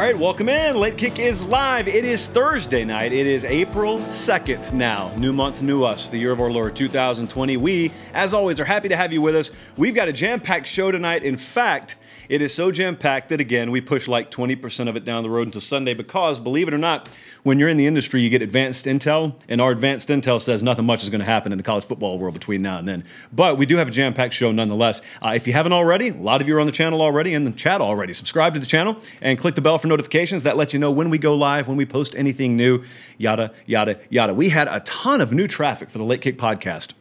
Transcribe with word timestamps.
All 0.00 0.06
right, 0.06 0.16
welcome 0.16 0.48
in. 0.48 0.78
Late 0.78 0.96
Kick 0.96 1.18
is 1.18 1.44
live. 1.44 1.86
It 1.86 2.06
is 2.06 2.26
Thursday 2.26 2.86
night. 2.86 3.12
It 3.12 3.26
is 3.26 3.44
April 3.44 3.98
2nd 3.98 4.72
now. 4.72 5.12
New 5.18 5.30
month, 5.30 5.60
new 5.60 5.84
us, 5.84 6.08
the 6.08 6.16
year 6.16 6.32
of 6.32 6.40
our 6.40 6.50
Lord 6.50 6.74
2020. 6.74 7.58
We, 7.58 7.92
as 8.14 8.32
always, 8.32 8.58
are 8.60 8.64
happy 8.64 8.88
to 8.88 8.96
have 8.96 9.12
you 9.12 9.20
with 9.20 9.36
us. 9.36 9.50
We've 9.76 9.94
got 9.94 10.08
a 10.08 10.12
jam 10.14 10.40
packed 10.40 10.68
show 10.68 10.90
tonight. 10.90 11.22
In 11.22 11.36
fact, 11.36 11.96
it 12.30 12.40
is 12.40 12.54
so 12.54 12.70
jam 12.70 12.94
packed 12.94 13.30
that, 13.30 13.40
again, 13.40 13.72
we 13.72 13.80
push 13.80 14.06
like 14.06 14.30
20% 14.30 14.88
of 14.88 14.94
it 14.94 15.04
down 15.04 15.24
the 15.24 15.28
road 15.28 15.48
until 15.48 15.60
Sunday 15.60 15.94
because, 15.94 16.38
believe 16.38 16.68
it 16.68 16.74
or 16.74 16.78
not, 16.78 17.08
when 17.42 17.58
you're 17.58 17.68
in 17.68 17.76
the 17.76 17.88
industry, 17.88 18.20
you 18.20 18.30
get 18.30 18.40
advanced 18.40 18.86
intel, 18.86 19.34
and 19.48 19.60
our 19.60 19.72
advanced 19.72 20.08
intel 20.10 20.40
says 20.40 20.62
nothing 20.62 20.84
much 20.84 21.02
is 21.02 21.10
going 21.10 21.18
to 21.18 21.26
happen 21.26 21.50
in 21.50 21.58
the 21.58 21.64
college 21.64 21.84
football 21.84 22.20
world 22.20 22.34
between 22.34 22.62
now 22.62 22.78
and 22.78 22.86
then. 22.86 23.04
But 23.32 23.58
we 23.58 23.66
do 23.66 23.78
have 23.78 23.88
a 23.88 23.90
jam 23.90 24.14
packed 24.14 24.32
show 24.32 24.52
nonetheless. 24.52 25.02
Uh, 25.20 25.32
if 25.34 25.48
you 25.48 25.52
haven't 25.54 25.72
already, 25.72 26.10
a 26.10 26.14
lot 26.14 26.40
of 26.40 26.46
you 26.46 26.56
are 26.56 26.60
on 26.60 26.66
the 26.66 26.72
channel 26.72 27.02
already 27.02 27.34
in 27.34 27.42
the 27.42 27.50
chat 27.50 27.80
already. 27.80 28.12
Subscribe 28.12 28.54
to 28.54 28.60
the 28.60 28.66
channel 28.66 28.96
and 29.20 29.36
click 29.36 29.56
the 29.56 29.60
bell 29.60 29.78
for 29.78 29.88
notifications. 29.88 30.44
That 30.44 30.56
lets 30.56 30.72
you 30.72 30.78
know 30.78 30.92
when 30.92 31.10
we 31.10 31.18
go 31.18 31.34
live, 31.34 31.66
when 31.66 31.76
we 31.76 31.84
post 31.84 32.14
anything 32.14 32.56
new, 32.56 32.84
yada, 33.18 33.52
yada, 33.66 33.98
yada. 34.08 34.34
We 34.34 34.50
had 34.50 34.68
a 34.68 34.78
ton 34.80 35.20
of 35.20 35.32
new 35.32 35.48
traffic 35.48 35.90
for 35.90 35.98
the 35.98 36.04
Late 36.04 36.20
Kick 36.20 36.38
podcast. 36.38 36.92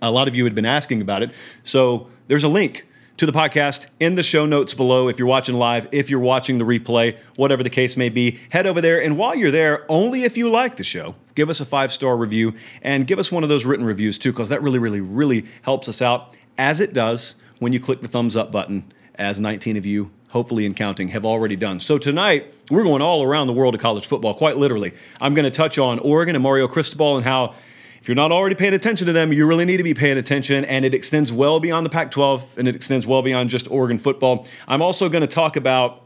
A 0.00 0.10
lot 0.10 0.28
of 0.28 0.34
you 0.34 0.44
had 0.44 0.54
been 0.54 0.64
asking 0.64 1.02
about 1.02 1.22
it. 1.22 1.32
So 1.62 2.08
there's 2.28 2.44
a 2.44 2.48
link 2.48 2.86
to 3.16 3.26
the 3.26 3.32
podcast 3.32 3.86
in 3.98 4.14
the 4.14 4.22
show 4.22 4.46
notes 4.46 4.74
below 4.74 5.08
if 5.08 5.18
you're 5.18 5.28
watching 5.28 5.54
live, 5.54 5.88
if 5.92 6.10
you're 6.10 6.20
watching 6.20 6.58
the 6.58 6.64
replay, 6.64 7.18
whatever 7.36 7.62
the 7.62 7.70
case 7.70 7.96
may 7.96 8.08
be. 8.08 8.38
Head 8.50 8.66
over 8.66 8.80
there, 8.80 9.02
and 9.02 9.16
while 9.16 9.34
you're 9.34 9.50
there, 9.50 9.90
only 9.90 10.24
if 10.24 10.36
you 10.36 10.50
like 10.50 10.76
the 10.76 10.84
show, 10.84 11.14
give 11.34 11.48
us 11.48 11.60
a 11.60 11.64
five 11.64 11.92
star 11.92 12.16
review 12.16 12.54
and 12.82 13.06
give 13.06 13.18
us 13.18 13.32
one 13.32 13.42
of 13.42 13.48
those 13.48 13.64
written 13.64 13.86
reviews 13.86 14.18
too, 14.18 14.32
because 14.32 14.50
that 14.50 14.62
really, 14.62 14.78
really, 14.78 15.00
really 15.00 15.46
helps 15.62 15.88
us 15.88 16.02
out, 16.02 16.36
as 16.58 16.80
it 16.80 16.92
does 16.92 17.36
when 17.58 17.72
you 17.72 17.80
click 17.80 18.00
the 18.00 18.08
thumbs 18.08 18.36
up 18.36 18.52
button, 18.52 18.92
as 19.14 19.40
19 19.40 19.76
of 19.76 19.86
you 19.86 20.10
hopefully 20.28 20.66
and 20.66 20.76
counting, 20.76 21.08
have 21.08 21.24
already 21.24 21.56
done. 21.56 21.80
So 21.80 21.96
tonight, 21.96 22.52
we're 22.70 22.84
going 22.84 23.00
all 23.00 23.22
around 23.22 23.46
the 23.46 23.54
world 23.54 23.74
of 23.74 23.80
college 23.80 24.06
football, 24.06 24.34
quite 24.34 24.58
literally. 24.58 24.92
I'm 25.18 25.34
going 25.34 25.44
to 25.44 25.50
touch 25.50 25.78
on 25.78 25.98
Oregon 26.00 26.34
and 26.34 26.42
Mario 26.42 26.68
Cristobal 26.68 27.16
and 27.16 27.24
how 27.24 27.54
if 28.00 28.08
you're 28.08 28.14
not 28.14 28.32
already 28.32 28.54
paying 28.54 28.74
attention 28.74 29.06
to 29.06 29.12
them, 29.12 29.32
you 29.32 29.46
really 29.46 29.64
need 29.64 29.78
to 29.78 29.82
be 29.82 29.94
paying 29.94 30.18
attention, 30.18 30.64
and 30.64 30.84
it 30.84 30.94
extends 30.94 31.32
well 31.32 31.60
beyond 31.60 31.84
the 31.84 31.90
Pac 31.90 32.10
12 32.10 32.58
and 32.58 32.68
it 32.68 32.76
extends 32.76 33.06
well 33.06 33.22
beyond 33.22 33.50
just 33.50 33.70
Oregon 33.70 33.98
football. 33.98 34.46
I'm 34.68 34.82
also 34.82 35.08
going 35.08 35.22
to 35.22 35.26
talk 35.26 35.56
about 35.56 36.02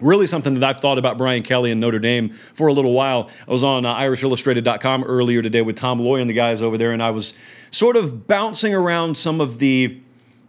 really 0.00 0.26
something 0.26 0.54
that 0.54 0.64
I've 0.64 0.80
thought 0.80 0.98
about 0.98 1.18
Brian 1.18 1.42
Kelly 1.42 1.70
and 1.70 1.80
Notre 1.80 1.98
Dame 1.98 2.30
for 2.30 2.68
a 2.68 2.72
little 2.72 2.92
while. 2.92 3.30
I 3.46 3.50
was 3.50 3.62
on 3.62 3.84
uh, 3.84 3.94
IrishIllustrated.com 3.94 5.04
earlier 5.04 5.42
today 5.42 5.62
with 5.62 5.76
Tom 5.76 5.98
Loy 5.98 6.20
and 6.20 6.28
the 6.28 6.34
guys 6.34 6.62
over 6.62 6.78
there, 6.78 6.92
and 6.92 7.02
I 7.02 7.10
was 7.10 7.34
sort 7.70 7.96
of 7.96 8.26
bouncing 8.26 8.74
around 8.74 9.16
some 9.16 9.40
of 9.40 9.58
the 9.58 10.00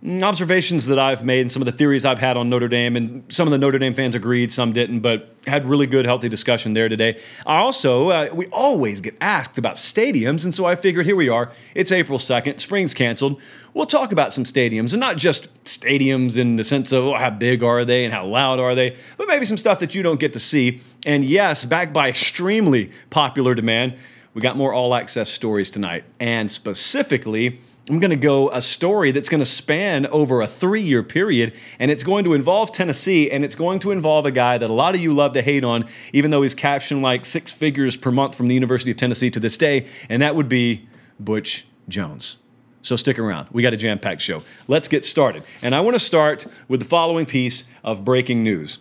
observations 0.03 0.87
that 0.87 0.97
I've 0.97 1.23
made 1.23 1.41
and 1.41 1.51
some 1.51 1.61
of 1.61 1.67
the 1.67 1.71
theories 1.71 2.05
I've 2.05 2.17
had 2.17 2.35
on 2.35 2.49
Notre 2.49 2.67
Dame, 2.67 2.95
and 2.95 3.23
some 3.31 3.47
of 3.47 3.51
the 3.51 3.59
Notre 3.59 3.77
Dame 3.77 3.93
fans 3.93 4.15
agreed, 4.15 4.51
some 4.51 4.73
didn't, 4.73 5.01
but 5.01 5.35
had 5.45 5.65
really 5.65 5.85
good, 5.85 6.05
healthy 6.05 6.27
discussion 6.27 6.73
there 6.73 6.89
today. 6.89 7.21
I 7.45 7.57
also, 7.57 8.09
uh, 8.09 8.29
we 8.33 8.47
always 8.47 8.99
get 8.99 9.15
asked 9.21 9.59
about 9.59 9.75
stadiums, 9.75 10.43
and 10.43 10.53
so 10.53 10.65
I 10.65 10.75
figured 10.75 11.05
here 11.05 11.15
we 11.15 11.29
are. 11.29 11.51
It's 11.75 11.91
April 11.91 12.17
2nd, 12.17 12.59
spring's 12.59 12.95
canceled. 12.95 13.39
We'll 13.75 13.85
talk 13.85 14.11
about 14.11 14.33
some 14.33 14.43
stadiums, 14.43 14.91
and 14.91 14.99
not 14.99 15.17
just 15.17 15.53
stadiums 15.65 16.35
in 16.35 16.55
the 16.55 16.63
sense 16.63 16.91
of 16.91 17.05
oh, 17.05 17.13
how 17.15 17.29
big 17.29 17.61
are 17.61 17.85
they 17.85 18.03
and 18.03 18.13
how 18.13 18.25
loud 18.25 18.59
are 18.59 18.73
they, 18.73 18.97
but 19.17 19.27
maybe 19.27 19.45
some 19.45 19.57
stuff 19.57 19.79
that 19.79 19.93
you 19.93 20.01
don't 20.01 20.19
get 20.19 20.33
to 20.33 20.39
see. 20.39 20.81
And 21.05 21.23
yes, 21.23 21.63
backed 21.63 21.93
by 21.93 22.09
extremely 22.09 22.91
popular 23.11 23.53
demand, 23.53 23.97
we 24.33 24.41
got 24.41 24.57
more 24.57 24.73
all 24.73 24.95
access 24.95 25.29
stories 25.29 25.69
tonight, 25.69 26.05
and 26.19 26.49
specifically, 26.49 27.59
I'm 27.89 27.99
going 27.99 28.11
to 28.11 28.15
go 28.15 28.49
a 28.51 28.61
story 28.61 29.11
that's 29.11 29.27
going 29.27 29.39
to 29.39 29.45
span 29.45 30.05
over 30.07 30.41
a 30.41 30.47
three 30.47 30.81
year 30.81 31.01
period, 31.01 31.53
and 31.79 31.89
it's 31.89 32.03
going 32.03 32.23
to 32.25 32.33
involve 32.33 32.71
Tennessee, 32.71 33.31
and 33.31 33.43
it's 33.43 33.55
going 33.55 33.79
to 33.79 33.91
involve 33.91 34.25
a 34.25 34.31
guy 34.31 34.57
that 34.57 34.69
a 34.69 34.73
lot 34.73 34.93
of 34.93 35.01
you 35.01 35.13
love 35.13 35.33
to 35.33 35.41
hate 35.41 35.63
on, 35.63 35.85
even 36.13 36.29
though 36.29 36.43
he's 36.43 36.53
captioned 36.53 37.01
like 37.01 37.25
six 37.25 37.51
figures 37.51 37.97
per 37.97 38.11
month 38.11 38.35
from 38.35 38.47
the 38.47 38.53
University 38.53 38.91
of 38.91 38.97
Tennessee 38.97 39.31
to 39.31 39.39
this 39.39 39.57
day, 39.57 39.87
and 40.09 40.21
that 40.21 40.35
would 40.35 40.47
be 40.47 40.87
Butch 41.19 41.65
Jones. 41.89 42.37
So 42.83 42.95
stick 42.95 43.19
around. 43.19 43.47
We 43.51 43.61
got 43.61 43.73
a 43.73 43.77
jam 43.77 43.99
packed 43.99 44.21
show. 44.21 44.43
Let's 44.67 44.87
get 44.87 45.03
started. 45.05 45.43
And 45.61 45.75
I 45.75 45.81
want 45.81 45.95
to 45.95 45.99
start 45.99 46.45
with 46.67 46.79
the 46.79 46.85
following 46.85 47.25
piece 47.25 47.65
of 47.83 48.05
breaking 48.05 48.43
news. 48.43 48.79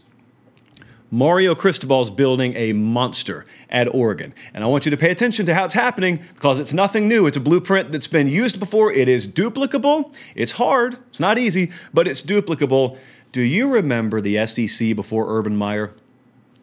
Mario 1.10 1.54
Cristobal's 1.54 2.10
building 2.10 2.54
a 2.54 2.72
monster 2.72 3.44
at 3.69 3.93
Oregon. 3.93 4.32
And 4.54 4.62
I 4.62 4.69
want 4.69 4.84
you 4.84 4.91
to 4.91 4.97
pay 4.97 5.10
attention 5.10 5.44
to 5.47 5.54
how 5.54 5.65
it's 5.65 5.75
happening 5.75 6.21
because 6.34 6.59
it's 6.60 6.72
nothing 6.72 7.09
new. 7.09 7.26
It's 7.26 7.37
a 7.37 7.41
blueprint 7.41 7.91
that's 7.91 8.06
been 8.06 8.28
used 8.28 8.60
before. 8.60 8.93
It 8.93 9.09
is 9.09 9.26
duplicable. 9.26 10.15
It's 10.34 10.53
hard, 10.53 10.99
it's 11.09 11.20
not 11.20 11.38
easy, 11.38 11.72
but 11.93 12.06
it's 12.06 12.22
duplicable. 12.22 12.97
Do 13.32 13.43
you 13.43 13.72
remember 13.72 14.20
the 14.20 14.44
SEC 14.47 14.94
before 14.94 15.37
Urban 15.37 15.56
Meyer? 15.56 15.93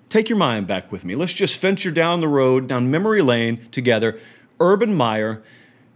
Take 0.10 0.30
your 0.30 0.38
mind 0.38 0.68
back 0.68 0.92
with 0.92 1.04
me. 1.04 1.16
Let's 1.16 1.34
just 1.34 1.60
venture 1.60 1.92
down 1.92 2.22
the 2.22 2.30
road, 2.30 2.68
down 2.68 2.90
memory 2.90 3.22
lane 3.22 3.68
together. 3.72 4.18
Urban 4.60 4.96
Meyer 4.96 5.44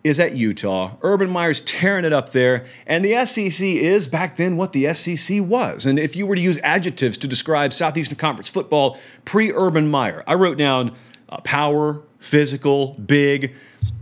is 0.03 0.19
at 0.19 0.35
Utah. 0.35 0.95
Urban 1.01 1.29
Meyer's 1.29 1.61
tearing 1.61 2.05
it 2.05 2.13
up 2.13 2.31
there, 2.31 2.65
and 2.87 3.05
the 3.05 3.25
SEC 3.25 3.65
is 3.65 4.07
back 4.07 4.35
then 4.35 4.57
what 4.57 4.73
the 4.73 4.93
SEC 4.93 5.41
was. 5.41 5.85
And 5.85 5.99
if 5.99 6.15
you 6.15 6.25
were 6.25 6.35
to 6.35 6.41
use 6.41 6.59
adjectives 6.63 7.17
to 7.19 7.27
describe 7.27 7.73
Southeastern 7.73 8.17
Conference 8.17 8.49
football 8.49 8.97
pre 9.25 9.51
Urban 9.51 9.89
Meyer, 9.89 10.23
I 10.25 10.33
wrote 10.33 10.57
down 10.57 10.95
uh, 11.29 11.37
power, 11.41 12.01
physical, 12.19 12.93
big. 12.93 13.55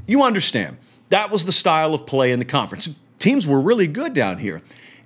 You 0.07 0.23
understand. 0.23 0.77
That 1.09 1.31
was 1.31 1.45
the 1.45 1.51
style 1.51 1.93
of 1.93 2.05
play 2.05 2.31
in 2.31 2.39
the 2.39 2.45
conference. 2.45 2.89
Teams 3.17 3.45
were 3.45 3.59
really 3.59 3.87
good 3.87 4.13
down 4.13 4.37
here. 4.37 4.61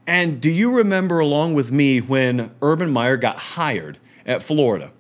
And 0.05 0.41
do 0.41 0.51
you 0.51 0.77
remember, 0.77 1.19
along 1.19 1.53
with 1.53 1.71
me, 1.71 1.99
when 1.99 2.51
Urban 2.61 2.91
Meyer 2.91 3.17
got 3.17 3.37
hired 3.37 3.97
at 4.25 4.43
Florida? 4.43 4.91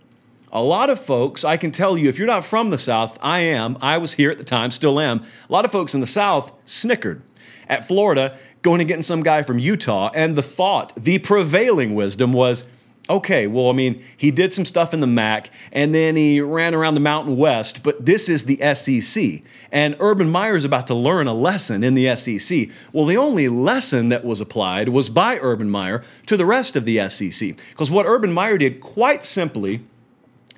A 0.55 0.61
lot 0.61 0.91
of 0.91 0.99
folks, 0.99 1.43
I 1.43 1.57
can 1.57 1.71
tell 1.71 1.97
you, 1.97 2.09
if 2.09 2.19
you're 2.19 2.27
not 2.27 2.45
from 2.45 2.69
the 2.69 2.77
South, 2.77 3.17
I 3.23 3.39
am. 3.39 3.75
I 3.81 3.97
was 3.97 4.13
here 4.13 4.29
at 4.29 4.37
the 4.37 4.43
time, 4.43 4.69
still 4.69 4.99
am. 4.99 5.23
A 5.49 5.51
lot 5.51 5.65
of 5.65 5.71
folks 5.71 5.95
in 5.95 5.99
the 5.99 6.05
South 6.05 6.53
snickered 6.63 7.23
at 7.67 7.87
Florida 7.87 8.37
going 8.61 8.79
and 8.79 8.87
getting 8.87 9.01
some 9.01 9.23
guy 9.23 9.41
from 9.41 9.57
Utah. 9.57 10.11
And 10.13 10.35
the 10.35 10.43
thought, 10.43 10.93
the 10.95 11.17
prevailing 11.17 11.95
wisdom 11.95 12.33
was, 12.33 12.67
okay, 13.09 13.47
well, 13.47 13.69
I 13.69 13.71
mean, 13.71 14.03
he 14.15 14.29
did 14.29 14.53
some 14.53 14.63
stuff 14.63 14.93
in 14.93 14.99
the 14.99 15.07
MAC 15.07 15.49
and 15.71 15.91
then 15.93 16.15
he 16.15 16.39
ran 16.39 16.75
around 16.75 16.93
the 16.93 16.99
Mountain 16.99 17.35
West, 17.35 17.81
but 17.81 18.05
this 18.05 18.29
is 18.29 18.45
the 18.45 18.59
SEC. 18.75 19.41
And 19.71 19.95
Urban 19.99 20.29
Meyer 20.29 20.55
is 20.55 20.65
about 20.65 20.85
to 20.85 20.93
learn 20.93 21.25
a 21.25 21.33
lesson 21.33 21.83
in 21.83 21.95
the 21.95 22.15
SEC. 22.15 22.69
Well, 22.91 23.07
the 23.07 23.17
only 23.17 23.49
lesson 23.49 24.09
that 24.09 24.23
was 24.23 24.39
applied 24.39 24.89
was 24.89 25.09
by 25.09 25.39
Urban 25.41 25.71
Meyer 25.71 26.03
to 26.27 26.37
the 26.37 26.45
rest 26.45 26.75
of 26.75 26.85
the 26.85 27.09
SEC. 27.09 27.57
Because 27.71 27.89
what 27.89 28.05
Urban 28.05 28.31
Meyer 28.31 28.59
did 28.59 28.81
quite 28.81 29.23
simply 29.23 29.81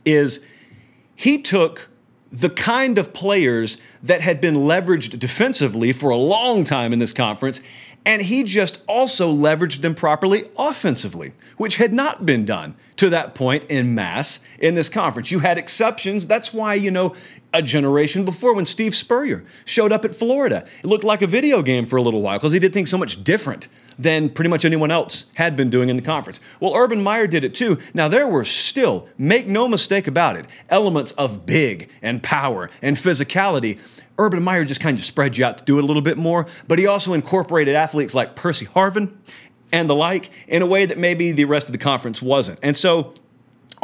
is 0.06 0.40
he 1.16 1.42
took 1.42 1.90
the 2.32 2.50
kind 2.50 2.98
of 2.98 3.14
players 3.14 3.78
that 4.04 4.22
had 4.22 4.42
been 4.42 4.56
leveraged 4.56 5.18
defensively 5.20 5.94
for 5.94 6.10
a 6.10 6.18
long 6.18 6.64
time 6.64 6.92
in 6.94 7.00
this 7.00 7.14
conference, 7.14 7.62
and 8.06 8.22
he 8.22 8.44
just 8.44 8.82
also 8.88 9.34
leveraged 9.34 9.82
them 9.82 9.96
properly 9.96 10.44
offensively, 10.58 11.34
which 11.58 11.78
had 11.78 11.94
not 11.94 12.26
been 12.26 12.46
done 12.46 12.76
to 12.98 13.10
that 13.10 13.36
point 13.36 13.64
in 13.70 13.96
mass 13.96 14.42
in 14.60 14.76
this 14.76 14.90
conference. 14.90 15.32
You 15.32 15.40
had 15.40 15.58
exceptions. 15.58 16.28
That's 16.28 16.54
why, 16.54 16.76
you 16.76 16.92
know, 16.92 17.16
a 17.54 17.62
generation 17.62 18.26
before 18.26 18.54
when 18.54 18.66
Steve 18.66 18.94
Spurrier 18.94 19.46
showed 19.64 19.92
up 19.92 20.06
at 20.06 20.16
Florida, 20.16 20.68
it 20.84 20.86
looked 20.86 21.04
like 21.04 21.22
a 21.22 21.28
video 21.28 21.62
game 21.62 21.86
for 21.86 21.96
a 21.96 22.02
little 22.02 22.22
while 22.22 22.38
because 22.38 22.52
he 22.52 22.60
did 22.60 22.74
things 22.74 22.90
so 22.90 22.98
much 22.98 23.24
different 23.24 23.68
than 23.98 24.30
pretty 24.30 24.50
much 24.50 24.66
anyone 24.66 24.92
else 24.92 25.26
had 25.36 25.56
been 25.56 25.70
doing 25.70 25.90
in 25.90 25.96
the 25.96 26.02
conference. 26.02 26.40
Well, 26.60 26.76
Urban 26.76 27.02
Meyer 27.02 27.28
did 27.28 27.44
it 27.44 27.54
too. 27.54 27.80
Now, 27.94 28.08
there 28.08 28.28
were 28.28 28.46
still, 28.46 29.08
make 29.18 29.48
no 29.48 29.68
mistake 29.68 30.08
about 30.08 30.36
it, 30.36 30.46
elements 30.70 31.12
of 31.14 31.46
big 31.46 31.90
and 32.02 32.22
power 32.22 32.70
and 32.82 32.96
physicality. 32.96 33.80
Urban 34.18 34.44
Meyer 34.44 34.66
just 34.66 34.82
kind 34.82 34.98
of 34.98 35.04
spread 35.04 35.38
you 35.38 35.46
out 35.46 35.58
to 35.58 35.64
do 35.64 35.78
it 35.78 35.84
a 35.84 35.88
little 35.88 36.02
bit 36.02 36.18
more, 36.18 36.48
but 36.68 36.80
he 36.80 36.88
also 36.88 37.14
incorporated 37.14 37.76
athletes 37.76 38.16
like 38.16 38.36
Percy 38.36 38.66
Harvin 38.66 39.14
and 39.72 39.90
the 39.90 39.96
like 39.96 40.32
in 40.48 40.62
a 40.62 40.66
way 40.66 40.86
that 40.86 40.98
maybe 40.98 41.32
the 41.32 41.46
rest 41.46 41.68
of 41.68 41.74
the 41.74 41.78
conference 41.78 42.22
wasn't. 42.22 42.60
And 42.64 42.78
so 42.78 43.14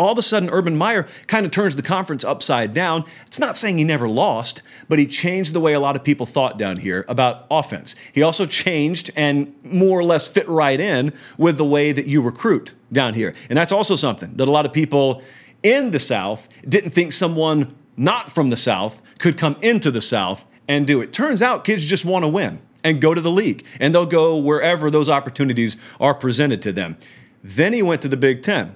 all 0.01 0.11
of 0.11 0.17
a 0.17 0.21
sudden, 0.23 0.49
Urban 0.49 0.75
Meyer 0.75 1.07
kind 1.27 1.45
of 1.45 1.51
turns 1.51 1.75
the 1.75 1.81
conference 1.83 2.23
upside 2.23 2.73
down. 2.73 3.05
It's 3.27 3.37
not 3.37 3.55
saying 3.55 3.77
he 3.77 3.83
never 3.83 4.09
lost, 4.09 4.63
but 4.89 4.97
he 4.97 5.05
changed 5.05 5.53
the 5.53 5.59
way 5.59 5.73
a 5.73 5.79
lot 5.79 5.95
of 5.95 6.03
people 6.03 6.25
thought 6.25 6.57
down 6.57 6.77
here 6.77 7.05
about 7.07 7.45
offense. 7.51 7.95
He 8.11 8.23
also 8.23 8.47
changed 8.47 9.11
and 9.15 9.53
more 9.63 9.99
or 9.99 10.03
less 10.03 10.27
fit 10.27 10.49
right 10.49 10.79
in 10.79 11.13
with 11.37 11.57
the 11.57 11.65
way 11.65 11.91
that 11.91 12.07
you 12.07 12.21
recruit 12.21 12.73
down 12.91 13.13
here. 13.13 13.35
And 13.47 13.55
that's 13.55 13.71
also 13.71 13.95
something 13.95 14.35
that 14.37 14.47
a 14.47 14.51
lot 14.51 14.65
of 14.65 14.73
people 14.73 15.21
in 15.61 15.91
the 15.91 15.99
South 15.99 16.49
didn't 16.67 16.89
think 16.89 17.13
someone 17.13 17.75
not 17.95 18.31
from 18.31 18.49
the 18.49 18.57
South 18.57 19.03
could 19.19 19.37
come 19.37 19.55
into 19.61 19.91
the 19.91 20.01
South 20.01 20.47
and 20.67 20.87
do 20.87 21.01
it. 21.01 21.13
Turns 21.13 21.43
out 21.43 21.63
kids 21.63 21.85
just 21.85 22.05
want 22.05 22.23
to 22.23 22.29
win 22.29 22.59
and 22.83 22.99
go 22.99 23.13
to 23.13 23.21
the 23.21 23.29
league, 23.29 23.63
and 23.79 23.93
they'll 23.93 24.07
go 24.07 24.35
wherever 24.37 24.89
those 24.89 25.09
opportunities 25.09 25.77
are 25.99 26.15
presented 26.15 26.59
to 26.63 26.71
them. 26.71 26.97
Then 27.43 27.73
he 27.73 27.83
went 27.83 28.01
to 28.01 28.07
the 28.07 28.17
Big 28.17 28.41
Ten. 28.41 28.75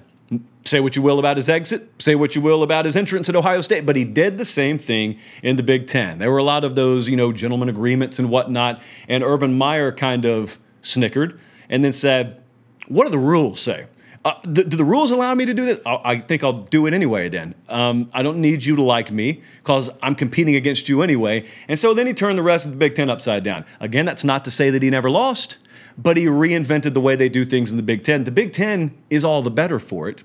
Say 0.64 0.80
what 0.80 0.96
you 0.96 1.02
will 1.02 1.20
about 1.20 1.36
his 1.36 1.48
exit, 1.48 1.88
say 2.00 2.16
what 2.16 2.34
you 2.34 2.40
will 2.40 2.64
about 2.64 2.86
his 2.86 2.96
entrance 2.96 3.28
at 3.28 3.36
Ohio 3.36 3.60
State, 3.60 3.86
but 3.86 3.94
he 3.94 4.02
did 4.04 4.36
the 4.36 4.44
same 4.44 4.78
thing 4.78 5.16
in 5.40 5.54
the 5.54 5.62
Big 5.62 5.86
Ten. 5.86 6.18
There 6.18 6.30
were 6.30 6.38
a 6.38 6.42
lot 6.42 6.64
of 6.64 6.74
those, 6.74 7.08
you 7.08 7.16
know, 7.16 7.32
gentleman 7.32 7.68
agreements 7.68 8.18
and 8.18 8.28
whatnot, 8.28 8.82
and 9.06 9.22
Urban 9.22 9.56
Meyer 9.56 9.92
kind 9.92 10.24
of 10.24 10.58
snickered 10.80 11.38
and 11.68 11.84
then 11.84 11.92
said, 11.92 12.42
What 12.88 13.04
do 13.04 13.10
the 13.10 13.18
rules 13.18 13.60
say? 13.60 13.86
Uh, 14.26 14.34
do, 14.42 14.64
do 14.64 14.76
the 14.76 14.84
rules 14.84 15.12
allow 15.12 15.32
me 15.36 15.44
to 15.46 15.54
do 15.54 15.64
this? 15.64 15.80
I, 15.86 16.00
I 16.04 16.18
think 16.18 16.42
I'll 16.42 16.64
do 16.64 16.86
it 16.86 16.94
anyway 16.94 17.28
then. 17.28 17.54
Um, 17.68 18.10
I 18.12 18.24
don't 18.24 18.40
need 18.40 18.64
you 18.64 18.74
to 18.74 18.82
like 18.82 19.12
me 19.12 19.40
because 19.62 19.88
I'm 20.02 20.16
competing 20.16 20.56
against 20.56 20.88
you 20.88 21.02
anyway. 21.02 21.46
And 21.68 21.78
so 21.78 21.94
then 21.94 22.08
he 22.08 22.12
turned 22.12 22.36
the 22.36 22.42
rest 22.42 22.66
of 22.66 22.72
the 22.72 22.76
Big 22.76 22.96
Ten 22.96 23.08
upside 23.08 23.44
down. 23.44 23.64
Again, 23.78 24.04
that's 24.04 24.24
not 24.24 24.42
to 24.42 24.50
say 24.50 24.70
that 24.70 24.82
he 24.82 24.90
never 24.90 25.08
lost, 25.08 25.58
but 25.98 26.16
he 26.16 26.26
reinvented 26.26 26.94
the 26.94 27.00
way 27.00 27.16
they 27.16 27.28
do 27.28 27.44
things 27.44 27.70
in 27.70 27.76
the 27.76 27.82
Big 27.82 28.02
Ten. 28.02 28.24
The 28.24 28.30
Big 28.30 28.52
Ten 28.52 28.96
is 29.10 29.24
all 29.24 29.42
the 29.42 29.50
better 29.50 29.78
for 29.78 30.08
it 30.08 30.22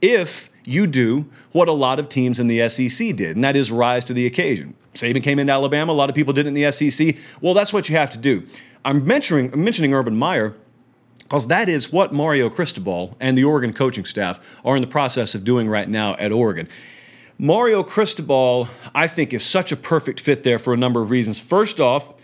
if 0.00 0.50
you 0.64 0.86
do 0.86 1.26
what 1.52 1.68
a 1.68 1.72
lot 1.72 1.98
of 1.98 2.08
teams 2.08 2.38
in 2.38 2.46
the 2.46 2.68
SEC 2.68 3.16
did, 3.16 3.36
and 3.36 3.44
that 3.44 3.56
is 3.56 3.70
rise 3.70 4.04
to 4.06 4.12
the 4.12 4.26
occasion. 4.26 4.74
Saban 4.94 5.22
came 5.22 5.38
into 5.38 5.52
Alabama, 5.52 5.92
a 5.92 5.94
lot 5.94 6.08
of 6.08 6.14
people 6.14 6.32
did 6.32 6.46
it 6.46 6.48
in 6.48 6.54
the 6.54 6.70
SEC. 6.70 7.16
Well, 7.40 7.54
that's 7.54 7.72
what 7.72 7.88
you 7.88 7.96
have 7.96 8.10
to 8.10 8.18
do. 8.18 8.46
I'm 8.84 9.04
mentioning, 9.04 9.52
I'm 9.52 9.64
mentioning 9.64 9.94
Urban 9.94 10.16
Meyer 10.16 10.54
because 11.20 11.46
that 11.48 11.68
is 11.68 11.90
what 11.90 12.12
Mario 12.12 12.50
Cristobal 12.50 13.16
and 13.18 13.36
the 13.36 13.44
Oregon 13.44 13.72
coaching 13.72 14.04
staff 14.04 14.60
are 14.64 14.76
in 14.76 14.82
the 14.82 14.88
process 14.88 15.34
of 15.34 15.42
doing 15.42 15.68
right 15.68 15.88
now 15.88 16.14
at 16.16 16.32
Oregon. 16.32 16.68
Mario 17.38 17.82
Cristobal, 17.82 18.68
I 18.94 19.08
think, 19.08 19.32
is 19.32 19.44
such 19.44 19.72
a 19.72 19.76
perfect 19.76 20.20
fit 20.20 20.44
there 20.44 20.58
for 20.58 20.72
a 20.72 20.76
number 20.76 21.02
of 21.02 21.10
reasons. 21.10 21.40
First 21.40 21.80
off, 21.80 22.14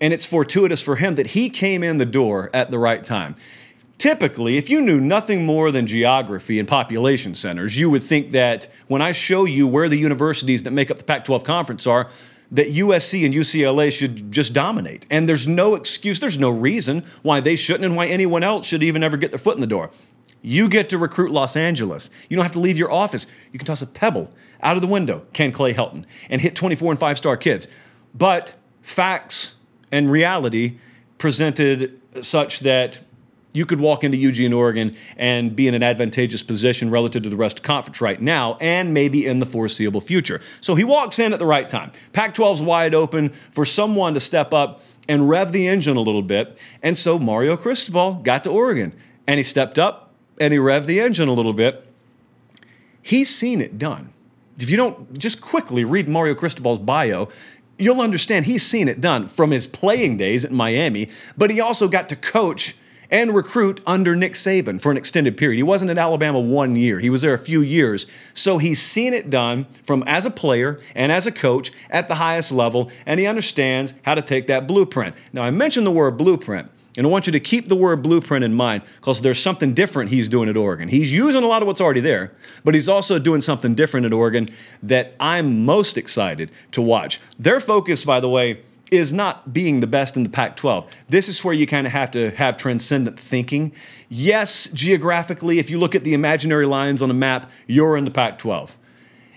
and 0.00 0.12
it's 0.12 0.26
fortuitous 0.26 0.82
for 0.82 0.96
him 0.96 1.16
that 1.16 1.28
he 1.28 1.50
came 1.50 1.82
in 1.82 1.98
the 1.98 2.06
door 2.06 2.50
at 2.54 2.70
the 2.70 2.78
right 2.78 3.04
time. 3.04 3.34
Typically, 3.98 4.56
if 4.56 4.70
you 4.70 4.80
knew 4.80 5.00
nothing 5.00 5.44
more 5.44 5.72
than 5.72 5.86
geography 5.86 6.60
and 6.60 6.68
population 6.68 7.34
centers, 7.34 7.76
you 7.76 7.90
would 7.90 8.02
think 8.02 8.30
that 8.30 8.68
when 8.86 9.02
I 9.02 9.10
show 9.10 9.44
you 9.44 9.66
where 9.66 9.88
the 9.88 9.98
universities 9.98 10.62
that 10.62 10.70
make 10.70 10.90
up 10.90 10.98
the 10.98 11.04
Pac 11.04 11.24
12 11.24 11.42
conference 11.42 11.84
are, 11.84 12.08
that 12.52 12.68
USC 12.68 13.26
and 13.26 13.34
UCLA 13.34 13.92
should 13.92 14.30
just 14.30 14.52
dominate. 14.52 15.04
And 15.10 15.28
there's 15.28 15.48
no 15.48 15.74
excuse, 15.74 16.20
there's 16.20 16.38
no 16.38 16.50
reason 16.50 17.04
why 17.22 17.40
they 17.40 17.56
shouldn't 17.56 17.84
and 17.84 17.96
why 17.96 18.06
anyone 18.06 18.44
else 18.44 18.66
should 18.66 18.84
even 18.84 19.02
ever 19.02 19.16
get 19.16 19.30
their 19.30 19.38
foot 19.38 19.56
in 19.56 19.60
the 19.60 19.66
door. 19.66 19.90
You 20.40 20.68
get 20.68 20.88
to 20.90 20.98
recruit 20.98 21.32
Los 21.32 21.56
Angeles. 21.56 22.10
You 22.28 22.36
don't 22.36 22.44
have 22.44 22.52
to 22.52 22.60
leave 22.60 22.78
your 22.78 22.92
office. 22.92 23.26
You 23.52 23.58
can 23.58 23.66
toss 23.66 23.82
a 23.82 23.86
pebble 23.86 24.32
out 24.62 24.76
of 24.76 24.82
the 24.82 24.88
window, 24.88 25.26
Ken 25.32 25.50
Clay 25.50 25.74
Helton, 25.74 26.04
and 26.30 26.40
hit 26.40 26.54
24 26.54 26.92
and 26.92 27.00
5 27.00 27.18
star 27.18 27.36
kids. 27.36 27.66
But 28.14 28.54
facts 28.80 29.56
and 29.90 30.10
reality 30.10 30.78
presented 31.18 32.00
such 32.22 32.60
that 32.60 33.00
you 33.52 33.64
could 33.66 33.80
walk 33.80 34.04
into 34.04 34.16
Eugene, 34.16 34.52
Oregon, 34.52 34.94
and 35.16 35.56
be 35.56 35.66
in 35.66 35.74
an 35.74 35.82
advantageous 35.82 36.42
position 36.42 36.90
relative 36.90 37.22
to 37.22 37.30
the 37.30 37.36
rest 37.36 37.58
of 37.58 37.62
the 37.62 37.66
conference 37.66 38.00
right 38.00 38.20
now 38.20 38.56
and 38.60 38.92
maybe 38.92 39.26
in 39.26 39.38
the 39.38 39.46
foreseeable 39.46 40.00
future. 40.00 40.40
So 40.60 40.74
he 40.74 40.84
walks 40.84 41.18
in 41.18 41.32
at 41.32 41.38
the 41.38 41.46
right 41.46 41.68
time. 41.68 41.92
Pac 42.12 42.34
12's 42.34 42.62
wide 42.62 42.94
open 42.94 43.30
for 43.30 43.64
someone 43.64 44.14
to 44.14 44.20
step 44.20 44.52
up 44.52 44.82
and 45.08 45.28
rev 45.28 45.52
the 45.52 45.66
engine 45.66 45.96
a 45.96 46.00
little 46.00 46.22
bit. 46.22 46.58
And 46.82 46.96
so 46.96 47.18
Mario 47.18 47.56
Cristobal 47.56 48.14
got 48.16 48.44
to 48.44 48.50
Oregon 48.50 48.94
and 49.26 49.38
he 49.38 49.44
stepped 49.44 49.78
up 49.78 50.12
and 50.40 50.52
he 50.52 50.58
revved 50.58 50.86
the 50.86 51.00
engine 51.00 51.28
a 51.28 51.32
little 51.32 51.52
bit. 51.52 51.86
He's 53.02 53.34
seen 53.34 53.60
it 53.60 53.78
done. 53.78 54.12
If 54.58 54.70
you 54.70 54.76
don't 54.76 55.18
just 55.18 55.40
quickly 55.40 55.84
read 55.84 56.08
Mario 56.08 56.34
Cristobal's 56.34 56.78
bio, 56.78 57.28
you'll 57.78 58.00
understand 58.00 58.46
he's 58.46 58.66
seen 58.66 58.88
it 58.88 59.00
done 59.00 59.28
from 59.28 59.50
his 59.50 59.66
playing 59.66 60.16
days 60.16 60.44
at 60.44 60.52
Miami, 60.52 61.08
but 61.36 61.50
he 61.50 61.60
also 61.60 61.88
got 61.88 62.08
to 62.08 62.16
coach 62.16 62.76
and 63.10 63.34
recruit 63.34 63.80
under 63.86 64.14
Nick 64.14 64.34
Saban 64.34 64.80
for 64.80 64.90
an 64.90 64.98
extended 64.98 65.36
period. 65.36 65.56
He 65.56 65.62
wasn't 65.62 65.90
at 65.90 65.98
Alabama 65.98 66.40
one 66.40 66.76
year, 66.76 67.00
he 67.00 67.10
was 67.10 67.22
there 67.22 67.34
a 67.34 67.38
few 67.38 67.62
years. 67.62 68.06
So 68.34 68.58
he's 68.58 68.82
seen 68.82 69.14
it 69.14 69.30
done 69.30 69.64
from 69.82 70.04
as 70.06 70.26
a 70.26 70.30
player 70.30 70.80
and 70.94 71.10
as 71.10 71.26
a 71.26 71.32
coach 71.32 71.72
at 71.90 72.08
the 72.08 72.16
highest 72.16 72.52
level, 72.52 72.90
and 73.06 73.18
he 73.18 73.26
understands 73.26 73.94
how 74.02 74.14
to 74.14 74.22
take 74.22 74.46
that 74.48 74.66
blueprint. 74.66 75.16
Now, 75.32 75.42
I 75.42 75.50
mentioned 75.50 75.86
the 75.86 75.90
word 75.90 76.18
blueprint. 76.18 76.70
And 76.96 77.06
I 77.06 77.10
want 77.10 77.26
you 77.26 77.32
to 77.32 77.40
keep 77.40 77.68
the 77.68 77.76
word 77.76 78.02
blueprint 78.02 78.44
in 78.44 78.54
mind 78.54 78.82
because 78.96 79.20
there's 79.20 79.40
something 79.40 79.72
different 79.72 80.10
he's 80.10 80.28
doing 80.28 80.48
at 80.48 80.56
Oregon. 80.56 80.88
He's 80.88 81.12
using 81.12 81.42
a 81.42 81.46
lot 81.46 81.62
of 81.62 81.68
what's 81.68 81.80
already 81.80 82.00
there, 82.00 82.32
but 82.64 82.74
he's 82.74 82.88
also 82.88 83.18
doing 83.18 83.40
something 83.40 83.74
different 83.74 84.06
at 84.06 84.12
Oregon 84.12 84.48
that 84.82 85.14
I'm 85.20 85.64
most 85.64 85.96
excited 85.96 86.50
to 86.72 86.82
watch. 86.82 87.20
Their 87.38 87.60
focus, 87.60 88.04
by 88.04 88.20
the 88.20 88.28
way, 88.28 88.62
is 88.90 89.12
not 89.12 89.52
being 89.52 89.80
the 89.80 89.86
best 89.86 90.16
in 90.16 90.22
the 90.22 90.28
Pac 90.28 90.56
12. 90.56 91.04
This 91.08 91.28
is 91.28 91.44
where 91.44 91.54
you 91.54 91.66
kind 91.66 91.86
of 91.86 91.92
have 91.92 92.10
to 92.12 92.30
have 92.32 92.56
transcendent 92.56 93.20
thinking. 93.20 93.72
Yes, 94.08 94.68
geographically, 94.68 95.58
if 95.58 95.70
you 95.70 95.78
look 95.78 95.94
at 95.94 96.04
the 96.04 96.14
imaginary 96.14 96.66
lines 96.66 97.02
on 97.02 97.10
a 97.10 97.14
map, 97.14 97.50
you're 97.66 97.96
in 97.96 98.04
the 98.04 98.10
Pac 98.10 98.38
12. 98.38 98.76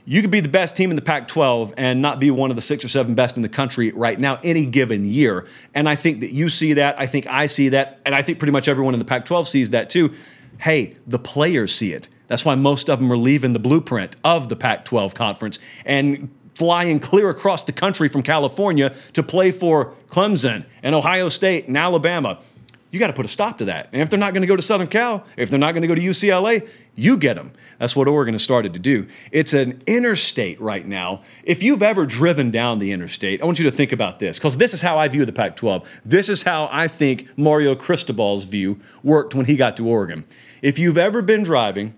You 0.06 0.22
could 0.22 0.32
be 0.32 0.40
the 0.40 0.50
best 0.50 0.76
team 0.76 0.90
in 0.90 0.96
the 0.96 1.02
Pac 1.02 1.28
12 1.28 1.76
and 1.78 2.02
not 2.02 2.20
be 2.20 2.32
one 2.32 2.50
of 2.50 2.56
the 2.56 2.62
six 2.62 2.84
or 2.84 2.88
seven 2.88 3.14
best 3.14 3.36
in 3.36 3.44
the 3.44 3.50
country 3.50 3.92
right 3.92 4.20
now, 4.20 4.40
any 4.44 4.66
given 4.66 5.06
year. 5.06 5.48
And 5.76 5.88
I 5.88 5.96
think 5.96 6.22
that 6.22 6.32
you 6.32 6.50
see 6.50 6.74
that. 6.74 7.00
I 7.00 7.06
think 7.06 7.28
I 7.28 7.46
see 7.46 7.70
that. 7.70 8.00
And 8.06 8.16
I 8.16 8.22
think 8.22 8.40
pretty 8.40 8.52
much 8.52 8.68
everyone 8.68 8.94
in 8.94 9.00
the 9.00 9.06
Pac 9.06 9.26
12 9.26 9.48
sees 9.48 9.70
that 9.72 9.90
too. 9.90 10.14
Hey, 10.58 10.98
the 11.08 11.20
players 11.20 11.74
see 11.74 11.94
it. 11.94 12.08
That's 12.28 12.46
why 12.46 12.56
most 12.56 12.90
of 12.90 13.00
them 13.00 13.12
are 13.12 13.18
leaving 13.18 13.54
the 13.54 13.60
blueprint 13.60 14.16
of 14.24 14.50
the 14.50 14.56
Pac 14.56 14.86
12 14.86 15.14
conference 15.14 15.60
and 15.86 16.30
flying 16.56 17.00
clear 17.00 17.30
across 17.30 17.64
the 17.66 17.72
country 17.72 18.08
from 18.08 18.24
California 18.24 18.96
to 19.14 19.24
play 19.24 19.52
for 19.52 19.94
Clemson 20.08 20.66
and 20.84 20.96
Ohio 20.96 21.30
State 21.30 21.68
and 21.68 21.78
Alabama. 21.78 22.40
You 22.92 23.00
got 23.00 23.08
to 23.08 23.14
put 23.14 23.26
a 23.26 23.30
stop 23.30 23.58
to 23.60 23.66
that. 23.66 23.88
And 23.94 24.02
if 24.02 24.10
they're 24.10 24.20
not 24.20 24.34
going 24.34 24.42
to 24.42 24.48
go 24.48 24.58
to 24.58 24.62
Southern 24.62 24.88
Cal, 24.88 25.24
if 25.38 25.50
they're 25.50 25.58
not 25.58 25.72
going 25.72 25.82
to 25.82 25.88
go 25.88 25.96
to 25.96 26.02
UCLA, 26.02 26.70
you 26.94 27.18
get 27.18 27.36
them. 27.36 27.54
That's 27.80 27.96
what 27.96 28.10
Oregon 28.10 28.34
has 28.34 28.44
started 28.44 28.74
to 28.74 28.80
do. 28.80 29.08
It's 29.32 29.54
an 29.54 29.82
interstate 29.88 30.60
right 30.60 30.86
now. 30.86 31.22
If 31.46 31.64
you've 31.64 31.82
ever 31.82 32.06
driven 32.06 32.52
down 32.52 32.80
the 32.80 32.92
interstate, 32.92 33.42
I 33.42 33.46
want 33.46 33.60
you 33.60 33.66
to 33.66 33.72
think 33.72 33.94
about 33.94 34.20
this 34.20 34.38
because 34.38 34.58
this 34.58 34.74
is 34.74 34.82
how 34.82 34.98
I 34.98 35.08
view 35.08 35.24
the 35.24 35.32
Pac 35.32 35.56
12. 35.56 36.02
This 36.04 36.28
is 36.28 36.44
how 36.44 36.68
I 36.70 36.90
think 36.90 37.30
Mario 37.38 37.76
Cristobal's 37.76 38.44
view 38.44 38.80
worked 39.04 39.34
when 39.36 39.46
he 39.46 39.56
got 39.56 39.78
to 39.78 39.88
Oregon. 39.88 40.26
If 40.62 40.78
you've 40.78 40.98
ever 40.98 41.22
been 41.22 41.44
driving, 41.44 41.96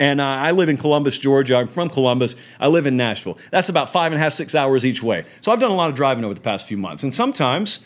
and 0.00 0.20
uh, 0.20 0.24
I 0.24 0.50
live 0.50 0.68
in 0.68 0.76
Columbus, 0.76 1.18
Georgia. 1.18 1.56
I'm 1.56 1.68
from 1.68 1.88
Columbus. 1.88 2.34
I 2.58 2.66
live 2.66 2.86
in 2.86 2.96
Nashville. 2.96 3.38
That's 3.52 3.68
about 3.68 3.90
five 3.90 4.10
and 4.10 4.16
a 4.16 4.18
half, 4.18 4.32
six 4.32 4.54
hours 4.54 4.84
each 4.84 5.02
way. 5.02 5.24
So 5.40 5.52
I've 5.52 5.60
done 5.60 5.70
a 5.70 5.74
lot 5.74 5.88
of 5.88 5.94
driving 5.94 6.24
over 6.24 6.34
the 6.34 6.40
past 6.40 6.66
few 6.66 6.76
months. 6.76 7.04
And 7.04 7.14
sometimes 7.14 7.78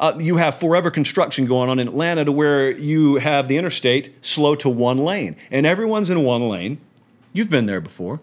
uh, 0.00 0.16
you 0.18 0.36
have 0.36 0.54
forever 0.54 0.90
construction 0.90 1.46
going 1.46 1.68
on 1.68 1.78
in 1.78 1.88
Atlanta 1.88 2.24
to 2.24 2.32
where 2.32 2.70
you 2.70 3.16
have 3.16 3.48
the 3.48 3.56
interstate 3.56 4.14
slow 4.24 4.54
to 4.56 4.68
one 4.68 4.98
lane. 4.98 5.36
And 5.50 5.66
everyone's 5.66 6.10
in 6.10 6.22
one 6.24 6.48
lane. 6.48 6.78
You've 7.32 7.50
been 7.50 7.66
there 7.66 7.80
before. 7.80 8.20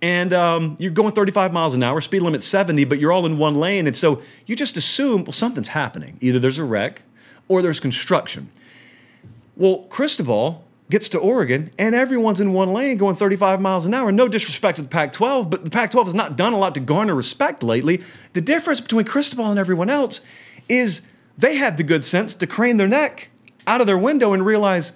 And 0.00 0.32
um, 0.32 0.76
you're 0.80 0.90
going 0.90 1.12
35 1.12 1.52
miles 1.52 1.74
an 1.74 1.82
hour, 1.82 2.00
speed 2.00 2.22
limit 2.22 2.42
70, 2.42 2.84
but 2.84 2.98
you're 2.98 3.12
all 3.12 3.24
in 3.24 3.38
one 3.38 3.54
lane. 3.54 3.86
And 3.86 3.96
so 3.96 4.20
you 4.46 4.56
just 4.56 4.76
assume, 4.76 5.24
well, 5.24 5.32
something's 5.32 5.68
happening. 5.68 6.18
Either 6.20 6.38
there's 6.38 6.58
a 6.58 6.64
wreck 6.64 7.02
or 7.46 7.62
there's 7.62 7.78
construction. 7.78 8.50
Well, 9.56 9.86
Cristobal 9.90 10.64
gets 10.90 11.08
to 11.10 11.18
Oregon 11.18 11.70
and 11.78 11.94
everyone's 11.94 12.40
in 12.40 12.52
one 12.52 12.72
lane 12.72 12.98
going 12.98 13.14
35 13.14 13.60
miles 13.60 13.86
an 13.86 13.94
hour. 13.94 14.10
No 14.10 14.28
disrespect 14.28 14.76
to 14.76 14.82
the 14.82 14.88
Pac 14.88 15.12
12, 15.12 15.48
but 15.48 15.64
the 15.64 15.70
Pac 15.70 15.90
12 15.90 16.08
has 16.08 16.14
not 16.14 16.36
done 16.36 16.52
a 16.52 16.58
lot 16.58 16.74
to 16.74 16.80
garner 16.80 17.14
respect 17.14 17.62
lately. 17.62 18.02
The 18.32 18.40
difference 18.40 18.80
between 18.80 19.04
Cristobal 19.04 19.50
and 19.50 19.58
everyone 19.58 19.88
else 19.88 20.20
is 20.68 21.02
they 21.36 21.56
had 21.56 21.76
the 21.76 21.82
good 21.82 22.04
sense 22.04 22.34
to 22.36 22.46
crane 22.46 22.76
their 22.76 22.88
neck 22.88 23.30
out 23.66 23.80
of 23.80 23.86
their 23.86 23.98
window 23.98 24.32
and 24.32 24.44
realize 24.44 24.94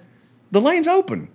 the 0.51 0.61
lane's 0.61 0.87
open. 0.87 1.29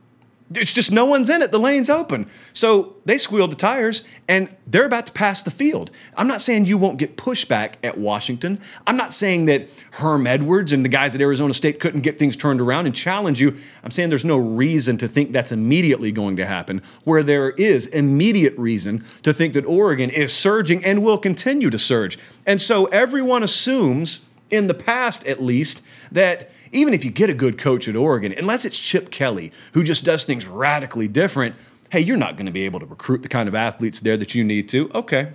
It's 0.57 0.73
just 0.73 0.93
no 0.93 1.05
one's 1.05 1.31
in 1.31 1.43
it. 1.43 1.51
The 1.51 1.59
lane's 1.59 1.91
open. 1.91 2.29
So 2.53 2.97
they 3.05 3.19
squealed 3.19 3.53
the 3.53 3.57
tires 3.57 4.03
and 4.29 4.55
they're 4.67 4.87
about 4.87 5.07
to 5.07 5.13
pass 5.13 5.43
the 5.43 5.51
field. 5.51 5.91
I'm 6.17 6.29
not 6.29 6.41
saying 6.41 6.67
you 6.67 6.79
won't 6.79 6.99
get 6.99 7.17
pushback 7.17 7.75
at 7.83 7.99
Washington. 7.99 8.61
I'm 8.87 8.97
not 8.97 9.13
saying 9.13 9.47
that 9.47 9.69
Herm 9.93 10.27
Edwards 10.27 10.73
and 10.73 10.85
the 10.85 10.89
guys 10.89 11.15
at 11.15 11.21
Arizona 11.21 11.55
State 11.55 11.81
couldn't 11.81 12.01
get 12.01 12.19
things 12.19 12.37
turned 12.37 12.61
around 12.61 12.87
and 12.87 12.95
challenge 12.95 13.41
you. 13.41 13.57
I'm 13.83 13.91
saying 13.91 14.09
there's 14.09 14.25
no 14.25 14.39
reason 14.39 14.97
to 14.99 15.09
think 15.09 15.33
that's 15.33 15.53
immediately 15.53 16.13
going 16.13 16.37
to 16.37 16.47
happen, 16.47 16.83
where 17.05 17.23
there 17.23 17.51
is 17.51 17.87
immediate 17.89 18.57
reason 18.57 19.05
to 19.23 19.33
think 19.33 19.55
that 19.55 19.67
Oregon 19.67 20.11
is 20.11 20.33
surging 20.33 20.85
and 20.85 21.03
will 21.03 21.19
continue 21.19 21.71
to 21.71 21.79
surge. 21.79 22.19
And 22.47 22.61
so 22.61 22.87
everyone 22.87 23.43
assumes, 23.43 24.21
in 24.51 24.67
the 24.67 24.75
past 24.75 25.27
at 25.27 25.43
least, 25.43 25.83
that 26.13 26.51
even 26.73 26.95
if 26.95 27.05
you 27.05 27.11
get 27.11 27.31
a 27.31 27.35
good 27.35 27.59
coach 27.59 27.87
at 27.87 27.95
Oregon, 27.95 28.35
unless 28.37 28.65
it's 28.65 28.79
Chip 28.79 29.11
Kelly, 29.11 29.53
who 29.73 29.85
just 29.85 30.05
does 30.05 30.25
things 30.25 30.47
radically 30.47 31.07
different, 31.07 31.55
hey, 31.91 32.01
you're 32.01 32.17
not 32.17 32.37
going 32.37 32.47
to 32.47 32.53
be 32.53 32.65
able 32.65 32.81
to 32.81 32.87
recruit 32.87 33.23
the 33.23 33.29
kind 33.29 33.49
of 33.49 33.55
athletes 33.55 34.01
there 34.01 34.17
that 34.17 34.35
you 34.35 34.43
need 34.43 34.69
to. 34.71 34.91
Okay. 34.95 35.33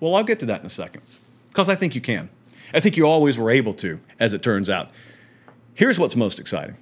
Well, 0.00 0.14
I'll 0.14 0.24
get 0.24 0.40
to 0.40 0.46
that 0.46 0.60
in 0.60 0.66
a 0.66 0.70
second 0.70 1.02
because 1.50 1.68
I 1.68 1.74
think 1.74 1.94
you 1.94 2.00
can. 2.00 2.30
I 2.74 2.80
think 2.80 2.96
you 2.96 3.06
always 3.06 3.38
were 3.38 3.50
able 3.50 3.74
to, 3.74 4.00
as 4.18 4.32
it 4.32 4.42
turns 4.42 4.68
out. 4.68 4.90
Here's 5.74 5.98
what's 5.98 6.16
most 6.16 6.40
exciting. 6.40 6.76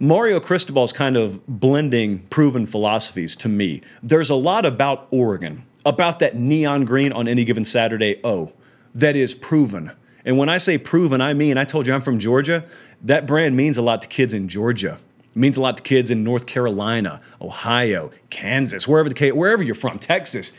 Mario 0.00 0.40
Cristobal's 0.40 0.92
kind 0.92 1.16
of 1.16 1.44
blending 1.46 2.20
proven 2.28 2.66
philosophies 2.66 3.36
to 3.36 3.48
me. 3.48 3.82
There's 4.02 4.30
a 4.30 4.34
lot 4.34 4.64
about 4.66 5.06
Oregon, 5.10 5.64
about 5.84 6.18
that 6.20 6.36
neon 6.36 6.84
green 6.84 7.12
on 7.12 7.28
any 7.28 7.44
given 7.44 7.64
Saturday, 7.64 8.20
oh, 8.24 8.52
that 8.94 9.16
is 9.16 9.34
proven 9.34 9.92
and 10.24 10.38
when 10.38 10.48
I 10.48 10.58
say 10.58 10.78
proven, 10.78 11.20
I 11.20 11.34
mean, 11.34 11.58
I 11.58 11.64
told 11.64 11.86
you 11.86 11.94
I'm 11.94 12.00
from 12.00 12.18
Georgia. 12.18 12.64
That 13.02 13.26
brand 13.26 13.56
means 13.56 13.76
a 13.76 13.82
lot 13.82 14.02
to 14.02 14.08
kids 14.08 14.32
in 14.32 14.48
Georgia. 14.48 14.98
It 15.20 15.36
means 15.36 15.56
a 15.56 15.60
lot 15.60 15.76
to 15.76 15.82
kids 15.82 16.10
in 16.10 16.24
North 16.24 16.46
Carolina, 16.46 17.20
Ohio, 17.40 18.10
Kansas, 18.30 18.88
wherever 18.88 19.08
the 19.08 19.30
wherever 19.32 19.62
you're 19.62 19.74
from, 19.74 19.98
Texas. 19.98 20.52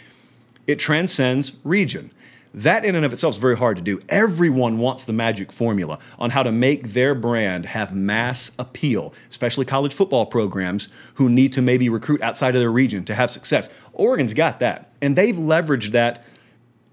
It 0.68 0.80
transcends 0.80 1.54
region. 1.64 2.12
That 2.54 2.86
in 2.86 2.96
and 2.96 3.04
of 3.04 3.12
itself 3.12 3.36
is 3.36 3.42
very 3.42 3.58
hard 3.58 3.76
to 3.76 3.82
do. 3.82 4.00
Everyone 4.08 4.78
wants 4.78 5.04
the 5.04 5.12
magic 5.12 5.52
formula 5.52 6.00
on 6.18 6.30
how 6.30 6.42
to 6.42 6.54
make 6.54 6.94
their 6.94 7.14
brand 7.14 7.66
have 7.66 7.94
mass 7.94 8.52
appeal, 8.58 9.14
especially 9.30 9.66
college 9.66 9.94
football 9.94 10.26
programs 10.26 10.88
who 11.16 11.30
need 11.30 11.52
to 11.54 11.62
maybe 11.62 11.90
recruit 11.90 12.22
outside 12.22 12.56
of 12.56 12.62
their 12.62 12.72
region 12.72 13.04
to 13.06 13.16
have 13.16 13.30
success. 13.30 13.68
Oregon's 13.92 14.34
got 14.34 14.60
that, 14.60 14.90
and 15.02 15.18
they've 15.18 15.36
leveraged 15.36 15.92
that 15.92 16.26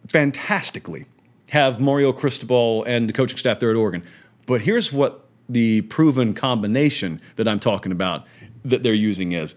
fantastically. 0.09 1.07
Have 1.53 1.81
Mario 1.81 2.15
Cristobal 2.15 2.83
and 2.85 3.07
the 3.07 3.13
coaching 3.13 3.37
staff 3.37 3.59
there 3.59 3.69
at 3.69 3.77
Oregon. 3.77 4.05
But 4.47 4.63
here's 4.63 4.91
what 4.91 5.27
the 5.51 5.83
proven 5.83 6.33
combination 6.33 7.21
that 7.37 7.47
I'm 7.47 7.61
talking 7.61 7.93
about 7.93 8.27
that 8.65 8.83
they're 8.83 8.95
using 8.95 9.33
is 9.33 9.55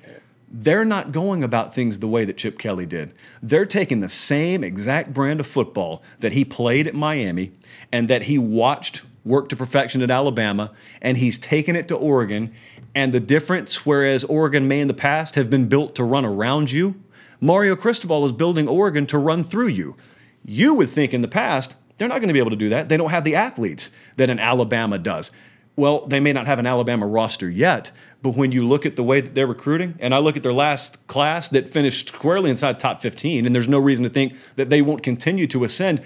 they're 0.52 0.84
not 0.84 1.14
going 1.14 1.42
about 1.42 1.74
things 1.74 2.00
the 2.00 2.08
way 2.10 2.26
that 2.26 2.36
Chip 2.36 2.60
Kelly 2.60 2.86
did. 2.86 3.14
They're 3.42 3.66
taking 3.66 4.02
the 4.02 4.10
same 4.10 4.62
exact 4.62 5.14
brand 5.14 5.40
of 5.40 5.48
football 5.48 6.04
that 6.20 6.34
he 6.34 6.44
played 6.44 6.86
at 6.86 6.96
Miami 6.96 7.54
and 7.94 8.10
that 8.10 8.24
he 8.24 8.38
watched 8.38 9.04
work 9.24 9.48
to 9.48 9.56
perfection 9.56 10.02
at 10.02 10.12
Alabama, 10.12 10.74
and 11.02 11.16
he's 11.16 11.38
taken 11.38 11.78
it 11.78 11.88
to 11.88 11.96
Oregon. 11.96 12.54
And 12.94 13.14
the 13.14 13.22
difference, 13.22 13.86
whereas 13.86 14.26
Oregon 14.26 14.68
may 14.68 14.82
in 14.82 14.90
the 14.90 14.94
past 14.94 15.36
have 15.36 15.50
been 15.50 15.70
built 15.70 15.96
to 15.96 16.04
run 16.04 16.26
around 16.26 16.74
you, 16.74 17.02
Mario 17.40 17.78
Cristobal 17.78 18.26
is 18.26 18.34
building 18.34 18.68
Oregon 18.68 19.06
to 19.06 19.18
run 19.18 19.44
through 19.44 19.70
you. 19.70 19.96
You 20.44 20.74
would 20.74 20.90
think 20.90 21.14
in 21.14 21.22
the 21.22 21.30
past, 21.30 21.78
they're 21.98 22.08
not 22.08 22.20
going 22.20 22.28
to 22.28 22.34
be 22.34 22.40
able 22.40 22.52
to 22.52 22.58
do 22.58 22.70
that. 22.70 22.90
They 22.90 22.98
don't 22.98 23.10
have 23.10 23.24
the 23.24 23.36
athletes 23.36 23.92
that 24.18 24.30
an 24.30 24.40
Alabama 24.40 24.98
does. 24.98 25.32
Well, 25.78 26.06
they 26.06 26.20
may 26.20 26.32
not 26.32 26.48
have 26.48 26.60
an 26.60 26.66
Alabama 26.66 27.06
roster 27.06 27.50
yet, 27.50 27.92
but 28.22 28.36
when 28.36 28.52
you 28.52 28.66
look 28.66 28.86
at 28.86 28.96
the 28.96 29.04
way 29.04 29.20
that 29.20 29.36
they're 29.36 29.48
recruiting, 29.48 29.96
and 30.00 30.16
I 30.16 30.20
look 30.20 30.38
at 30.38 30.44
their 30.44 30.54
last 30.54 31.06
class 31.08 31.50
that 31.50 31.68
finished 31.68 32.10
squarely 32.10 32.50
inside 32.50 32.80
top 32.80 33.02
15, 33.02 33.46
and 33.46 33.54
there's 33.54 33.68
no 33.68 33.80
reason 33.80 34.04
to 34.04 34.10
think 34.10 34.38
that 34.56 34.70
they 34.70 34.82
won't 34.82 35.04
continue 35.04 35.48
to 35.48 35.64
ascend. 35.66 36.02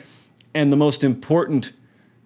And 0.55 0.71
the 0.71 0.77
most 0.77 1.03
important 1.03 1.71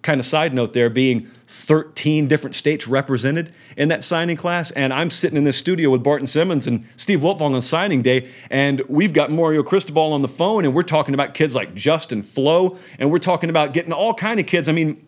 kind 0.04 0.20
of 0.20 0.26
side 0.26 0.54
note 0.54 0.74
there 0.74 0.88
being 0.88 1.22
13 1.48 2.28
different 2.28 2.54
states 2.54 2.86
represented 2.86 3.52
in 3.76 3.88
that 3.88 4.04
signing 4.04 4.36
class. 4.36 4.70
And 4.72 4.92
I'm 4.92 5.10
sitting 5.10 5.36
in 5.36 5.44
this 5.44 5.56
studio 5.56 5.90
with 5.90 6.02
Barton 6.02 6.26
Simmons 6.26 6.66
and 6.66 6.86
Steve 6.96 7.20
Wiltfong 7.20 7.54
on 7.54 7.62
signing 7.62 8.02
day, 8.02 8.30
and 8.50 8.82
we've 8.88 9.12
got 9.12 9.30
Mario 9.30 9.62
Cristobal 9.62 10.12
on 10.12 10.22
the 10.22 10.28
phone, 10.28 10.64
and 10.64 10.74
we're 10.74 10.82
talking 10.82 11.14
about 11.14 11.34
kids 11.34 11.54
like 11.54 11.74
Justin 11.74 12.22
Flowe, 12.22 12.76
and 12.98 13.10
we're 13.10 13.18
talking 13.18 13.50
about 13.50 13.72
getting 13.72 13.92
all 13.92 14.14
kind 14.14 14.38
of 14.38 14.46
kids. 14.46 14.68
I 14.68 14.72
mean, 14.72 15.03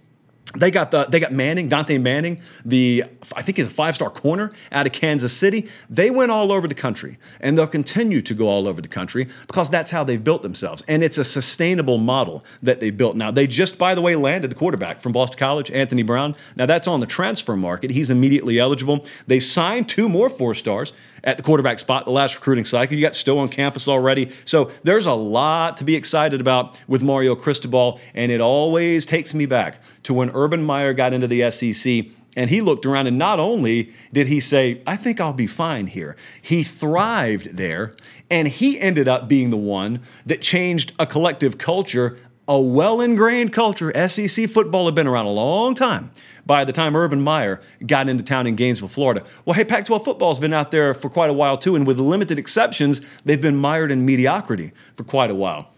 they 0.58 0.70
got 0.70 0.90
the 0.90 1.04
they 1.04 1.20
got 1.20 1.32
Manning, 1.32 1.68
Dontae 1.68 2.00
Manning, 2.00 2.40
the 2.64 3.04
I 3.34 3.42
think 3.42 3.58
he's 3.58 3.66
a 3.66 3.70
five 3.70 3.94
star 3.94 4.10
corner 4.10 4.52
out 4.72 4.86
of 4.86 4.92
Kansas 4.92 5.36
City. 5.36 5.68
They 5.90 6.10
went 6.10 6.30
all 6.30 6.52
over 6.52 6.68
the 6.68 6.74
country, 6.74 7.18
and 7.40 7.56
they'll 7.56 7.66
continue 7.66 8.22
to 8.22 8.34
go 8.34 8.48
all 8.48 8.68
over 8.68 8.80
the 8.80 8.88
country 8.88 9.28
because 9.46 9.70
that's 9.70 9.90
how 9.90 10.04
they've 10.04 10.22
built 10.22 10.42
themselves, 10.42 10.82
and 10.88 11.02
it's 11.02 11.18
a 11.18 11.24
sustainable 11.24 11.98
model 11.98 12.44
that 12.62 12.80
they 12.80 12.90
built. 12.90 13.16
Now 13.16 13.30
they 13.30 13.46
just 13.46 13.78
by 13.78 13.94
the 13.94 14.02
way 14.02 14.16
landed 14.16 14.50
the 14.50 14.54
quarterback 14.54 15.00
from 15.00 15.12
Boston 15.12 15.38
College, 15.38 15.70
Anthony 15.70 16.02
Brown. 16.02 16.34
Now 16.56 16.66
that's 16.66 16.88
on 16.88 17.00
the 17.00 17.06
transfer 17.06 17.56
market. 17.56 17.90
He's 17.90 18.10
immediately 18.10 18.58
eligible. 18.58 19.06
They 19.26 19.40
signed 19.40 19.88
two 19.88 20.08
more 20.08 20.30
four 20.30 20.54
stars 20.54 20.92
at 21.26 21.36
the 21.36 21.42
quarterback 21.42 21.78
spot 21.78 22.04
the 22.04 22.10
last 22.10 22.36
recruiting 22.36 22.64
cycle. 22.64 22.96
You 22.96 23.02
got 23.02 23.14
Stowe 23.14 23.38
on 23.38 23.48
campus 23.48 23.88
already. 23.88 24.32
So 24.44 24.70
there's 24.84 25.06
a 25.06 25.12
lot 25.12 25.76
to 25.78 25.84
be 25.84 25.96
excited 25.96 26.40
about 26.40 26.78
with 26.86 27.02
Mario 27.02 27.34
Cristobal, 27.34 28.00
and 28.14 28.30
it 28.30 28.40
always 28.40 29.04
takes 29.04 29.34
me 29.34 29.44
back 29.44 29.80
to 30.06 30.14
when 30.14 30.30
Urban 30.34 30.62
Meyer 30.62 30.92
got 30.92 31.12
into 31.12 31.26
the 31.26 31.50
SEC 31.50 32.06
and 32.36 32.48
he 32.48 32.60
looked 32.60 32.86
around, 32.86 33.08
and 33.08 33.18
not 33.18 33.40
only 33.40 33.92
did 34.12 34.28
he 34.28 34.38
say, 34.40 34.82
I 34.86 34.94
think 34.94 35.20
I'll 35.20 35.32
be 35.32 35.48
fine 35.48 35.88
here, 35.88 36.16
he 36.40 36.62
thrived 36.62 37.56
there, 37.56 37.96
and 38.30 38.46
he 38.46 38.78
ended 38.78 39.08
up 39.08 39.26
being 39.26 39.50
the 39.50 39.56
one 39.56 40.00
that 40.26 40.42
changed 40.42 40.92
a 40.98 41.06
collective 41.06 41.58
culture, 41.58 42.18
a 42.46 42.60
well 42.60 43.00
ingrained 43.00 43.52
culture. 43.52 43.90
SEC 44.08 44.48
football 44.48 44.84
had 44.84 44.94
been 44.94 45.08
around 45.08 45.26
a 45.26 45.32
long 45.32 45.74
time 45.74 46.12
by 46.44 46.64
the 46.64 46.72
time 46.72 46.94
Urban 46.94 47.20
Meyer 47.20 47.60
got 47.84 48.08
into 48.08 48.22
town 48.22 48.46
in 48.46 48.54
Gainesville, 48.54 48.88
Florida. 48.88 49.24
Well, 49.44 49.54
hey, 49.54 49.64
Pac 49.64 49.86
12 49.86 50.04
football's 50.04 50.38
been 50.38 50.52
out 50.52 50.70
there 50.70 50.94
for 50.94 51.08
quite 51.08 51.30
a 51.30 51.34
while 51.34 51.56
too, 51.56 51.74
and 51.74 51.84
with 51.84 51.98
limited 51.98 52.38
exceptions, 52.38 53.00
they've 53.24 53.40
been 53.40 53.56
mired 53.56 53.90
in 53.90 54.06
mediocrity 54.06 54.70
for 54.94 55.02
quite 55.02 55.30
a 55.30 55.34
while. 55.34 55.72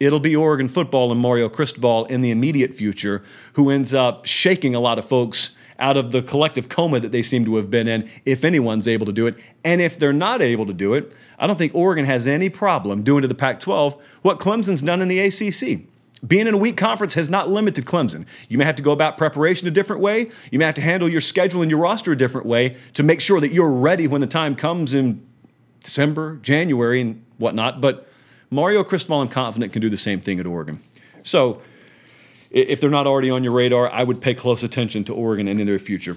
It'll 0.00 0.20
be 0.20 0.34
Oregon 0.34 0.68
football 0.68 1.12
and 1.12 1.20
Mario 1.20 1.48
Cristobal 1.48 2.04
in 2.06 2.20
the 2.20 2.30
immediate 2.30 2.74
future, 2.74 3.22
who 3.54 3.70
ends 3.70 3.94
up 3.94 4.26
shaking 4.26 4.74
a 4.74 4.80
lot 4.80 4.98
of 4.98 5.04
folks 5.04 5.54
out 5.78 5.96
of 5.96 6.12
the 6.12 6.22
collective 6.22 6.68
coma 6.68 7.00
that 7.00 7.12
they 7.12 7.22
seem 7.22 7.44
to 7.44 7.56
have 7.56 7.70
been 7.70 7.88
in, 7.88 8.08
if 8.24 8.44
anyone's 8.44 8.86
able 8.86 9.06
to 9.06 9.12
do 9.12 9.26
it. 9.26 9.36
And 9.64 9.80
if 9.80 9.98
they're 9.98 10.12
not 10.12 10.40
able 10.40 10.66
to 10.66 10.72
do 10.72 10.94
it, 10.94 11.12
I 11.38 11.46
don't 11.46 11.56
think 11.56 11.74
Oregon 11.74 12.04
has 12.04 12.26
any 12.26 12.48
problem 12.48 13.02
doing 13.02 13.22
to 13.22 13.28
the 13.28 13.34
Pac 13.34 13.58
12 13.60 14.00
what 14.22 14.38
Clemson's 14.38 14.82
done 14.82 15.02
in 15.02 15.08
the 15.08 15.20
ACC. 15.20 15.86
Being 16.26 16.46
in 16.46 16.54
a 16.54 16.58
weak 16.58 16.76
conference 16.76 17.14
has 17.14 17.28
not 17.28 17.50
limited 17.50 17.84
Clemson. 17.84 18.26
You 18.48 18.56
may 18.56 18.64
have 18.64 18.76
to 18.76 18.82
go 18.82 18.92
about 18.92 19.18
preparation 19.18 19.68
a 19.68 19.70
different 19.70 20.00
way. 20.00 20.30
You 20.50 20.58
may 20.58 20.64
have 20.64 20.76
to 20.76 20.82
handle 20.82 21.08
your 21.08 21.20
schedule 21.20 21.60
and 21.60 21.70
your 21.70 21.80
roster 21.80 22.12
a 22.12 22.16
different 22.16 22.46
way 22.46 22.76
to 22.94 23.02
make 23.02 23.20
sure 23.20 23.40
that 23.40 23.52
you're 23.52 23.70
ready 23.70 24.06
when 24.06 24.22
the 24.22 24.26
time 24.26 24.56
comes 24.56 24.94
in 24.94 25.26
December, 25.80 26.36
January, 26.36 27.02
and 27.02 27.22
whatnot. 27.36 27.82
But 27.82 28.08
Mario 28.54 28.84
Cristobal, 28.84 29.20
I'm 29.20 29.28
confident, 29.28 29.72
can 29.72 29.82
do 29.82 29.90
the 29.90 29.96
same 29.96 30.20
thing 30.20 30.38
at 30.38 30.46
Oregon. 30.46 30.80
So, 31.24 31.60
if 32.50 32.80
they're 32.80 32.88
not 32.88 33.08
already 33.08 33.28
on 33.28 33.42
your 33.42 33.52
radar, 33.52 33.90
I 33.90 34.04
would 34.04 34.20
pay 34.20 34.32
close 34.32 34.62
attention 34.62 35.02
to 35.04 35.12
Oregon 35.12 35.48
and 35.48 35.60
in 35.60 35.66
their 35.66 35.80
future. 35.80 36.16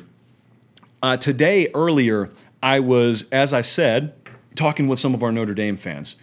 Uh, 1.01 1.17
today, 1.17 1.69
earlier, 1.73 2.29
I 2.61 2.79
was, 2.79 3.27
as 3.31 3.53
I 3.53 3.61
said, 3.61 4.13
talking 4.55 4.87
with 4.87 4.99
some 4.99 5.15
of 5.15 5.23
our 5.23 5.31
Notre 5.31 5.55
Dame 5.55 5.77
fans. 5.77 6.17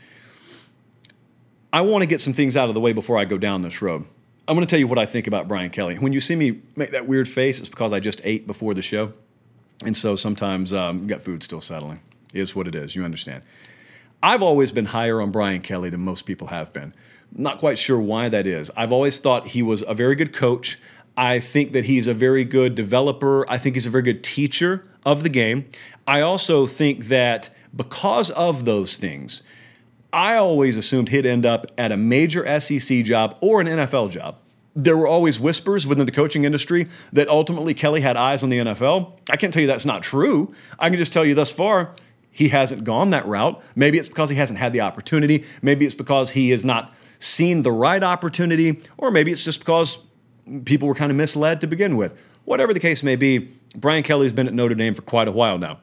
I 1.73 1.80
want 1.80 2.02
to 2.02 2.06
get 2.06 2.21
some 2.21 2.33
things 2.33 2.56
out 2.56 2.68
of 2.68 2.75
the 2.75 2.80
way 2.80 2.92
before 2.92 3.18
I 3.18 3.25
go 3.25 3.37
down 3.37 3.62
this 3.62 3.83
road. 3.83 4.04
I'm 4.47 4.54
going 4.54 4.64
to 4.64 4.71
tell 4.71 4.78
you 4.78 4.87
what 4.87 4.99
I 4.99 5.06
think 5.06 5.26
about 5.26 5.49
Brian 5.49 5.71
Kelly. 5.71 5.97
When 5.97 6.12
you 6.12 6.21
see 6.21 6.37
me 6.37 6.61
make 6.76 6.92
that 6.92 7.09
weird 7.09 7.28
face, 7.28 7.59
it's 7.59 7.68
because 7.68 7.92
I 7.92 7.99
just 7.99 8.21
ate 8.23 8.47
before 8.47 8.73
the 8.73 8.83
show. 8.83 9.12
And 9.85 9.97
so 9.97 10.14
sometimes 10.14 10.73
um, 10.73 11.09
got 11.09 11.23
food 11.23 11.42
still 11.42 11.61
settling. 11.61 12.00
It 12.33 12.38
is 12.38 12.54
what 12.54 12.68
it 12.68 12.76
is. 12.76 12.94
You 12.94 13.04
understand. 13.04 13.42
I've 14.23 14.42
always 14.42 14.73
been 14.73 14.87
higher 14.87 15.21
on 15.21 15.30
Brian 15.30 15.61
Kelly 15.61 15.90
than 15.90 16.00
most 16.00 16.23
people 16.23 16.49
have 16.49 16.73
been. 16.73 16.94
Not 17.33 17.59
quite 17.59 17.78
sure 17.78 18.00
why 18.00 18.28
that 18.28 18.47
is. 18.47 18.71
I've 18.76 18.92
always 18.92 19.18
thought 19.18 19.49
he 19.49 19.62
was 19.62 19.83
a 19.87 19.94
very 19.94 20.14
good 20.14 20.33
coach. 20.33 20.78
I 21.16 21.40
think 21.40 21.73
that 21.73 21.85
he's 21.85 22.06
a 22.06 22.14
very 22.14 22.44
good 22.44 22.75
developer. 22.75 23.49
I 23.50 23.59
think 23.59 23.76
he's 23.76 23.87
a 23.87 23.90
very 23.90 24.02
good 24.02 24.25
teacher 24.25 24.88
of 25.04 25.23
the 25.23 25.28
game. 25.28 25.66
I 26.06 26.21
also 26.21 26.66
think 26.66 27.06
that 27.06 27.50
because 27.75 28.30
of 28.30 28.64
those 28.64 28.97
things, 28.97 29.42
I 30.12 30.37
always 30.37 30.76
assumed 30.76 31.09
he'd 31.09 31.26
end 31.26 31.44
up 31.44 31.66
at 31.76 31.90
a 31.90 31.97
major 31.97 32.61
SEC 32.61 33.04
job 33.04 33.37
or 33.40 33.61
an 33.61 33.66
NFL 33.66 34.11
job. 34.11 34.38
There 34.76 34.97
were 34.97 35.06
always 35.06 35.38
whispers 35.38 35.87
within 35.87 36.06
the 36.06 36.12
coaching 36.12 36.44
industry 36.44 36.88
that 37.12 37.28
ultimately 37.28 37.75
Kelly 37.75 38.00
had 38.00 38.16
eyes 38.16 38.42
on 38.42 38.50
the 38.50 38.59
NFL. 38.59 39.18
I 39.30 39.37
can't 39.37 39.52
tell 39.52 39.61
you 39.61 39.66
that's 39.66 39.85
not 39.85 40.02
true. 40.02 40.54
I 40.78 40.88
can 40.88 40.99
just 40.99 41.12
tell 41.12 41.25
you 41.25 41.35
thus 41.35 41.50
far, 41.50 41.94
he 42.34 42.48
hasn't 42.48 42.82
gone 42.82 43.10
that 43.10 43.24
route. 43.26 43.62
Maybe 43.76 43.96
it's 43.96 44.08
because 44.08 44.28
he 44.28 44.36
hasn't 44.36 44.58
had 44.58 44.72
the 44.72 44.80
opportunity. 44.80 45.44
Maybe 45.62 45.84
it's 45.84 45.94
because 45.94 46.32
he 46.32 46.50
has 46.50 46.64
not 46.64 46.92
seen 47.20 47.62
the 47.62 47.70
right 47.70 48.02
opportunity, 48.02 48.82
or 48.98 49.12
maybe 49.12 49.30
it's 49.30 49.44
just 49.44 49.60
because 49.60 49.98
people 50.64 50.88
were 50.88 50.96
kind 50.96 51.12
of 51.12 51.16
misled 51.16 51.60
to 51.60 51.68
begin 51.68 51.96
with. 51.96 52.12
Whatever 52.44 52.74
the 52.74 52.80
case 52.80 53.04
may 53.04 53.14
be, 53.14 53.48
Brian 53.76 54.02
Kelly's 54.02 54.32
been 54.32 54.48
at 54.48 54.52
Notre 54.52 54.74
Dame 54.74 54.94
for 54.94 55.02
quite 55.02 55.28
a 55.28 55.32
while 55.32 55.58
now. 55.58 55.78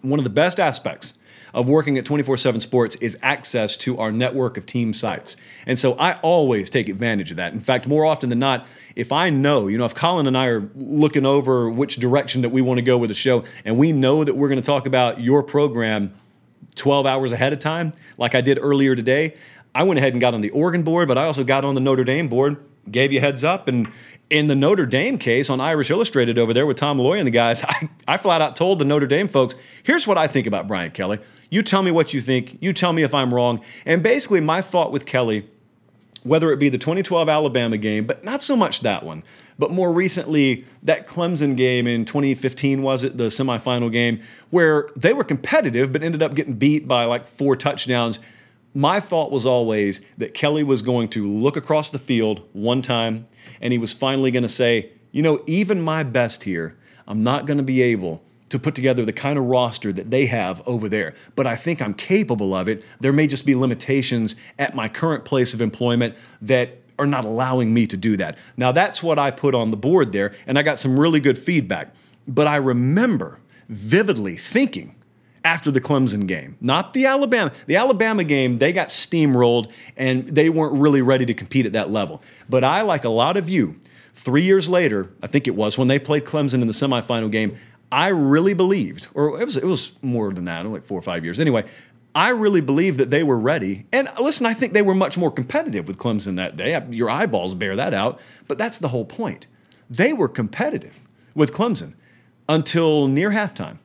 One 0.00 0.18
of 0.18 0.24
the 0.24 0.30
best 0.30 0.58
aspects 0.58 1.12
of 1.56 1.66
working 1.66 1.96
at 1.96 2.04
24 2.04 2.36
7 2.36 2.60
Sports 2.60 2.96
is 2.96 3.18
access 3.22 3.76
to 3.78 3.98
our 3.98 4.12
network 4.12 4.58
of 4.58 4.66
team 4.66 4.92
sites. 4.92 5.38
And 5.66 5.78
so 5.78 5.94
I 5.94 6.12
always 6.20 6.68
take 6.68 6.88
advantage 6.88 7.30
of 7.30 7.38
that. 7.38 7.54
In 7.54 7.60
fact, 7.60 7.88
more 7.88 8.04
often 8.04 8.28
than 8.28 8.38
not, 8.38 8.68
if 8.94 9.10
I 9.10 9.30
know, 9.30 9.66
you 9.66 9.78
know, 9.78 9.86
if 9.86 9.94
Colin 9.94 10.26
and 10.26 10.36
I 10.36 10.46
are 10.46 10.70
looking 10.76 11.24
over 11.24 11.70
which 11.70 11.96
direction 11.96 12.42
that 12.42 12.50
we 12.50 12.60
want 12.60 12.76
to 12.76 12.82
go 12.82 12.98
with 12.98 13.08
the 13.08 13.14
show, 13.14 13.42
and 13.64 13.78
we 13.78 13.90
know 13.90 14.22
that 14.22 14.36
we're 14.36 14.48
going 14.48 14.60
to 14.60 14.66
talk 14.66 14.86
about 14.86 15.22
your 15.22 15.42
program 15.42 16.14
12 16.74 17.06
hours 17.06 17.32
ahead 17.32 17.54
of 17.54 17.58
time, 17.58 17.94
like 18.18 18.34
I 18.34 18.42
did 18.42 18.58
earlier 18.60 18.94
today, 18.94 19.34
I 19.74 19.82
went 19.84 19.96
ahead 19.96 20.12
and 20.12 20.20
got 20.20 20.34
on 20.34 20.42
the 20.42 20.50
Oregon 20.50 20.82
board, 20.82 21.08
but 21.08 21.16
I 21.16 21.24
also 21.24 21.42
got 21.42 21.64
on 21.64 21.74
the 21.74 21.80
Notre 21.80 22.04
Dame 22.04 22.28
board, 22.28 22.58
gave 22.90 23.12
you 23.12 23.20
heads 23.20 23.44
up, 23.44 23.66
and 23.66 23.90
in 24.28 24.48
the 24.48 24.56
Notre 24.56 24.86
Dame 24.86 25.16
case 25.16 25.48
on 25.48 25.60
Irish 25.60 25.90
Illustrated 25.90 26.38
over 26.38 26.52
there 26.52 26.66
with 26.66 26.76
Tom 26.76 26.98
Loy 26.98 27.18
and 27.18 27.26
the 27.26 27.30
guys, 27.30 27.62
I, 27.68 27.88
I 28.06 28.16
flat 28.18 28.42
out 28.42 28.56
told 28.56 28.78
the 28.78 28.84
Notre 28.84 29.06
Dame 29.06 29.28
folks, 29.28 29.54
here's 29.82 30.06
what 30.06 30.18
I 30.18 30.26
think 30.26 30.46
about 30.46 30.66
Brian 30.66 30.90
Kelly. 30.90 31.18
You 31.50 31.62
tell 31.62 31.82
me 31.82 31.90
what 31.90 32.12
you 32.12 32.20
think. 32.20 32.58
You 32.60 32.72
tell 32.72 32.92
me 32.92 33.02
if 33.02 33.14
I'm 33.14 33.32
wrong. 33.32 33.60
And 33.84 34.02
basically, 34.02 34.40
my 34.40 34.62
thought 34.62 34.92
with 34.92 35.06
Kelly, 35.06 35.48
whether 36.22 36.50
it 36.50 36.58
be 36.58 36.68
the 36.68 36.78
2012 36.78 37.28
Alabama 37.28 37.76
game, 37.76 38.04
but 38.04 38.24
not 38.24 38.42
so 38.42 38.56
much 38.56 38.80
that 38.80 39.04
one, 39.04 39.22
but 39.58 39.70
more 39.70 39.92
recently, 39.92 40.64
that 40.82 41.06
Clemson 41.06 41.56
game 41.56 41.86
in 41.86 42.04
2015, 42.04 42.82
was 42.82 43.04
it, 43.04 43.16
the 43.16 43.26
semifinal 43.26 43.90
game, 43.92 44.20
where 44.50 44.88
they 44.96 45.14
were 45.14 45.24
competitive 45.24 45.92
but 45.92 46.02
ended 46.02 46.22
up 46.22 46.34
getting 46.34 46.54
beat 46.54 46.88
by 46.88 47.04
like 47.04 47.26
four 47.26 47.56
touchdowns 47.56 48.20
my 48.76 49.00
thought 49.00 49.32
was 49.32 49.46
always 49.46 50.02
that 50.18 50.34
Kelly 50.34 50.62
was 50.62 50.82
going 50.82 51.08
to 51.08 51.26
look 51.26 51.56
across 51.56 51.90
the 51.90 51.98
field 51.98 52.46
one 52.52 52.82
time 52.82 53.26
and 53.62 53.72
he 53.72 53.78
was 53.78 53.94
finally 53.94 54.30
going 54.30 54.42
to 54.42 54.50
say, 54.50 54.90
you 55.12 55.22
know, 55.22 55.42
even 55.46 55.80
my 55.80 56.02
best 56.02 56.42
here, 56.42 56.76
I'm 57.08 57.22
not 57.22 57.46
going 57.46 57.56
to 57.56 57.64
be 57.64 57.80
able 57.80 58.22
to 58.48 58.58
put 58.58 58.74
together 58.74 59.04
the 59.04 59.12
kind 59.12 59.38
of 59.38 59.44
roster 59.44 59.92
that 59.92 60.10
they 60.10 60.26
have 60.26 60.62
over 60.66 60.88
there. 60.88 61.14
But 61.34 61.46
I 61.46 61.56
think 61.56 61.82
I'm 61.82 61.94
capable 61.94 62.54
of 62.54 62.68
it. 62.68 62.84
There 63.00 63.12
may 63.12 63.26
just 63.26 63.44
be 63.44 63.54
limitations 63.54 64.36
at 64.58 64.74
my 64.74 64.88
current 64.88 65.24
place 65.24 65.52
of 65.52 65.60
employment 65.60 66.16
that 66.42 66.78
are 66.98 67.06
not 67.06 67.24
allowing 67.24 67.74
me 67.74 67.86
to 67.86 67.96
do 67.96 68.16
that. 68.16 68.38
Now, 68.56 68.72
that's 68.72 69.02
what 69.02 69.18
I 69.18 69.30
put 69.30 69.54
on 69.54 69.70
the 69.70 69.76
board 69.76 70.12
there, 70.12 70.34
and 70.46 70.58
I 70.58 70.62
got 70.62 70.78
some 70.78 70.98
really 70.98 71.20
good 71.20 71.38
feedback. 71.38 71.94
But 72.26 72.46
I 72.46 72.56
remember 72.56 73.40
vividly 73.68 74.36
thinking 74.36 74.94
after 75.44 75.70
the 75.70 75.80
Clemson 75.80 76.26
game, 76.26 76.56
not 76.60 76.92
the 76.92 77.06
Alabama. 77.06 77.52
The 77.66 77.76
Alabama 77.76 78.24
game, 78.24 78.56
they 78.56 78.72
got 78.72 78.88
steamrolled 78.88 79.70
and 79.96 80.28
they 80.28 80.50
weren't 80.50 80.74
really 80.74 81.02
ready 81.02 81.24
to 81.26 81.34
compete 81.34 81.66
at 81.66 81.72
that 81.72 81.88
level. 81.88 82.20
But 82.48 82.64
I, 82.64 82.82
like 82.82 83.04
a 83.04 83.10
lot 83.10 83.36
of 83.36 83.48
you, 83.48 83.78
three 84.12 84.42
years 84.42 84.68
later, 84.68 85.10
I 85.22 85.28
think 85.28 85.46
it 85.46 85.54
was 85.54 85.78
when 85.78 85.86
they 85.86 86.00
played 86.00 86.24
Clemson 86.24 86.62
in 86.62 86.66
the 86.66 86.72
semifinal 86.72 87.30
game, 87.30 87.56
I 87.90 88.08
really 88.08 88.54
believed, 88.54 89.08
or 89.14 89.40
it 89.40 89.44
was, 89.44 89.56
it 89.56 89.64
was 89.64 89.92
more 90.02 90.32
than 90.32 90.44
that, 90.44 90.66
like 90.66 90.82
four 90.82 90.98
or 90.98 91.02
five 91.02 91.24
years. 91.24 91.38
Anyway, 91.38 91.64
I 92.14 92.30
really 92.30 92.62
believe 92.62 92.96
that 92.96 93.10
they 93.10 93.22
were 93.22 93.38
ready. 93.38 93.86
And 93.92 94.08
listen, 94.18 94.46
I 94.46 94.54
think 94.54 94.72
they 94.72 94.82
were 94.82 94.94
much 94.94 95.18
more 95.18 95.30
competitive 95.30 95.86
with 95.86 95.98
Clemson 95.98 96.36
that 96.36 96.56
day. 96.56 96.80
Your 96.90 97.10
eyeballs 97.10 97.54
bear 97.54 97.76
that 97.76 97.92
out. 97.92 98.20
But 98.48 98.56
that's 98.56 98.78
the 98.78 98.88
whole 98.88 99.04
point. 99.04 99.46
They 99.90 100.12
were 100.14 100.28
competitive 100.28 101.06
with 101.34 101.52
Clemson 101.52 101.92
until 102.48 103.06
near 103.06 103.30
halftime. 103.30 103.78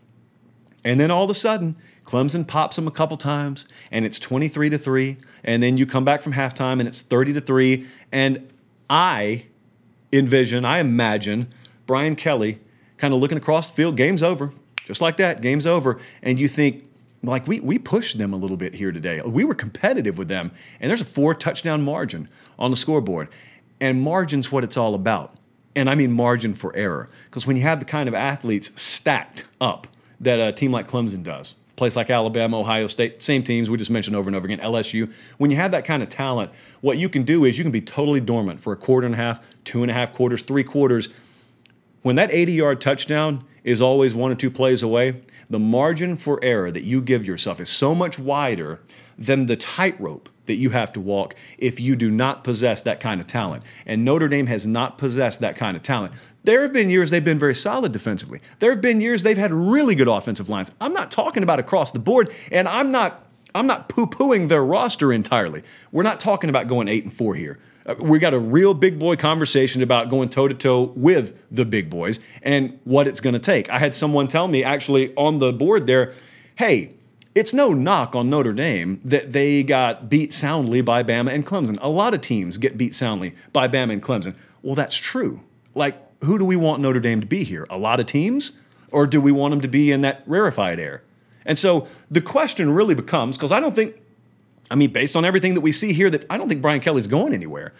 And 0.83 0.99
then 0.99 1.11
all 1.11 1.25
of 1.25 1.29
a 1.29 1.35
sudden, 1.35 1.75
Clemson 2.05 2.47
pops 2.47 2.77
them 2.77 2.87
a 2.87 2.91
couple 2.91 3.17
times 3.17 3.67
and 3.91 4.05
it's 4.05 4.17
23 4.17 4.69
to 4.69 4.77
3. 4.77 5.17
And 5.43 5.61
then 5.61 5.77
you 5.77 5.85
come 5.85 6.05
back 6.05 6.21
from 6.21 6.33
halftime 6.33 6.79
and 6.79 6.87
it's 6.87 7.01
30 7.01 7.33
to 7.33 7.41
3. 7.41 7.85
And 8.11 8.49
I 8.89 9.45
envision, 10.13 10.65
I 10.65 10.79
imagine 10.79 11.53
Brian 11.85 12.15
Kelly 12.15 12.59
kind 13.01 13.15
of 13.15 13.19
looking 13.19 13.37
across 13.37 13.71
the 13.71 13.75
field, 13.75 13.97
game's 13.97 14.21
over. 14.21 14.53
Just 14.85 15.01
like 15.01 15.17
that, 15.17 15.41
game's 15.41 15.65
over. 15.65 15.99
And 16.21 16.39
you 16.39 16.47
think, 16.47 16.87
like 17.23 17.47
we 17.47 17.59
we 17.59 17.77
pushed 17.77 18.17
them 18.17 18.31
a 18.31 18.35
little 18.35 18.57
bit 18.57 18.75
here 18.75 18.91
today. 18.91 19.21
We 19.25 19.43
were 19.43 19.55
competitive 19.55 20.17
with 20.17 20.27
them, 20.27 20.51
and 20.79 20.89
there's 20.89 21.01
a 21.01 21.05
four 21.05 21.33
touchdown 21.33 21.81
margin 21.81 22.29
on 22.57 22.71
the 22.71 22.77
scoreboard. 22.77 23.27
And 23.79 24.01
margin's 24.01 24.51
what 24.51 24.63
it's 24.63 24.77
all 24.77 24.93
about. 24.93 25.35
And 25.75 25.89
I 25.89 25.95
mean 25.95 26.11
margin 26.11 26.53
for 26.53 26.75
error. 26.75 27.09
Because 27.25 27.47
when 27.47 27.57
you 27.57 27.63
have 27.63 27.79
the 27.79 27.85
kind 27.85 28.07
of 28.07 28.13
athletes 28.13 28.79
stacked 28.79 29.45
up 29.59 29.87
that 30.19 30.39
a 30.39 30.51
team 30.51 30.71
like 30.71 30.87
Clemson 30.87 31.23
does, 31.23 31.55
place 31.77 31.95
like 31.95 32.11
Alabama, 32.11 32.59
Ohio 32.59 32.85
State, 32.85 33.23
same 33.23 33.41
teams 33.41 33.69
we 33.69 33.77
just 33.77 33.89
mentioned 33.89 34.15
over 34.15 34.29
and 34.29 34.35
over 34.35 34.45
again, 34.45 34.59
LSU. 34.59 35.11
When 35.37 35.49
you 35.49 35.57
have 35.57 35.71
that 35.71 35.85
kind 35.85 36.03
of 36.03 36.09
talent, 36.09 36.51
what 36.81 36.99
you 36.99 37.09
can 37.09 37.23
do 37.23 37.45
is 37.45 37.57
you 37.57 37.63
can 37.63 37.71
be 37.71 37.81
totally 37.81 38.19
dormant 38.19 38.59
for 38.59 38.73
a 38.73 38.77
quarter 38.77 39.07
and 39.07 39.15
a 39.15 39.17
half, 39.17 39.39
two 39.63 39.81
and 39.81 39.89
a 39.89 39.93
half 39.93 40.13
quarters, 40.13 40.43
three 40.43 40.63
quarters. 40.63 41.09
When 42.01 42.15
that 42.15 42.31
80 42.31 42.53
yard 42.53 42.81
touchdown 42.81 43.43
is 43.63 43.81
always 43.81 44.15
one 44.15 44.31
or 44.31 44.35
two 44.35 44.49
plays 44.49 44.81
away, 44.81 45.21
the 45.49 45.59
margin 45.59 46.15
for 46.15 46.39
error 46.43 46.71
that 46.71 46.83
you 46.83 47.01
give 47.01 47.25
yourself 47.25 47.59
is 47.59 47.69
so 47.69 47.93
much 47.93 48.17
wider 48.17 48.79
than 49.17 49.45
the 49.45 49.55
tightrope 49.55 50.29
that 50.47 50.55
you 50.55 50.71
have 50.71 50.91
to 50.93 50.99
walk 50.99 51.35
if 51.59 51.79
you 51.79 51.95
do 51.95 52.09
not 52.09 52.43
possess 52.43 52.81
that 52.81 52.99
kind 52.99 53.21
of 53.21 53.27
talent. 53.27 53.63
And 53.85 54.03
Notre 54.03 54.27
Dame 54.27 54.47
has 54.47 54.65
not 54.65 54.97
possessed 54.97 55.41
that 55.41 55.55
kind 55.55 55.77
of 55.77 55.83
talent. 55.83 56.13
There 56.43 56.63
have 56.63 56.73
been 56.73 56.89
years 56.89 57.11
they've 57.11 57.23
been 57.23 57.37
very 57.37 57.53
solid 57.53 57.91
defensively. 57.91 58.41
There 58.57 58.71
have 58.71 58.81
been 58.81 58.99
years 58.99 59.21
they've 59.21 59.37
had 59.37 59.53
really 59.53 59.93
good 59.93 60.07
offensive 60.07 60.49
lines. 60.49 60.71
I'm 60.81 60.93
not 60.93 61.11
talking 61.11 61.43
about 61.43 61.59
across 61.59 61.91
the 61.91 61.99
board, 61.99 62.33
and 62.51 62.67
I'm 62.67 62.91
not 62.91 63.27
I'm 63.53 63.67
not 63.67 63.89
poo-pooing 63.89 64.47
their 64.47 64.63
roster 64.63 65.11
entirely. 65.11 65.61
We're 65.91 66.03
not 66.03 66.21
talking 66.21 66.49
about 66.49 66.69
going 66.69 66.87
8 66.87 67.03
and 67.03 67.13
4 67.13 67.35
here. 67.35 67.59
Uh, 67.85 67.95
we 67.99 68.19
got 68.19 68.33
a 68.33 68.39
real 68.39 68.73
big 68.73 68.99
boy 68.99 69.15
conversation 69.15 69.81
about 69.81 70.09
going 70.09 70.29
toe 70.29 70.47
to 70.47 70.53
toe 70.53 70.93
with 70.95 71.43
the 71.51 71.65
big 71.65 71.89
boys 71.89 72.19
and 72.41 72.79
what 72.83 73.07
it's 73.07 73.19
going 73.19 73.33
to 73.33 73.39
take. 73.39 73.69
I 73.69 73.79
had 73.79 73.95
someone 73.95 74.27
tell 74.27 74.47
me 74.47 74.63
actually 74.63 75.13
on 75.15 75.39
the 75.39 75.51
board 75.51 75.87
there, 75.87 76.13
hey, 76.55 76.91
it's 77.33 77.53
no 77.53 77.73
knock 77.73 78.15
on 78.15 78.29
Notre 78.29 78.53
Dame 78.53 78.99
that 79.05 79.31
they 79.31 79.63
got 79.63 80.09
beat 80.09 80.33
soundly 80.33 80.81
by 80.81 81.01
Bama 81.01 81.31
and 81.31 81.45
Clemson. 81.45 81.77
A 81.81 81.87
lot 81.87 82.13
of 82.13 82.21
teams 82.21 82.57
get 82.57 82.77
beat 82.77 82.93
soundly 82.93 83.35
by 83.53 83.67
Bama 83.67 83.93
and 83.93 84.03
Clemson. 84.03 84.35
Well, 84.61 84.75
that's 84.75 84.97
true. 84.97 85.41
Like, 85.73 85.97
who 86.23 86.37
do 86.37 86.45
we 86.45 86.55
want 86.55 86.81
Notre 86.81 86.99
Dame 86.99 87.21
to 87.21 87.27
be 87.27 87.43
here? 87.43 87.65
A 87.69 87.77
lot 87.77 87.99
of 87.99 88.05
teams? 88.05 88.51
Or 88.91 89.07
do 89.07 89.21
we 89.21 89.31
want 89.31 89.53
them 89.53 89.61
to 89.61 89.69
be 89.69 89.91
in 89.91 90.01
that 90.01 90.23
rarefied 90.25 90.77
air? 90.79 91.03
And 91.45 91.57
so 91.57 91.87
the 92.09 92.21
question 92.21 92.71
really 92.71 92.93
becomes 92.93 93.37
because 93.37 93.51
I 93.51 93.59
don't 93.61 93.73
think 93.73 94.00
I 94.71 94.75
mean, 94.75 94.91
based 94.91 95.15
on 95.15 95.25
everything 95.25 95.53
that 95.55 95.61
we 95.61 95.73
see 95.73 95.91
here, 95.91 96.09
that 96.09 96.25
I 96.29 96.37
don't 96.37 96.47
think 96.47 96.61
Brian 96.61 96.79
Kelly's 96.79 97.07
going 97.07 97.33
anywhere. 97.33 97.73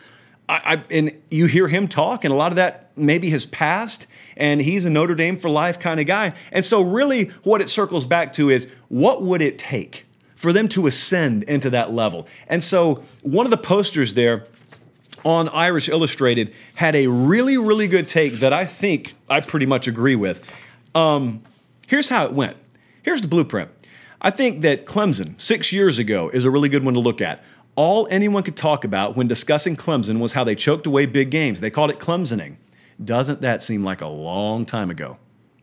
I, 0.50 0.62
I, 0.66 0.84
and 0.92 1.14
you 1.32 1.46
hear 1.46 1.70
him 1.70 1.88
talk, 1.88 2.26
and 2.26 2.34
a 2.34 2.36
lot 2.36 2.52
of 2.52 2.58
that 2.58 2.92
maybe 2.98 3.30
has 3.30 3.46
passed, 3.46 4.08
and 4.36 4.60
he's 4.60 4.84
a 4.84 4.90
Notre 4.90 5.16
Dame 5.16 5.38
for 5.38 5.50
life 5.50 5.80
kind 5.80 6.02
of 6.02 6.06
guy. 6.06 6.34
And 6.52 6.66
so, 6.66 6.82
really, 6.82 7.26
what 7.44 7.62
it 7.62 7.70
circles 7.70 8.06
back 8.06 8.34
to 8.34 8.50
is 8.50 8.70
what 8.90 9.24
would 9.24 9.42
it 9.42 9.58
take 9.58 10.06
for 10.36 10.52
them 10.52 10.68
to 10.70 10.86
ascend 10.86 11.44
into 11.44 11.70
that 11.70 11.94
level? 11.94 12.28
And 12.48 12.62
so, 12.62 13.04
one 13.22 13.46
of 13.46 13.52
the 13.52 13.58
posters 13.58 14.14
there 14.14 14.46
on 15.24 15.48
Irish 15.50 15.88
Illustrated 15.88 16.54
had 16.76 16.96
a 16.96 17.08
really, 17.08 17.58
really 17.58 17.88
good 17.88 18.10
take 18.10 18.34
that 18.34 18.52
I 18.52 18.66
think 18.66 19.16
I 19.30 19.40
pretty 19.40 19.66
much 19.66 19.88
agree 19.88 20.16
with. 20.16 20.46
Um, 20.94 21.42
here's 21.88 22.10
how 22.10 22.26
it 22.26 22.34
went. 22.34 22.58
Here's 23.04 23.22
the 23.22 23.30
blueprint. 23.30 23.70
I 24.24 24.30
think 24.30 24.62
that 24.62 24.86
Clemson, 24.86 25.42
six 25.42 25.74
years 25.74 25.98
ago, 25.98 26.30
is 26.30 26.46
a 26.46 26.52
really 26.52 26.70
good 26.70 26.86
one 26.86 26.94
to 26.94 27.00
look 27.00 27.22
at. 27.22 27.44
All 27.76 28.08
anyone 28.12 28.44
could 28.44 28.56
talk 28.56 28.84
about 28.84 29.16
when 29.16 29.28
discussing 29.28 29.76
Clemson 29.76 30.20
was 30.20 30.34
how 30.34 30.44
they 30.44 30.54
choked 30.54 30.86
away 30.86 31.08
big 31.08 31.32
games. 31.32 31.60
They 31.60 31.72
called 31.72 31.90
it 31.90 31.98
Clemsoning. 31.98 32.58
Doesn't 33.04 33.42
that 33.42 33.64
seem 33.64 33.84
like 33.84 34.00
a 34.00 34.08
long 34.08 34.64
time 34.64 34.92
ago? 34.92 35.18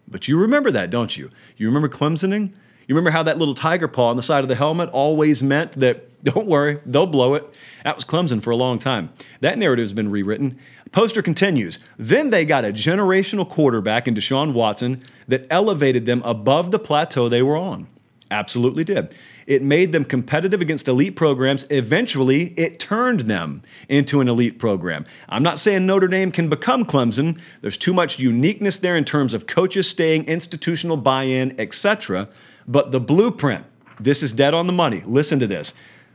But 0.09 0.27
you 0.27 0.37
remember 0.41 0.73
that, 0.73 0.91
don't 0.91 1.17
you? 1.17 1.31
You 1.57 1.69
remember 1.69 1.89
Clemsoning? 1.89 2.53
You 2.89 2.97
remember 2.97 3.11
how 3.11 3.23
that 3.23 3.39
little 3.39 3.55
tiger 3.55 3.87
paw 3.87 4.09
on 4.09 4.17
the 4.17 4.25
side 4.25 4.43
of 4.43 4.49
the 4.49 4.57
helmet 4.57 4.89
always 4.91 5.41
meant 5.41 5.73
that, 5.73 6.09
don't 6.25 6.49
worry, 6.49 6.81
they'll 6.85 7.07
blow 7.07 7.35
it? 7.35 7.45
That 7.85 7.95
was 7.95 8.05
Clemson 8.05 8.43
for 8.43 8.51
a 8.51 8.57
long 8.57 8.81
time. 8.81 9.11
That 9.41 9.57
narrative's 9.57 9.93
been 9.93 10.11
rewritten. 10.11 10.59
Poster 10.91 11.23
continues. 11.23 11.79
Then 11.97 12.31
they 12.31 12.45
got 12.45 12.65
a 12.65 12.73
generational 12.73 13.49
quarterback 13.49 14.09
in 14.09 14.17
Deshaun 14.17 14.53
Watson 14.53 15.05
that 15.29 15.47
elevated 15.49 16.07
them 16.07 16.23
above 16.25 16.73
the 16.73 16.81
plateau 16.81 17.29
they 17.29 17.43
were 17.43 17.57
on. 17.57 17.87
Absolutely 18.31 18.85
did. 18.85 19.15
It 19.47 19.63
made 19.63 19.93
them 19.93 20.05
competitive 20.05 20.61
against 20.61 20.87
elite 20.87 21.17
programs. 21.17 21.65
Eventually, 21.71 22.49
it 22.59 22.79
turned 22.79 23.21
them 23.21 23.63
into 23.89 24.21
an 24.21 24.29
elite 24.29 24.59
program. 24.59 25.07
I'm 25.29 25.43
not 25.43 25.59
saying 25.59 25.87
Notre 25.87 26.09
Dame 26.09 26.31
can 26.31 26.51
become 26.51 26.85
Clemson. 26.85 27.41
There's 27.63 27.79
too 27.79 27.95
much 27.95 28.19
uniqueness 28.19 28.79
there 28.79 28.97
in 28.97 29.05
terms 29.05 29.33
of 29.33 29.47
coaches 29.47 29.89
staying, 29.89 30.27
institutional 30.27 30.99
buy 30.99 31.23
in, 31.23 31.59
etc. 31.59 32.29
But 32.67 32.91
the 32.91 33.01
blueprint, 33.01 33.65
this 33.99 34.23
is 34.23 34.35
dead 34.35 34.53
on 34.53 34.67
the 34.67 34.75
money. 34.75 35.03
Listen 35.07 35.39
to 35.39 35.47
this. 35.47 35.73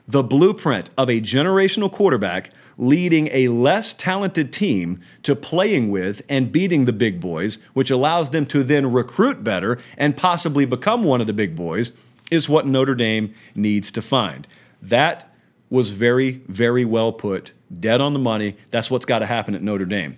The 0.08 0.24
blueprint 0.24 0.90
of 0.98 1.10
a 1.10 1.22
generational 1.22 1.92
quarterback 1.92 2.50
leading 2.78 3.30
a 3.32 3.48
less 3.48 3.94
talented 3.94 4.52
team 4.52 5.00
to 5.24 5.36
playing 5.36 5.92
with 5.92 6.22
and 6.28 6.52
beating 6.52 6.86
the 6.86 6.94
big 6.94 7.22
boys, 7.22 7.60
which 7.74 7.90
allows 7.90 8.32
them 8.32 8.46
to 8.48 8.64
then 8.64 8.92
recruit 8.92 9.44
better 9.44 9.80
and 9.98 10.18
possibly 10.18 10.66
become 10.66 11.06
one 11.06 11.22
of 11.22 11.28
the 11.28 11.34
big 11.34 11.56
boys, 11.56 11.94
is 12.32 12.50
what 12.50 12.68
Notre 12.68 12.96
Dame 12.96 13.34
needs 13.56 13.92
to 13.92 14.02
find. 14.02 14.48
That 14.82 15.34
was 15.70 15.92
very, 15.92 16.42
very 16.48 16.84
well 16.84 17.14
put, 17.14 17.54
dead 17.80 18.02
on 18.02 18.14
the 18.14 18.20
money. 18.20 18.58
That's 18.72 18.92
what's 18.92 19.06
got 19.06 19.20
to 19.20 19.26
happen 19.26 19.56
at 19.56 19.62
Notre 19.62 19.86
Dame. 19.86 20.18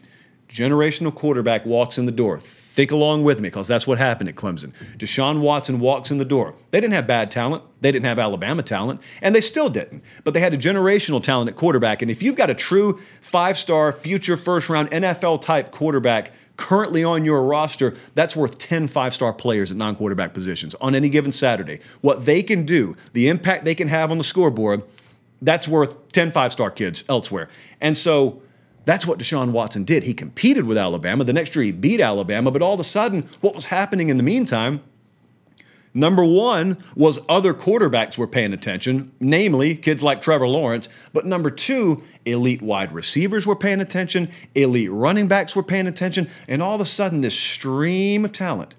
Generational 0.50 1.14
quarterback 1.14 1.66
walks 1.66 1.98
in 1.98 2.06
the 2.06 2.12
door. 2.12 2.40
Think 2.76 2.92
along 2.92 3.24
with 3.24 3.40
me 3.40 3.48
because 3.48 3.70
that's 3.70 3.88
what 3.88 4.00
happened 4.00 4.28
at 4.28 4.36
Clemson. 4.36 4.74
Deshaun 4.98 5.40
Watson 5.40 5.80
walks 5.80 6.12
in 6.12 6.18
the 6.18 6.26
door. 6.26 6.56
They 6.72 6.82
didn't 6.82 6.94
have 6.96 7.08
bad 7.08 7.32
talent. 7.32 7.64
They 7.80 7.90
didn't 7.90 8.04
have 8.04 8.20
Alabama 8.20 8.64
talent, 8.64 9.00
and 9.22 9.34
they 9.34 9.40
still 9.40 9.70
didn't. 9.70 10.04
But 10.26 10.34
they 10.34 10.42
had 10.42 10.54
a 10.54 10.58
generational 10.58 11.24
talent 11.24 11.50
at 11.50 11.56
quarterback. 11.56 12.02
And 12.02 12.12
if 12.12 12.22
you've 12.22 12.36
got 12.36 12.50
a 12.50 12.54
true 12.54 13.00
five 13.22 13.58
star, 13.58 13.94
future 13.94 14.36
first 14.36 14.68
round 14.68 14.92
NFL 14.92 15.40
type 15.40 15.72
quarterback 15.72 16.34
currently 16.58 17.02
on 17.02 17.24
your 17.24 17.44
roster, 17.44 17.94
that's 18.14 18.36
worth 18.36 18.58
10 18.58 18.90
five 18.90 19.14
star 19.14 19.32
players 19.32 19.72
at 19.72 19.78
non 19.78 19.96
quarterback 19.96 20.34
positions 20.34 20.76
on 20.82 20.96
any 20.96 21.08
given 21.08 21.32
Saturday. 21.32 21.80
What 22.02 22.26
they 22.26 22.44
can 22.44 22.66
do, 22.66 22.98
the 23.14 23.30
impact 23.30 23.64
they 23.64 23.76
can 23.76 23.88
have 23.88 24.12
on 24.12 24.18
the 24.18 24.24
scoreboard, 24.26 24.84
that's 25.42 25.66
worth 25.66 26.12
10 26.12 26.34
five 26.34 26.52
star 26.52 26.72
kids 26.72 27.06
elsewhere. 27.08 27.48
And 27.80 27.96
so, 27.96 28.42
that's 28.86 29.06
what 29.06 29.20
Deshaun 29.20 29.52
Watson 29.52 29.84
did. 29.84 30.04
He 30.04 30.14
competed 30.14 30.66
with 30.66 30.78
Alabama. 30.78 31.24
The 31.24 31.34
next 31.34 31.56
year 31.56 31.66
he 31.66 31.72
beat 31.72 32.00
Alabama, 32.00 32.52
but 32.52 32.62
all 32.62 32.74
of 32.74 32.80
a 32.80 32.84
sudden, 32.84 33.24
what 33.42 33.56
was 33.56 33.68
happening 33.68 34.10
in 34.10 34.18
the 34.18 34.24
meantime? 34.24 34.82
Number 35.94 36.26
one 36.26 36.78
was 36.94 37.20
other 37.30 37.54
quarterbacks 37.54 38.18
were 38.18 38.28
paying 38.28 38.52
attention, 38.52 39.14
namely 39.22 39.76
kids 39.76 40.04
like 40.04 40.22
Trevor 40.22 40.48
Lawrence. 40.48 40.90
But 41.14 41.26
number 41.26 41.50
two, 41.50 42.04
elite 42.26 42.62
wide 42.62 42.92
receivers 42.92 43.48
were 43.48 43.56
paying 43.56 43.80
attention, 43.80 44.30
elite 44.56 44.92
running 44.92 45.30
backs 45.30 45.56
were 45.56 45.64
paying 45.64 45.88
attention, 45.88 46.30
and 46.50 46.62
all 46.62 46.76
of 46.76 46.82
a 46.82 46.86
sudden, 46.86 47.22
this 47.22 47.34
stream 47.34 48.26
of 48.26 48.34
talent 48.34 48.76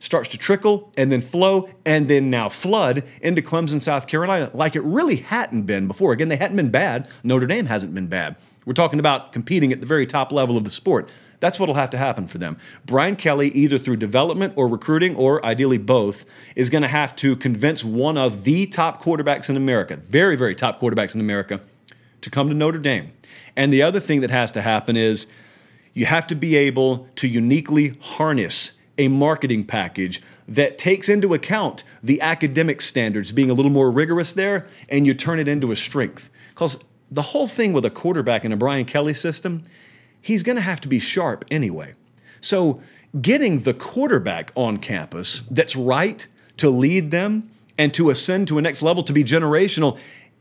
starts 0.00 0.28
to 0.30 0.38
trickle 0.38 0.92
and 0.98 1.10
then 1.10 1.20
flow 1.22 1.68
and 1.86 2.08
then 2.08 2.28
now 2.28 2.50
flood 2.50 3.04
into 3.22 3.40
Clemson, 3.40 3.80
South 3.80 4.06
Carolina, 4.06 4.50
like 4.52 4.76
it 4.76 4.82
really 4.82 5.16
hadn't 5.16 5.62
been 5.62 5.86
before. 5.86 6.12
Again, 6.12 6.28
they 6.28 6.36
hadn't 6.36 6.56
been 6.56 6.70
bad. 6.70 7.08
Notre 7.22 7.46
Dame 7.46 7.66
hasn't 7.66 7.94
been 7.94 8.08
bad. 8.08 8.36
We're 8.66 8.74
talking 8.74 8.98
about 9.00 9.32
competing 9.32 9.72
at 9.72 9.80
the 9.80 9.86
very 9.86 10.06
top 10.06 10.32
level 10.32 10.56
of 10.56 10.64
the 10.64 10.70
sport. 10.70 11.10
That's 11.40 11.58
what'll 11.58 11.74
have 11.74 11.90
to 11.90 11.98
happen 11.98 12.26
for 12.26 12.38
them. 12.38 12.58
Brian 12.84 13.16
Kelly, 13.16 13.48
either 13.52 13.78
through 13.78 13.96
development 13.96 14.52
or 14.56 14.68
recruiting, 14.68 15.16
or 15.16 15.44
ideally 15.44 15.78
both, 15.78 16.26
is 16.54 16.68
going 16.68 16.82
to 16.82 16.88
have 16.88 17.16
to 17.16 17.34
convince 17.36 17.82
one 17.82 18.18
of 18.18 18.44
the 18.44 18.66
top 18.66 19.02
quarterbacks 19.02 19.48
in 19.48 19.56
America, 19.56 19.96
very, 19.96 20.36
very 20.36 20.54
top 20.54 20.78
quarterbacks 20.78 21.14
in 21.14 21.20
America, 21.20 21.60
to 22.20 22.28
come 22.30 22.48
to 22.48 22.54
Notre 22.54 22.78
Dame. 22.78 23.12
And 23.56 23.72
the 23.72 23.82
other 23.82 24.00
thing 24.00 24.20
that 24.20 24.30
has 24.30 24.52
to 24.52 24.60
happen 24.60 24.96
is 24.96 25.26
you 25.94 26.04
have 26.06 26.26
to 26.26 26.34
be 26.34 26.56
able 26.56 27.08
to 27.16 27.26
uniquely 27.26 27.96
harness 28.00 28.72
a 28.98 29.08
marketing 29.08 29.64
package 29.64 30.20
that 30.46 30.76
takes 30.76 31.08
into 31.08 31.32
account 31.32 31.84
the 32.02 32.20
academic 32.20 32.82
standards 32.82 33.32
being 33.32 33.48
a 33.48 33.54
little 33.54 33.72
more 33.72 33.90
rigorous 33.90 34.34
there 34.34 34.66
and 34.90 35.06
you 35.06 35.14
turn 35.14 35.38
it 35.38 35.48
into 35.48 35.72
a 35.72 35.76
strength. 35.76 36.28
Because 36.50 36.84
the 37.10 37.22
whole 37.22 37.46
thing 37.46 37.72
with 37.72 37.84
a 37.84 37.90
quarterback 37.90 38.44
in 38.44 38.52
a 38.52 38.56
Brian 38.56 38.84
Kelly 38.84 39.14
system, 39.14 39.64
he's 40.20 40.42
going 40.42 40.56
to 40.56 40.62
have 40.62 40.80
to 40.82 40.88
be 40.88 40.98
sharp 40.98 41.44
anyway. 41.50 41.94
So, 42.40 42.80
getting 43.20 43.60
the 43.60 43.74
quarterback 43.74 44.52
on 44.54 44.78
campus 44.78 45.42
that's 45.50 45.74
right 45.74 46.26
to 46.58 46.70
lead 46.70 47.10
them 47.10 47.50
and 47.76 47.92
to 47.94 48.10
ascend 48.10 48.46
to 48.48 48.58
a 48.58 48.62
next 48.62 48.82
level 48.82 49.02
to 49.02 49.12
be 49.12 49.24
generational, 49.24 49.98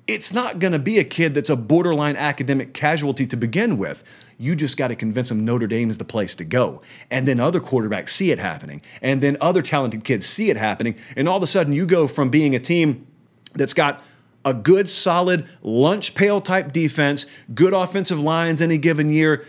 it's 0.07 0.33
not 0.33 0.59
going 0.59 0.73
to 0.73 0.79
be 0.79 0.97
a 0.97 1.03
kid 1.03 1.33
that's 1.33 1.49
a 1.49 1.55
borderline 1.55 2.15
academic 2.15 2.73
casualty 2.73 3.25
to 3.27 3.37
begin 3.37 3.77
with. 3.77 4.03
You 4.37 4.55
just 4.55 4.77
got 4.77 4.89
to 4.89 4.95
convince 4.95 5.29
them 5.29 5.45
Notre 5.45 5.67
Dame 5.67 5.89
is 5.89 5.97
the 5.97 6.05
place 6.05 6.35
to 6.35 6.45
go. 6.45 6.81
And 7.11 7.27
then 7.27 7.39
other 7.39 7.59
quarterbacks 7.59 8.09
see 8.09 8.31
it 8.31 8.39
happening. 8.39 8.81
And 9.01 9.21
then 9.21 9.37
other 9.39 9.61
talented 9.61 10.03
kids 10.03 10.25
see 10.25 10.49
it 10.49 10.57
happening. 10.57 10.95
And 11.15 11.29
all 11.29 11.37
of 11.37 11.43
a 11.43 11.47
sudden, 11.47 11.73
you 11.73 11.85
go 11.85 12.07
from 12.07 12.29
being 12.29 12.55
a 12.55 12.59
team 12.59 13.05
that's 13.53 13.73
got 13.73 14.03
a 14.49 14.53
good, 14.53 14.89
solid 14.89 15.47
lunch 15.61 16.15
pail 16.15 16.41
type 16.41 16.71
defense, 16.71 17.25
good 17.53 17.73
offensive 17.73 18.19
lines 18.19 18.61
any 18.61 18.77
given 18.77 19.09
year, 19.09 19.45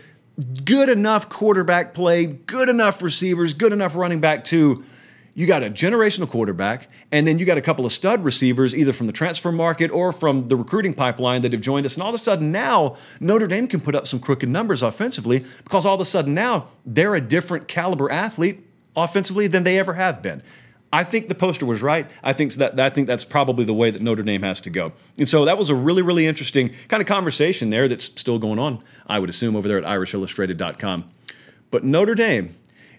good 0.63 0.89
enough 0.89 1.27
quarterback 1.29 1.93
play, 1.93 2.25
good 2.25 2.69
enough 2.69 3.01
receivers, 3.01 3.53
good 3.53 3.73
enough 3.73 3.95
running 3.95 4.19
back 4.19 4.43
too. 4.43 4.83
You 5.33 5.47
got 5.47 5.63
a 5.63 5.69
generational 5.69 6.29
quarterback, 6.29 6.89
and 7.09 7.25
then 7.25 7.39
you 7.39 7.45
got 7.45 7.57
a 7.57 7.61
couple 7.61 7.85
of 7.85 7.93
stud 7.93 8.23
receivers, 8.25 8.75
either 8.75 8.91
from 8.91 9.07
the 9.07 9.13
transfer 9.13 9.51
market 9.51 9.89
or 9.89 10.11
from 10.11 10.49
the 10.49 10.57
recruiting 10.57 10.93
pipeline 10.93 11.41
that 11.43 11.53
have 11.53 11.61
joined 11.61 11.85
us. 11.85 11.95
And 11.95 12.03
all 12.03 12.09
of 12.09 12.15
a 12.15 12.17
sudden 12.17 12.51
now, 12.51 12.97
Notre 13.21 13.47
Dame 13.47 13.67
can 13.67 13.79
put 13.79 13.95
up 13.95 14.07
some 14.07 14.19
crooked 14.19 14.49
numbers 14.49 14.83
offensively 14.83 15.45
because 15.63 15.85
all 15.85 15.95
of 15.95 16.01
a 16.01 16.05
sudden 16.05 16.33
now 16.33 16.67
they're 16.85 17.15
a 17.15 17.21
different 17.21 17.69
caliber 17.69 18.11
athlete 18.11 18.59
offensively 18.95 19.47
than 19.47 19.63
they 19.63 19.79
ever 19.79 19.93
have 19.93 20.21
been. 20.21 20.43
I 20.93 21.03
think 21.03 21.29
the 21.29 21.35
poster 21.35 21.65
was 21.65 21.81
right. 21.81 22.09
I 22.23 22.33
think 22.33 22.53
that 22.55 22.79
I 22.79 22.89
think 22.89 23.07
that's 23.07 23.23
probably 23.23 23.63
the 23.63 23.73
way 23.73 23.91
that 23.91 24.01
Notre 24.01 24.23
Dame 24.23 24.41
has 24.41 24.59
to 24.61 24.69
go. 24.69 24.91
And 25.17 25.27
so 25.27 25.45
that 25.45 25.57
was 25.57 25.69
a 25.69 25.75
really 25.75 26.01
really 26.01 26.25
interesting 26.27 26.71
kind 26.87 27.01
of 27.01 27.07
conversation 27.07 27.69
there 27.69 27.87
that's 27.87 28.05
still 28.05 28.39
going 28.39 28.59
on. 28.59 28.83
I 29.07 29.19
would 29.19 29.29
assume 29.29 29.55
over 29.55 29.67
there 29.67 29.77
at 29.77 29.85
irishillustrated.com. 29.85 31.05
But 31.69 31.85
Notre 31.85 32.15
Dame 32.15 32.55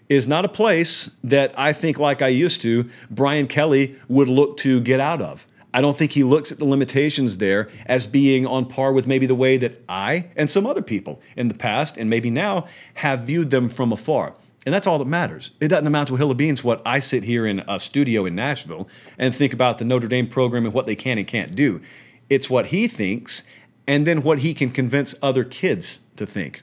is 0.09 0.27
not 0.27 0.45
a 0.45 0.49
place 0.49 1.09
that 1.23 1.53
I 1.57 1.73
think 1.73 1.99
like 1.99 2.21
I 2.21 2.27
used 2.27 2.61
to 2.61 2.89
Brian 3.09 3.47
Kelly 3.47 3.95
would 4.07 4.29
look 4.29 4.57
to 4.57 4.79
get 4.81 4.99
out 4.99 5.21
of. 5.21 5.47
I 5.75 5.81
don't 5.81 5.97
think 5.97 6.11
he 6.11 6.23
looks 6.23 6.51
at 6.51 6.59
the 6.59 6.65
limitations 6.65 7.39
there 7.39 7.69
as 7.87 8.05
being 8.05 8.45
on 8.45 8.65
par 8.65 8.93
with 8.93 9.07
maybe 9.07 9.25
the 9.25 9.35
way 9.35 9.57
that 9.57 9.81
I 9.89 10.29
and 10.35 10.49
some 10.49 10.67
other 10.67 10.83
people 10.83 11.19
in 11.35 11.47
the 11.47 11.55
past 11.55 11.97
and 11.97 12.09
maybe 12.09 12.29
now 12.29 12.67
have 12.95 13.21
viewed 13.21 13.49
them 13.49 13.69
from 13.69 13.91
afar. 13.91 14.35
And 14.65 14.73
that's 14.73 14.87
all 14.87 14.97
that 14.99 15.07
matters. 15.07 15.51
It 15.59 15.67
doesn't 15.67 15.87
amount 15.87 16.07
to 16.07 16.15
a 16.15 16.17
hill 16.17 16.31
of 16.31 16.37
beans 16.37 16.63
what 16.63 16.81
I 16.85 16.99
sit 16.99 17.23
here 17.23 17.45
in 17.45 17.63
a 17.67 17.79
studio 17.79 18.25
in 18.25 18.35
Nashville 18.35 18.87
and 19.17 19.35
think 19.35 19.53
about 19.53 19.77
the 19.77 19.85
Notre 19.85 20.07
Dame 20.07 20.27
program 20.27 20.65
and 20.65 20.73
what 20.73 20.85
they 20.85 20.95
can 20.95 21.17
and 21.17 21.27
can't 21.27 21.53
do. 21.53 21.81
It's 22.29 22.49
what 22.49 22.67
he 22.67 22.87
thinks 22.87 23.43
and 23.87 24.07
then 24.07 24.23
what 24.23 24.39
he 24.39 24.53
can 24.53 24.69
convince 24.69 25.15
other 25.21 25.43
kids 25.43 25.99
to 26.15 26.25
think. 26.25 26.61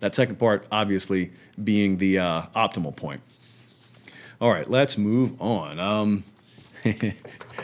That 0.00 0.14
second 0.14 0.36
part, 0.36 0.66
obviously, 0.70 1.32
being 1.62 1.96
the 1.96 2.18
uh, 2.18 2.42
optimal 2.54 2.94
point. 2.94 3.20
All 4.40 4.50
right, 4.50 4.68
let's 4.68 4.96
move 4.96 5.40
on. 5.40 5.80
Um, 5.80 6.24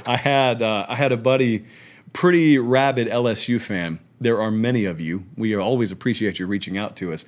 I 0.06 0.16
had 0.16 0.60
uh, 0.60 0.86
I 0.88 0.96
had 0.96 1.12
a 1.12 1.16
buddy, 1.16 1.66
pretty 2.12 2.58
rabid 2.58 3.08
LSU 3.08 3.60
fan. 3.60 4.00
There 4.18 4.40
are 4.40 4.50
many 4.50 4.84
of 4.84 5.00
you. 5.00 5.24
We 5.36 5.54
always 5.54 5.92
appreciate 5.92 6.38
you 6.40 6.46
reaching 6.46 6.76
out 6.76 6.96
to 6.96 7.12
us. 7.12 7.24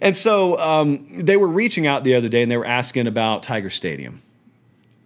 And 0.00 0.16
so 0.16 0.58
um, 0.60 1.06
they 1.10 1.36
were 1.36 1.48
reaching 1.48 1.86
out 1.86 2.04
the 2.04 2.14
other 2.14 2.28
day 2.28 2.42
and 2.42 2.50
they 2.50 2.56
were 2.56 2.66
asking 2.66 3.06
about 3.06 3.42
Tiger 3.42 3.70
Stadium. 3.70 4.22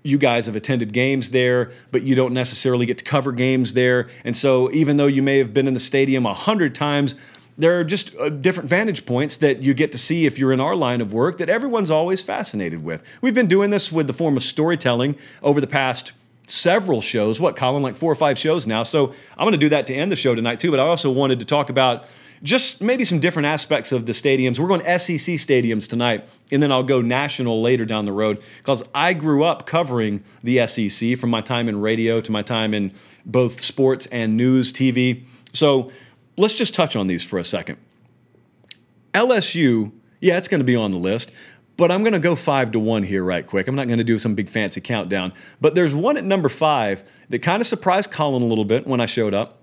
You 0.02 0.18
guys 0.18 0.46
have 0.46 0.56
attended 0.56 0.92
games 0.92 1.30
there, 1.30 1.70
but 1.92 2.02
you 2.02 2.14
don't 2.14 2.34
necessarily 2.34 2.86
get 2.86 2.98
to 2.98 3.04
cover 3.04 3.30
games 3.30 3.74
there. 3.74 4.08
And 4.24 4.36
so, 4.36 4.70
even 4.72 4.96
though 4.96 5.06
you 5.06 5.22
may 5.22 5.38
have 5.38 5.54
been 5.54 5.68
in 5.68 5.74
the 5.74 5.80
stadium 5.80 6.26
a 6.26 6.34
hundred 6.34 6.74
times, 6.74 7.14
there 7.56 7.78
are 7.78 7.84
just 7.84 8.14
uh, 8.16 8.28
different 8.28 8.68
vantage 8.68 9.06
points 9.06 9.36
that 9.38 9.62
you 9.62 9.74
get 9.74 9.92
to 9.92 9.98
see 9.98 10.26
if 10.26 10.38
you're 10.38 10.52
in 10.52 10.60
our 10.60 10.74
line 10.74 11.00
of 11.00 11.12
work 11.12 11.38
that 11.38 11.48
everyone's 11.48 11.90
always 11.90 12.20
fascinated 12.20 12.82
with. 12.82 13.04
We've 13.20 13.34
been 13.34 13.46
doing 13.46 13.70
this 13.70 13.92
with 13.92 14.06
the 14.06 14.12
form 14.12 14.36
of 14.36 14.42
storytelling 14.42 15.16
over 15.42 15.60
the 15.60 15.66
past 15.68 16.12
several 16.48 17.00
shows. 17.00 17.38
What, 17.38 17.56
Colin, 17.56 17.82
like 17.82 17.94
four 17.94 18.10
or 18.10 18.16
five 18.16 18.38
shows 18.38 18.66
now. 18.66 18.82
So 18.82 19.14
I'm 19.36 19.44
going 19.44 19.52
to 19.52 19.58
do 19.58 19.68
that 19.68 19.86
to 19.88 19.94
end 19.94 20.10
the 20.10 20.16
show 20.16 20.34
tonight, 20.34 20.60
too. 20.60 20.70
But 20.70 20.80
I 20.80 20.84
also 20.84 21.10
wanted 21.10 21.38
to 21.40 21.44
talk 21.44 21.70
about 21.70 22.06
just 22.42 22.82
maybe 22.82 23.04
some 23.04 23.20
different 23.20 23.46
aspects 23.46 23.92
of 23.92 24.06
the 24.06 24.12
stadiums. 24.12 24.58
We're 24.58 24.68
going 24.68 24.80
SEC 24.80 25.36
stadiums 25.36 25.88
tonight, 25.88 26.26
and 26.50 26.62
then 26.62 26.72
I'll 26.72 26.82
go 26.82 27.00
national 27.00 27.62
later 27.62 27.84
down 27.84 28.04
the 28.04 28.12
road 28.12 28.42
because 28.58 28.82
I 28.94 29.12
grew 29.14 29.44
up 29.44 29.66
covering 29.66 30.24
the 30.42 30.66
SEC 30.66 31.16
from 31.16 31.30
my 31.30 31.40
time 31.40 31.68
in 31.68 31.80
radio 31.80 32.20
to 32.20 32.32
my 32.32 32.42
time 32.42 32.74
in 32.74 32.92
both 33.24 33.60
sports 33.60 34.06
and 34.06 34.36
news 34.36 34.72
TV. 34.72 35.24
So 35.52 35.92
let's 36.36 36.56
just 36.58 36.74
touch 36.74 36.96
on 36.96 37.06
these 37.06 37.22
for 37.24 37.38
a 37.38 37.44
second. 37.44 37.78
LSU, 39.14 39.92
yeah, 40.20 40.36
it's 40.36 40.48
going 40.48 40.60
to 40.60 40.64
be 40.64 40.74
on 40.74 40.90
the 40.90 40.96
list, 40.96 41.32
but 41.76 41.92
I'm 41.92 42.02
going 42.02 42.14
to 42.14 42.18
go 42.18 42.34
five 42.34 42.72
to 42.72 42.80
one 42.80 43.04
here 43.04 43.22
right 43.22 43.46
quick. 43.46 43.68
I'm 43.68 43.76
not 43.76 43.86
going 43.86 43.98
to 43.98 44.04
do 44.04 44.18
some 44.18 44.34
big 44.34 44.48
fancy 44.48 44.80
countdown, 44.80 45.32
but 45.60 45.74
there's 45.74 45.94
one 45.94 46.16
at 46.16 46.24
number 46.24 46.48
five 46.48 47.04
that 47.28 47.40
kind 47.40 47.60
of 47.60 47.66
surprised 47.66 48.10
Colin 48.10 48.42
a 48.42 48.46
little 48.46 48.64
bit 48.64 48.86
when 48.86 49.00
I 49.00 49.06
showed 49.06 49.32
up 49.32 49.61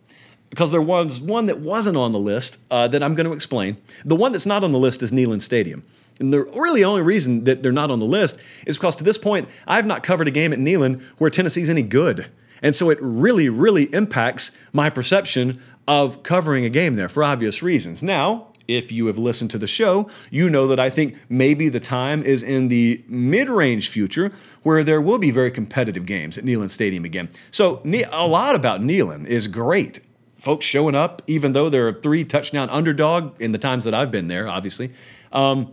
because 0.50 0.72
there 0.72 0.82
was 0.82 1.22
one 1.22 1.46
that 1.46 1.60
wasn't 1.60 1.98
on 1.98 2.12
the 2.12 2.20
list 2.20 2.60
uh, 2.72 2.88
that 2.88 3.04
I'm 3.04 3.16
going 3.16 3.28
to 3.28 3.34
explain. 3.34 3.78
The 4.06 4.16
one 4.16 4.32
that's 4.32 4.46
not 4.46 4.64
on 4.64 4.72
the 4.72 4.80
list 4.80 5.04
is 5.04 5.12
Neyland 5.12 5.42
Stadium. 5.42 5.84
And 6.20 6.34
the 6.34 6.44
really 6.44 6.84
only 6.84 7.02
reason 7.02 7.46
that 7.46 7.64
they're 7.64 7.72
not 7.72 7.92
on 7.92 8.00
the 8.00 8.06
list 8.06 8.40
is 8.66 8.78
because 8.78 8.96
to 8.98 9.04
this 9.04 9.18
point, 9.18 9.48
I've 9.68 9.86
not 9.86 10.04
covered 10.04 10.28
a 10.28 10.32
game 10.32 10.52
at 10.52 10.60
Neyland 10.60 11.02
where 11.18 11.30
Tennessee's 11.30 11.70
any 11.70 11.82
good. 11.82 12.28
And 12.62 12.76
so 12.76 12.90
it 12.90 12.98
really, 13.02 13.48
really 13.48 13.84
impacts 13.94 14.52
my 14.74 14.90
perception 14.90 15.62
of 15.88 16.24
covering 16.24 16.66
a 16.66 16.70
game 16.70 16.96
there 16.96 17.10
for 17.10 17.24
obvious 17.24 17.64
reasons. 17.64 18.04
Now, 18.04 18.48
if 18.68 18.92
you 18.92 19.08
have 19.08 19.18
listened 19.18 19.50
to 19.52 19.58
the 19.58 19.66
show, 19.66 20.10
you 20.30 20.50
know 20.50 20.68
that 20.68 20.80
I 20.80 20.90
think 20.90 21.18
maybe 21.30 21.70
the 21.70 21.80
time 21.80 22.22
is 22.22 22.44
in 22.44 22.68
the 22.68 23.04
mid 23.08 23.50
range 23.50 23.90
future 23.90 24.32
where 24.62 24.84
there 24.84 25.02
will 25.02 25.18
be 25.18 25.32
very 25.32 25.50
competitive 25.50 26.06
games 26.06 26.38
at 26.38 26.44
Neyland 26.44 26.70
Stadium 26.70 27.06
again. 27.06 27.30
So, 27.50 27.82
a 27.86 28.28
lot 28.28 28.56
about 28.56 28.82
Neyland 28.82 29.26
is 29.26 29.48
great 29.48 30.02
folks 30.40 30.66
showing 30.66 30.96
up, 30.96 31.22
even 31.28 31.52
though 31.52 31.70
they're 31.70 31.90
a 31.90 31.94
three 31.94 32.24
touchdown 32.24 32.70
underdog 32.70 33.40
in 33.40 33.52
the 33.52 33.58
times 33.58 33.84
that 33.84 33.94
I've 33.94 34.10
been 34.10 34.28
there, 34.28 34.48
obviously. 34.48 34.92
Um, 35.32 35.72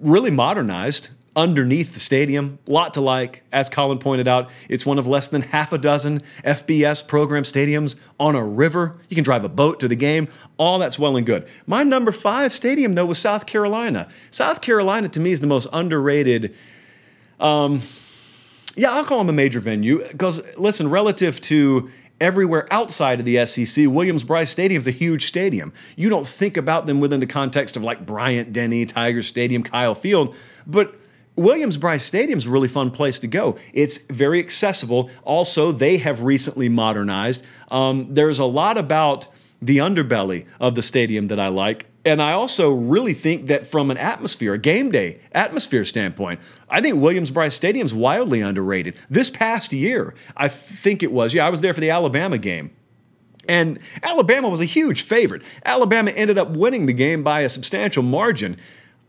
really 0.00 0.30
modernized 0.30 1.10
underneath 1.34 1.94
the 1.94 2.00
stadium. 2.00 2.58
Lot 2.66 2.94
to 2.94 3.00
like. 3.00 3.42
As 3.52 3.68
Colin 3.68 3.98
pointed 3.98 4.28
out, 4.28 4.50
it's 4.68 4.84
one 4.84 4.98
of 4.98 5.06
less 5.06 5.28
than 5.28 5.42
half 5.42 5.72
a 5.72 5.78
dozen 5.78 6.20
FBS 6.44 7.06
program 7.06 7.44
stadiums 7.44 7.98
on 8.18 8.34
a 8.34 8.44
river. 8.44 8.98
You 9.08 9.14
can 9.14 9.24
drive 9.24 9.44
a 9.44 9.48
boat 9.48 9.80
to 9.80 9.88
the 9.88 9.96
game. 9.96 10.28
All 10.58 10.78
that's 10.78 10.98
well 10.98 11.16
and 11.16 11.24
good. 11.24 11.48
My 11.66 11.82
number 11.82 12.12
five 12.12 12.52
stadium, 12.52 12.94
though, 12.94 13.06
was 13.06 13.18
South 13.18 13.46
Carolina. 13.46 14.08
South 14.30 14.60
Carolina, 14.60 15.08
to 15.08 15.20
me, 15.20 15.32
is 15.32 15.40
the 15.40 15.46
most 15.46 15.68
underrated. 15.72 16.54
Um, 17.38 17.80
yeah, 18.76 18.90
I'll 18.92 19.04
call 19.04 19.18
them 19.18 19.28
a 19.28 19.32
major 19.32 19.60
venue 19.60 20.06
because, 20.06 20.42
listen, 20.58 20.90
relative 20.90 21.40
to 21.42 21.90
everywhere 22.20 22.66
outside 22.72 23.18
of 23.20 23.26
the 23.26 23.44
SEC, 23.46 23.86
Williams-Brice 23.88 24.50
Stadium 24.50 24.80
is 24.80 24.86
a 24.86 24.92
huge 24.92 25.26
stadium. 25.26 25.72
You 25.96 26.08
don't 26.08 26.26
think 26.26 26.56
about 26.56 26.86
them 26.86 27.00
within 27.00 27.20
the 27.20 27.26
context 27.26 27.76
of 27.76 27.82
like 27.82 28.04
Bryant 28.06 28.52
Denny, 28.52 28.86
Tiger 28.86 29.22
Stadium, 29.22 29.62
Kyle 29.62 29.94
Field, 29.94 30.34
but 30.66 30.94
Williams-Brice 31.36 32.04
Stadium 32.04 32.38
is 32.38 32.46
a 32.46 32.50
really 32.50 32.68
fun 32.68 32.90
place 32.90 33.18
to 33.20 33.26
go. 33.26 33.56
It's 33.72 33.98
very 34.10 34.38
accessible. 34.40 35.10
Also, 35.24 35.72
they 35.72 35.96
have 35.98 36.22
recently 36.22 36.68
modernized. 36.68 37.46
Um, 37.70 38.14
there's 38.14 38.38
a 38.38 38.44
lot 38.44 38.76
about 38.76 39.26
the 39.62 39.78
underbelly 39.78 40.46
of 40.58 40.74
the 40.74 40.82
stadium 40.82 41.28
that 41.28 41.38
I 41.38 41.48
like. 41.48 41.86
And 42.04 42.22
I 42.22 42.32
also 42.32 42.72
really 42.72 43.12
think 43.12 43.48
that 43.48 43.66
from 43.66 43.90
an 43.90 43.98
atmosphere, 43.98 44.54
a 44.54 44.58
game 44.58 44.90
day 44.90 45.20
atmosphere 45.32 45.84
standpoint, 45.84 46.40
I 46.68 46.80
think 46.80 47.00
Williams-Brice 47.00 47.54
Stadium 47.54 47.84
is 47.84 47.92
wildly 47.92 48.40
underrated. 48.40 48.96
This 49.10 49.28
past 49.28 49.72
year, 49.72 50.14
I 50.36 50.48
think 50.48 51.02
it 51.02 51.12
was, 51.12 51.34
yeah, 51.34 51.46
I 51.46 51.50
was 51.50 51.60
there 51.60 51.74
for 51.74 51.80
the 51.80 51.90
Alabama 51.90 52.38
game. 52.38 52.70
And 53.48 53.80
Alabama 54.02 54.48
was 54.48 54.60
a 54.60 54.66
huge 54.66 55.02
favorite. 55.02 55.42
Alabama 55.64 56.10
ended 56.12 56.38
up 56.38 56.50
winning 56.50 56.86
the 56.86 56.92
game 56.92 57.22
by 57.22 57.40
a 57.40 57.48
substantial 57.48 58.02
margin. 58.02 58.56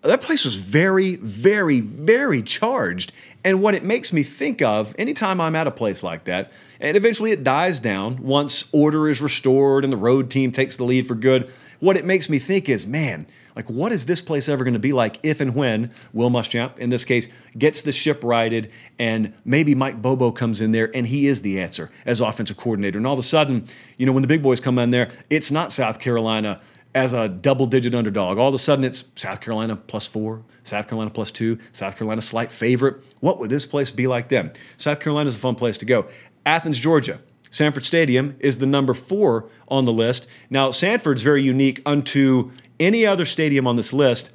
That 0.02 0.22
place 0.22 0.44
was 0.44 0.56
very, 0.56 1.16
very, 1.18 1.80
very 1.80 2.42
charged. 2.42 3.14
And 3.44 3.62
what 3.62 3.74
it 3.74 3.84
makes 3.84 4.14
me 4.14 4.24
think 4.24 4.62
of 4.62 4.94
anytime 5.00 5.42
I'm 5.42 5.56
at 5.56 5.68
a 5.68 5.72
place 5.72 6.04
like 6.04 6.26
that, 6.26 6.52
and 6.80 6.96
eventually 6.96 7.32
it 7.32 7.44
dies 7.44 7.80
down 7.80 8.24
once 8.24 8.66
order 8.72 9.10
is 9.10 9.20
restored 9.22 9.84
and 9.84 9.92
the 9.92 9.98
road 9.98 10.30
team 10.30 10.52
takes 10.52 10.78
the 10.78 10.84
lead 10.84 11.08
for 11.08 11.16
good 11.16 11.52
what 11.82 11.98
it 11.98 12.06
makes 12.06 12.30
me 12.30 12.40
think 12.40 12.70
is, 12.70 12.88
man, 12.88 13.26
Like, 13.54 13.70
what 13.70 13.92
is 13.92 14.06
this 14.06 14.22
place 14.22 14.48
ever 14.48 14.64
going 14.64 14.76
to 14.76 14.80
be 14.80 14.94
like 14.94 15.20
if 15.24 15.42
and 15.42 15.54
when 15.54 15.92
Will 16.14 16.30
Muschamp, 16.30 16.80
in 16.80 16.90
this 16.90 17.04
case, 17.04 17.28
gets 17.58 17.82
the 17.82 17.92
ship 17.92 18.24
righted 18.24 18.72
and 18.98 19.34
maybe 19.44 19.76
Mike 19.76 20.02
Bobo 20.02 20.32
comes 20.32 20.62
in 20.62 20.72
there 20.72 20.90
and 20.96 21.06
he 21.06 21.26
is 21.26 21.42
the 21.42 21.60
answer 21.60 21.92
as 22.06 22.22
offensive 22.22 22.56
coordinator. 22.56 22.98
And 22.98 23.06
all 23.06 23.14
of 23.14 23.20
a 23.20 23.24
sudden, 23.24 23.66
you 23.98 24.06
know, 24.06 24.14
when 24.14 24.22
the 24.22 24.28
big 24.28 24.42
boys 24.42 24.62
come 24.62 24.80
in 24.80 24.92
there, 24.92 25.12
it's 25.30 25.52
not 25.52 25.74
South 25.74 26.00
Carolina 26.00 26.62
as 26.94 27.14
a 27.14 27.30
double 27.30 27.66
digit 27.66 27.96
underdog. 27.96 28.38
All 28.38 28.50
of 28.50 28.54
a 28.54 28.60
sudden, 28.60 28.84
it's 28.84 29.06
South 29.16 29.42
Carolina 29.42 29.76
plus 29.76 30.06
four, 30.06 30.44
South 30.64 30.88
Carolina 30.88 31.12
plus 31.12 31.32
two, 31.32 31.58
South 31.72 31.98
Carolina 31.98 32.22
slight 32.22 32.52
favorite. 32.52 33.04
What 33.20 33.40
would 33.40 33.50
this 33.50 33.66
place 33.66 33.92
be 33.92 34.08
like 34.08 34.30
then? 34.30 34.52
South 34.78 35.00
Carolina 35.00 35.30
is 35.30 35.36
a 35.36 35.40
fun 35.40 35.56
place 35.56 35.78
to 35.78 35.86
go. 35.86 36.08
Athens, 36.46 36.80
Georgia. 36.80 37.22
Sanford 37.50 37.84
Stadium 37.84 38.38
is 38.40 38.60
the 38.60 38.66
number 38.66 38.94
four 38.94 39.50
on 39.68 39.86
the 39.86 39.92
list. 39.92 40.28
Now, 40.50 40.72
Sanford's 40.72 41.22
very 41.22 41.44
unique 41.44 41.82
unto 41.86 42.52
any 42.80 43.06
other 43.06 43.26
stadium 43.26 43.68
on 43.68 43.76
this 43.76 43.92
list. 43.92 44.32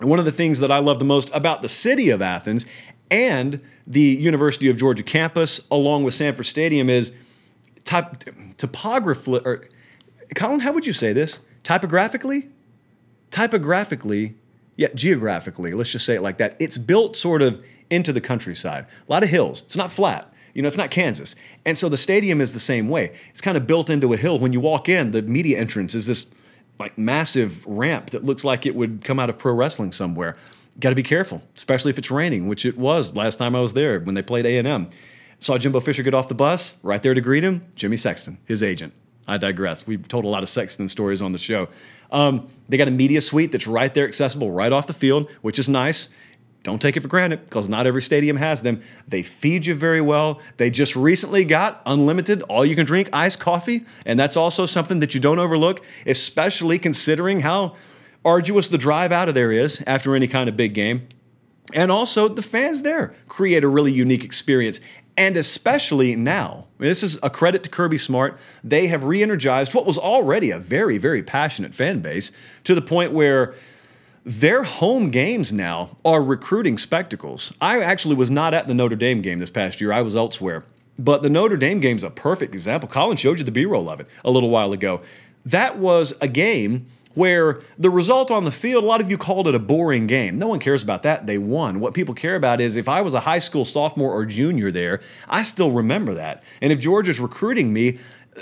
And 0.00 0.10
one 0.10 0.18
of 0.18 0.26
the 0.26 0.32
things 0.32 0.58
that 0.60 0.70
I 0.70 0.78
love 0.78 0.98
the 0.98 1.04
most 1.04 1.30
about 1.32 1.62
the 1.62 1.68
city 1.68 2.10
of 2.10 2.20
Athens 2.20 2.66
and 3.10 3.60
the 3.86 4.00
University 4.00 4.68
of 4.68 4.76
Georgia 4.76 5.02
campus, 5.02 5.66
along 5.70 6.04
with 6.04 6.14
Sanford 6.14 6.46
Stadium, 6.46 6.90
is 6.90 7.12
type, 7.84 8.24
topography. 8.56 9.38
Colin, 10.34 10.60
how 10.60 10.72
would 10.72 10.86
you 10.86 10.92
say 10.92 11.12
this? 11.12 11.40
Typographically? 11.64 12.50
Typographically, 13.30 14.36
yeah, 14.76 14.88
geographically, 14.94 15.74
let's 15.74 15.90
just 15.90 16.06
say 16.06 16.14
it 16.14 16.22
like 16.22 16.38
that. 16.38 16.54
It's 16.60 16.78
built 16.78 17.16
sort 17.16 17.42
of 17.42 17.64
into 17.90 18.12
the 18.12 18.20
countryside. 18.20 18.86
A 19.08 19.12
lot 19.12 19.22
of 19.22 19.28
hills. 19.28 19.62
It's 19.62 19.76
not 19.76 19.90
flat. 19.90 20.32
You 20.54 20.62
know, 20.62 20.68
it's 20.68 20.76
not 20.76 20.90
Kansas. 20.90 21.34
And 21.64 21.76
so 21.76 21.88
the 21.88 21.96
stadium 21.96 22.40
is 22.40 22.52
the 22.52 22.60
same 22.60 22.88
way. 22.88 23.16
It's 23.30 23.40
kind 23.40 23.56
of 23.56 23.66
built 23.66 23.90
into 23.90 24.12
a 24.12 24.16
hill. 24.16 24.38
When 24.38 24.52
you 24.52 24.60
walk 24.60 24.88
in, 24.88 25.10
the 25.10 25.22
media 25.22 25.58
entrance 25.58 25.94
is 25.94 26.06
this 26.06 26.26
like 26.78 26.96
massive 26.96 27.64
ramp 27.66 28.10
that 28.10 28.24
looks 28.24 28.44
like 28.44 28.66
it 28.66 28.74
would 28.74 29.04
come 29.04 29.18
out 29.18 29.30
of 29.30 29.38
pro 29.38 29.52
wrestling 29.52 29.90
somewhere. 29.90 30.36
Got 30.78 30.90
to 30.90 30.96
be 30.96 31.02
careful, 31.02 31.42
especially 31.56 31.90
if 31.90 31.98
it's 31.98 32.10
raining, 32.10 32.46
which 32.46 32.64
it 32.64 32.76
was 32.76 33.14
last 33.14 33.36
time 33.36 33.54
I 33.54 33.60
was 33.60 33.74
there 33.74 34.00
when 34.00 34.14
they 34.14 34.22
played 34.22 34.46
A&M. 34.46 34.90
Saw 35.38 35.58
Jimbo 35.58 35.80
Fisher 35.80 36.02
get 36.02 36.14
off 36.14 36.28
the 36.28 36.34
bus, 36.34 36.78
right 36.82 37.02
there 37.02 37.14
to 37.14 37.20
greet 37.20 37.44
him, 37.44 37.64
Jimmy 37.74 37.96
Sexton, 37.96 38.38
his 38.44 38.62
agent. 38.62 38.92
I 39.26 39.38
digress. 39.38 39.86
We've 39.86 40.06
told 40.06 40.24
a 40.24 40.28
lot 40.28 40.42
of 40.42 40.48
Sexton 40.48 40.88
stories 40.88 41.22
on 41.22 41.32
the 41.32 41.38
show. 41.38 41.68
Um, 42.10 42.46
they 42.68 42.76
got 42.76 42.88
a 42.88 42.92
media 42.92 43.20
suite 43.20 43.52
that's 43.52 43.66
right 43.66 43.92
there, 43.92 44.06
accessible 44.06 44.50
right 44.50 44.72
off 44.72 44.86
the 44.86 44.92
field, 44.92 45.30
which 45.42 45.58
is 45.58 45.68
nice. 45.68 46.08
Don't 46.62 46.80
take 46.80 46.96
it 46.96 47.00
for 47.00 47.08
granted 47.08 47.44
because 47.44 47.68
not 47.68 47.86
every 47.86 48.00
stadium 48.00 48.38
has 48.38 48.62
them. 48.62 48.82
They 49.06 49.22
feed 49.22 49.66
you 49.66 49.74
very 49.74 50.00
well. 50.00 50.40
They 50.56 50.70
just 50.70 50.96
recently 50.96 51.44
got 51.44 51.82
unlimited, 51.84 52.40
all 52.42 52.64
you 52.64 52.74
can 52.74 52.86
drink 52.86 53.10
iced 53.12 53.38
coffee. 53.38 53.84
And 54.06 54.18
that's 54.18 54.36
also 54.36 54.64
something 54.64 55.00
that 55.00 55.14
you 55.14 55.20
don't 55.20 55.38
overlook, 55.38 55.84
especially 56.06 56.78
considering 56.78 57.40
how 57.40 57.76
arduous 58.24 58.68
the 58.68 58.78
drive 58.78 59.12
out 59.12 59.28
of 59.28 59.34
there 59.34 59.52
is 59.52 59.82
after 59.86 60.16
any 60.16 60.26
kind 60.26 60.48
of 60.48 60.56
big 60.56 60.72
game. 60.72 61.06
And 61.74 61.90
also, 61.90 62.28
the 62.28 62.42
fans 62.42 62.82
there 62.82 63.14
create 63.28 63.64
a 63.64 63.68
really 63.68 63.92
unique 63.92 64.24
experience. 64.24 64.80
And 65.16 65.36
especially 65.36 66.16
now, 66.16 66.66
this 66.78 67.02
is 67.02 67.18
a 67.22 67.30
credit 67.30 67.62
to 67.64 67.70
Kirby 67.70 67.98
Smart. 67.98 68.38
They 68.64 68.88
have 68.88 69.04
re 69.04 69.22
energized 69.22 69.74
what 69.74 69.86
was 69.86 69.96
already 69.96 70.50
a 70.50 70.58
very, 70.58 70.98
very 70.98 71.22
passionate 71.22 71.74
fan 71.74 72.00
base 72.00 72.32
to 72.64 72.74
the 72.74 72.82
point 72.82 73.12
where 73.12 73.54
their 74.24 74.62
home 74.62 75.10
games 75.10 75.52
now 75.52 75.96
are 76.04 76.22
recruiting 76.22 76.78
spectacles. 76.78 77.52
I 77.60 77.80
actually 77.80 78.16
was 78.16 78.30
not 78.30 78.54
at 78.54 78.66
the 78.66 78.74
Notre 78.74 78.96
Dame 78.96 79.20
game 79.20 79.38
this 79.38 79.50
past 79.50 79.80
year, 79.80 79.92
I 79.92 80.02
was 80.02 80.16
elsewhere. 80.16 80.64
But 80.98 81.22
the 81.22 81.30
Notre 81.30 81.56
Dame 81.56 81.80
game 81.80 81.96
is 81.96 82.02
a 82.02 82.10
perfect 82.10 82.54
example. 82.54 82.88
Colin 82.88 83.16
showed 83.16 83.38
you 83.38 83.44
the 83.44 83.52
B 83.52 83.66
roll 83.66 83.88
of 83.90 84.00
it 84.00 84.06
a 84.24 84.30
little 84.30 84.50
while 84.50 84.72
ago. 84.72 85.02
That 85.44 85.78
was 85.78 86.14
a 86.20 86.28
game 86.28 86.86
where 87.14 87.60
the 87.78 87.90
result 87.90 88.30
on 88.30 88.44
the 88.44 88.50
field, 88.50 88.84
a 88.84 88.86
lot 88.86 89.00
of 89.00 89.10
you 89.10 89.16
called 89.16 89.48
it 89.48 89.54
a 89.54 89.58
boring 89.58 90.06
game. 90.06 90.38
No 90.38 90.48
one 90.48 90.58
cares 90.58 90.82
about 90.82 91.02
that. 91.04 91.26
They 91.26 91.38
won. 91.38 91.80
What 91.80 91.94
people 91.94 92.14
care 92.14 92.36
about 92.36 92.60
is 92.60 92.76
if 92.76 92.88
I 92.88 93.00
was 93.00 93.14
a 93.14 93.20
high 93.20 93.38
school 93.38 93.64
sophomore 93.64 94.12
or 94.12 94.26
junior 94.26 94.70
there, 94.70 95.00
I 95.28 95.42
still 95.42 95.70
remember 95.70 96.14
that. 96.14 96.42
And 96.60 96.72
if 96.72 96.78
Georgia's 96.78 97.20
recruiting 97.20 97.72
me, 97.72 97.98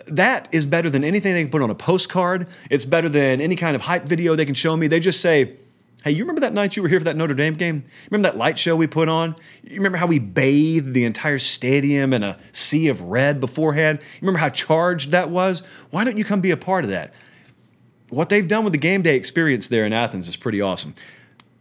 that 0.07 0.49
is 0.53 0.65
better 0.65 0.89
than 0.89 1.05
anything 1.05 1.35
they 1.35 1.43
can 1.43 1.51
put 1.51 1.63
on 1.63 1.71
a 1.71 1.75
postcard. 1.75 2.49
It's 2.71 2.85
better 2.85 3.09
than 3.09 3.41
any 3.41 3.57
kind 3.57 3.77
of 3.77 3.83
hype 3.83 4.05
video 4.05 4.35
they 4.35 4.47
can 4.47 4.55
show 4.55 4.77
me. 4.77 4.87
They 4.87 5.01
just 5.01 5.21
say, 5.21 5.57
Hey, 6.05 6.11
you 6.11 6.25
remember 6.25 6.41
that 6.41 6.53
night 6.53 6.75
you 6.75 6.83
were 6.83 6.89
here 6.89 6.99
for 6.99 7.05
that 7.05 7.17
Notre 7.17 7.35
Dame 7.35 7.55
game? 7.55 7.85
Remember 8.11 8.29
that 8.29 8.37
light 8.37 8.59
show 8.59 8.75
we 8.75 8.89
put 8.89 9.09
on? 9.09 9.37
You 9.63 9.77
remember 9.77 9.99
how 9.99 10.09
we 10.09 10.19
bathed 10.19 10.95
the 10.95 11.05
entire 11.05 11.39
stadium 11.39 12.13
in 12.13 12.25
a 12.25 12.39
sea 12.51 12.89
of 12.89 13.03
red 13.03 13.39
beforehand? 13.39 14.01
You 14.01 14.23
remember 14.23 14.41
how 14.41 14.49
charged 14.49 15.11
that 15.11 15.31
was? 15.31 15.61
Why 15.91 16.03
don't 16.03 16.19
you 16.19 16.25
come 16.25 16.41
be 16.41 16.51
a 16.51 16.57
part 16.57 16.83
of 16.83 16.91
that? 16.91 17.15
What 18.13 18.29
they've 18.29 18.47
done 18.47 18.65
with 18.65 18.75
the 18.75 18.79
game 18.79 19.01
day 19.01 19.17
experience 19.17 19.69
there 19.69 19.87
in 19.87 19.95
Athens 19.95 20.29
is 20.29 20.37
pretty 20.37 20.61
awesome. 20.61 20.95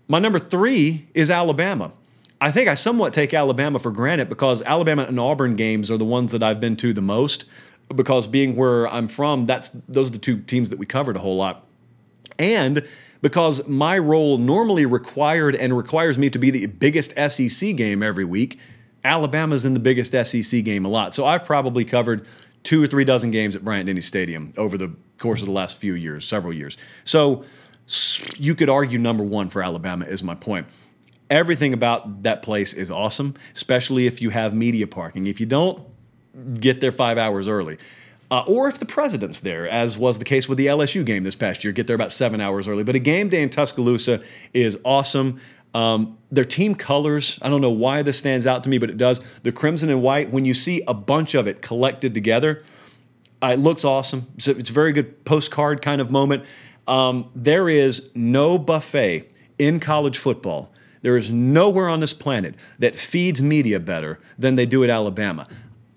My 0.10 0.20
number 0.20 0.38
three 0.38 1.08
is 1.14 1.32
Alabama. 1.32 1.94
I 2.42 2.52
think 2.52 2.68
I 2.68 2.74
somewhat 2.74 3.14
take 3.14 3.34
Alabama 3.34 3.80
for 3.80 3.90
granted 3.90 4.28
because 4.28 4.62
Alabama 4.64 5.04
and 5.04 5.18
Auburn 5.18 5.56
games 5.56 5.90
are 5.90 5.96
the 5.96 6.04
ones 6.04 6.34
that 6.34 6.44
I've 6.44 6.60
been 6.60 6.76
to 6.78 6.92
the 6.92 7.02
most. 7.02 7.46
Because 7.88 8.28
being 8.28 8.58
where 8.58 8.86
I'm 8.90 9.08
from, 9.08 9.46
that's 9.46 9.70
those 9.88 10.10
are 10.10 10.12
the 10.12 10.18
two 10.18 10.42
teams 10.42 10.70
that 10.72 10.80
we 10.80 10.86
covered 10.86 11.16
a 11.16 11.20
whole 11.20 11.38
lot. 11.38 11.66
And 12.38 12.86
because 13.22 13.66
my 13.66 13.98
role 13.98 14.38
normally 14.38 14.86
required 14.86 15.56
and 15.56 15.78
requires 15.78 16.18
me 16.18 16.30
to 16.32 16.40
be 16.40 16.52
the 16.52 16.66
biggest 16.66 17.14
SEC 17.30 17.78
game 17.78 18.04
every 18.04 18.26
week. 18.26 18.60
Alabama's 19.06 19.64
in 19.64 19.74
the 19.74 19.80
biggest 19.80 20.12
SEC 20.12 20.66
game 20.66 20.84
a 20.84 20.90
lot. 20.90 21.14
So 21.14 21.26
I've 21.26 21.46
probably 21.46 21.86
covered 21.86 22.26
two 22.64 22.84
or 22.84 22.88
three 22.88 23.06
dozen 23.06 23.32
games 23.32 23.56
at 23.56 23.64
Bryant 23.64 23.88
Denny 23.88 24.02
Stadium 24.02 24.54
over 24.58 24.78
the 24.78 24.92
course 25.18 25.42
of 25.42 25.46
the 25.46 25.54
last 25.54 25.78
few 25.78 25.94
years, 25.94 26.28
several 26.28 26.54
years. 26.54 26.78
So 27.04 27.46
you 28.38 28.56
could 28.56 28.70
argue 28.70 29.00
number 29.00 29.24
one 29.24 29.50
for 29.50 29.64
Alabama 29.64 30.06
is 30.06 30.24
my 30.24 30.36
point. 30.36 30.68
Everything 31.30 31.74
about 31.74 32.24
that 32.24 32.42
place 32.42 32.74
is 32.74 32.92
awesome, 32.92 33.36
especially 33.56 34.06
if 34.06 34.22
you 34.22 34.30
have 34.32 34.54
media 34.54 34.88
parking. 34.88 35.28
If 35.28 35.40
you 35.40 35.46
don't, 35.46 35.82
get 36.60 36.82
there 36.82 36.92
five 36.92 37.18
hours 37.18 37.48
early. 37.48 37.78
Uh, 38.30 38.44
or 38.48 38.70
if 38.70 38.80
the 38.80 38.86
president's 38.86 39.42
there, 39.42 39.68
as 39.68 39.98
was 39.98 40.18
the 40.18 40.26
case 40.26 40.48
with 40.48 40.58
the 40.58 40.68
LSU 40.68 41.06
game 41.06 41.24
this 41.24 41.36
past 41.36 41.66
year, 41.66 41.74
get 41.74 41.88
there 41.88 41.96
about 41.96 42.14
seven 42.14 42.40
hours 42.40 42.66
early. 42.68 42.84
But 42.84 42.96
a 42.96 43.00
game 43.00 43.28
day 43.28 43.42
in 43.42 43.50
Tuscaloosa 43.50 44.22
is 44.54 44.80
awesome. 44.86 45.42
Um, 45.74 46.18
their 46.32 46.46
team 46.46 46.76
colors, 46.76 47.40
I 47.42 47.50
don't 47.50 47.62
know 47.62 47.72
why 47.72 48.02
this 48.02 48.20
stands 48.20 48.46
out 48.46 48.64
to 48.64 48.70
me, 48.70 48.78
but 48.78 48.90
it 48.90 48.98
does. 48.98 49.22
The 49.44 49.52
crimson 49.52 49.90
and 49.90 50.02
white, 50.02 50.30
when 50.30 50.46
you 50.46 50.54
see 50.54 50.82
a 50.88 50.94
bunch 50.94 51.34
of 51.34 51.48
it 51.48 51.62
collected 51.62 52.14
together, 52.14 52.64
uh, 53.42 53.48
it 53.54 53.60
looks 53.60 53.84
awesome. 53.86 54.28
It's 54.36 54.48
a, 54.48 54.58
it's 54.58 54.70
a, 54.70 54.74
very 54.74 54.92
good 54.92 55.24
postcard 55.26 55.82
kind 55.82 56.02
of 56.02 56.12
moment. 56.12 56.46
Um, 56.88 57.30
there 57.36 57.70
is 57.70 58.12
no 58.14 58.58
buffet 58.58 59.32
in 59.58 59.80
college 59.80 60.18
football. 60.18 60.74
There 61.02 61.18
is 61.18 61.32
nowhere 61.32 61.90
on 61.90 62.00
this 62.00 62.14
planet 62.14 62.56
that 62.80 62.96
feeds 62.96 63.42
media 63.42 63.80
better 63.80 64.20
than 64.38 64.56
they 64.56 64.66
do 64.66 64.84
at 64.84 64.90
Alabama. 64.90 65.48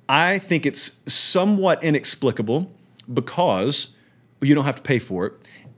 I 0.09 0.39
think 0.39 0.65
it's 0.65 1.01
somewhat 1.13 1.83
inexplicable 1.83 2.73
because 3.13 3.95
you 4.41 4.55
don't 4.55 4.65
have 4.65 4.77
to 4.77 4.83
pay 4.83 4.99
for 4.99 5.27
it 5.27 5.35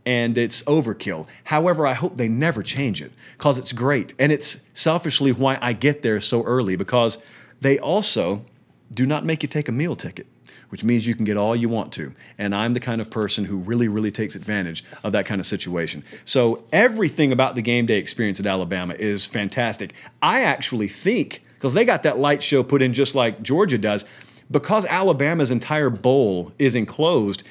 and 0.06 0.38
it's 0.38 0.62
overkill. 0.62 1.28
However, 1.44 1.86
I 1.86 1.92
hope 1.92 2.16
they 2.16 2.28
never 2.28 2.62
change 2.62 3.02
it 3.02 3.12
because 3.36 3.58
it's 3.58 3.72
great. 3.72 4.14
And 4.18 4.30
it's 4.32 4.62
selfishly 4.72 5.32
why 5.32 5.58
I 5.60 5.72
get 5.72 6.02
there 6.02 6.20
so 6.20 6.44
early 6.44 6.76
because 6.76 7.18
they 7.60 7.78
also 7.78 8.44
do 8.92 9.04
not 9.04 9.24
make 9.24 9.42
you 9.42 9.48
take 9.48 9.68
a 9.68 9.72
meal 9.72 9.96
ticket, 9.96 10.28
which 10.68 10.84
means 10.84 11.06
you 11.06 11.16
can 11.16 11.24
get 11.24 11.36
all 11.36 11.56
you 11.56 11.68
want 11.68 11.92
to. 11.94 12.14
And 12.38 12.54
I'm 12.54 12.72
the 12.72 12.80
kind 12.80 13.00
of 13.00 13.10
person 13.10 13.44
who 13.44 13.56
really, 13.56 13.88
really 13.88 14.12
takes 14.12 14.36
advantage 14.36 14.84
of 15.02 15.10
that 15.12 15.26
kind 15.26 15.40
of 15.40 15.46
situation. 15.46 16.04
So 16.24 16.64
everything 16.72 17.32
about 17.32 17.56
the 17.56 17.62
game 17.62 17.84
day 17.84 17.98
experience 17.98 18.38
at 18.38 18.46
Alabama 18.46 18.94
is 18.96 19.26
fantastic. 19.26 19.92
I 20.22 20.42
actually 20.42 20.88
think 20.88 21.42
because 21.54 21.74
they 21.74 21.84
got 21.84 22.04
that 22.04 22.18
light 22.18 22.42
show 22.42 22.62
put 22.62 22.80
in 22.80 22.92
just 22.92 23.16
like 23.16 23.42
Georgia 23.42 23.78
does. 23.78 24.04
Because 24.48 24.86
Alabama's 24.86 25.50
entire 25.50 25.90
bowl 25.90 26.52
is 26.56 26.76
enclosed, 26.76 27.42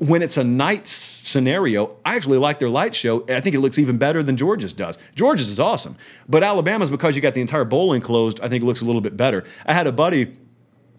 when 0.00 0.22
it's 0.22 0.38
a 0.38 0.44
night 0.44 0.86
scenario, 0.86 1.94
I 2.06 2.16
actually 2.16 2.38
like 2.38 2.58
their 2.58 2.70
light 2.70 2.94
show. 2.94 3.22
I 3.28 3.40
think 3.42 3.54
it 3.54 3.60
looks 3.60 3.78
even 3.78 3.98
better 3.98 4.22
than 4.22 4.34
Georgia's 4.34 4.72
does. 4.72 4.96
Georgia's 5.14 5.50
is 5.50 5.60
awesome, 5.60 5.94
but 6.26 6.42
Alabama's 6.42 6.90
because 6.90 7.14
you 7.14 7.20
got 7.20 7.34
the 7.34 7.42
entire 7.42 7.66
bowl 7.66 7.92
enclosed. 7.92 8.40
I 8.40 8.48
think 8.48 8.62
it 8.62 8.66
looks 8.66 8.80
a 8.80 8.86
little 8.86 9.02
bit 9.02 9.14
better. 9.14 9.44
I 9.66 9.74
had 9.74 9.86
a 9.86 9.92
buddy 9.92 10.38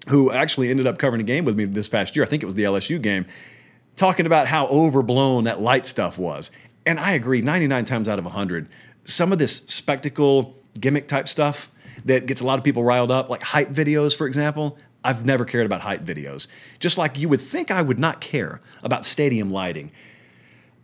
who 0.08 0.32
actually 0.32 0.70
ended 0.70 0.86
up 0.86 1.00
covering 1.00 1.20
a 1.20 1.24
game 1.24 1.46
with 1.46 1.58
me 1.58 1.66
this 1.66 1.90
past 1.90 2.16
year. 2.16 2.24
I 2.24 2.28
think 2.28 2.44
it 2.44 2.46
was 2.46 2.54
the 2.54 2.64
LSU 2.64 3.02
game, 3.02 3.26
talking 3.96 4.28
about 4.28 4.46
how 4.46 4.68
overblown 4.68 5.46
that 5.46 5.60
light 5.60 5.88
stuff 5.88 6.20
was. 6.20 6.52
And 6.86 7.00
I 7.00 7.14
agree, 7.14 7.42
99 7.42 7.86
times 7.86 8.08
out 8.08 8.20
of 8.20 8.26
100, 8.26 8.70
some 9.04 9.32
of 9.32 9.40
this 9.40 9.64
spectacle 9.66 10.60
gimmick 10.80 11.08
type 11.08 11.28
stuff 11.28 11.72
that 12.06 12.28
gets 12.28 12.42
a 12.42 12.46
lot 12.46 12.60
of 12.60 12.64
people 12.64 12.84
riled 12.84 13.12
up, 13.12 13.30
like 13.30 13.42
hype 13.42 13.70
videos, 13.70 14.16
for 14.16 14.28
example. 14.28 14.78
I've 15.04 15.26
never 15.26 15.46
cared 15.46 15.66
about 15.66 15.82
hype 15.82 16.04
videos. 16.04 16.48
Just 16.80 16.98
like 16.98 17.18
you 17.18 17.30
would 17.30 17.42
think 17.42 17.72
I 17.72 17.82
would 17.82 18.00
not 18.00 18.22
care 18.22 18.62
about 18.84 19.06
stadium 19.06 19.52
lighting. 19.52 19.92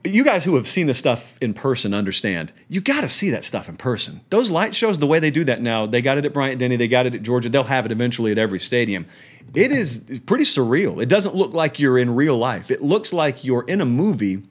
You 0.03 0.23
guys 0.23 0.45
who 0.45 0.55
have 0.55 0.67
seen 0.67 0.87
this 0.87 0.97
stuff 0.97 1.37
in 1.41 1.53
person 1.53 1.93
understand. 1.93 2.53
You 2.69 2.79
got 2.81 3.01
to 3.01 3.09
see 3.09 3.29
that 3.31 3.43
stuff 3.43 3.67
in 3.67 3.75
person. 3.77 4.21
Those 4.29 4.49
light 4.49 4.73
shows, 4.73 4.99
the 4.99 5.07
way 5.07 5.19
they 5.19 5.31
do 5.31 5.43
that 5.43 5.61
now, 5.61 5.85
they 5.85 6.01
got 6.01 6.17
it 6.17 6.25
at 6.25 6.33
Bryant 6.33 6.59
Denny, 6.59 6.77
they 6.77 6.87
got 6.87 7.05
it 7.05 7.13
at 7.13 7.23
Georgia, 7.23 7.49
they'll 7.49 7.63
have 7.63 7.85
it 7.85 7.91
eventually 7.91 8.31
at 8.31 8.37
every 8.37 8.59
stadium. 8.59 9.05
It 9.53 9.71
is 9.71 10.21
pretty 10.25 10.45
surreal. 10.45 11.01
It 11.01 11.09
doesn't 11.09 11.35
look 11.35 11.53
like 11.53 11.79
you're 11.79 11.97
in 11.97 12.15
real 12.15 12.37
life. 12.37 12.71
It 12.71 12.81
looks 12.81 13.11
like 13.11 13.43
you're 13.43 13.63
in 13.63 13.81
a 13.81 13.85
movie 13.85 14.43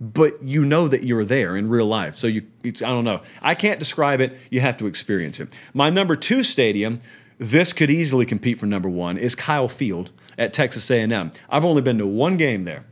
but 0.00 0.42
you 0.42 0.64
know 0.64 0.88
that 0.88 1.02
you're 1.02 1.24
there 1.24 1.56
in 1.56 1.68
real 1.68 1.86
life. 1.86 2.16
So 2.16 2.26
you, 2.26 2.42
I 2.64 2.70
don't 2.70 3.04
know. 3.04 3.20
I 3.42 3.54
can't 3.54 3.78
describe 3.78 4.20
it. 4.20 4.38
You 4.50 4.60
have 4.60 4.76
to 4.78 4.86
experience 4.86 5.40
it. 5.40 5.48
My 5.74 5.90
number 5.90 6.14
two 6.14 6.42
stadium, 6.44 7.00
this 7.38 7.72
could 7.72 7.90
easily 7.90 8.26
compete 8.26 8.58
for 8.58 8.66
number 8.66 8.88
one, 8.88 9.16
is 9.16 9.34
Kyle 9.34 9.68
Field 9.68 10.10
at 10.36 10.52
Texas 10.52 10.90
A&M. 10.90 11.30
I've 11.48 11.64
only 11.64 11.82
been 11.82 11.98
to 11.98 12.06
one 12.06 12.36
game 12.36 12.64
there. 12.64 12.84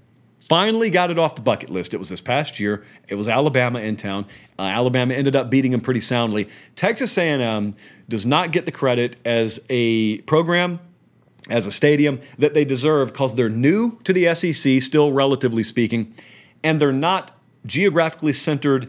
Finally 0.49 0.91
got 0.91 1.11
it 1.11 1.19
off 1.19 1.35
the 1.35 1.41
bucket 1.41 1.71
list. 1.71 1.93
It 1.93 1.97
was 1.97 2.09
this 2.09 2.21
past 2.21 2.61
year. 2.61 2.85
It 3.09 3.17
was 3.17 3.27
Alabama 3.27 3.81
in 3.81 3.97
town. 3.97 4.27
Uh, 4.59 4.63
Alabama 4.63 5.13
ended 5.13 5.35
up 5.35 5.51
beating 5.51 5.73
them 5.73 5.81
pretty 5.81 5.99
soundly. 5.99 6.49
Texas 6.77 7.19
A&M 7.19 7.75
does 8.09 8.25
not 8.25 8.53
get 8.53 8.65
the 8.65 8.71
credit 8.71 9.17
as 9.25 9.61
a 9.69 10.19
program, 10.19 10.79
as 11.51 11.67
a 11.67 11.73
stadium 11.73 12.21
that 12.39 12.55
they 12.55 12.65
deserve 12.65 13.13
because 13.13 13.35
they're 13.35 13.49
new 13.49 13.99
to 14.05 14.13
the 14.13 14.33
SEC, 14.35 14.81
still 14.81 15.13
relatively 15.13 15.65
speaking, 15.65 16.15
and 16.63 16.81
they're 16.81 16.93
not 16.93 17.33
geographically 17.67 18.33
centered 18.33 18.89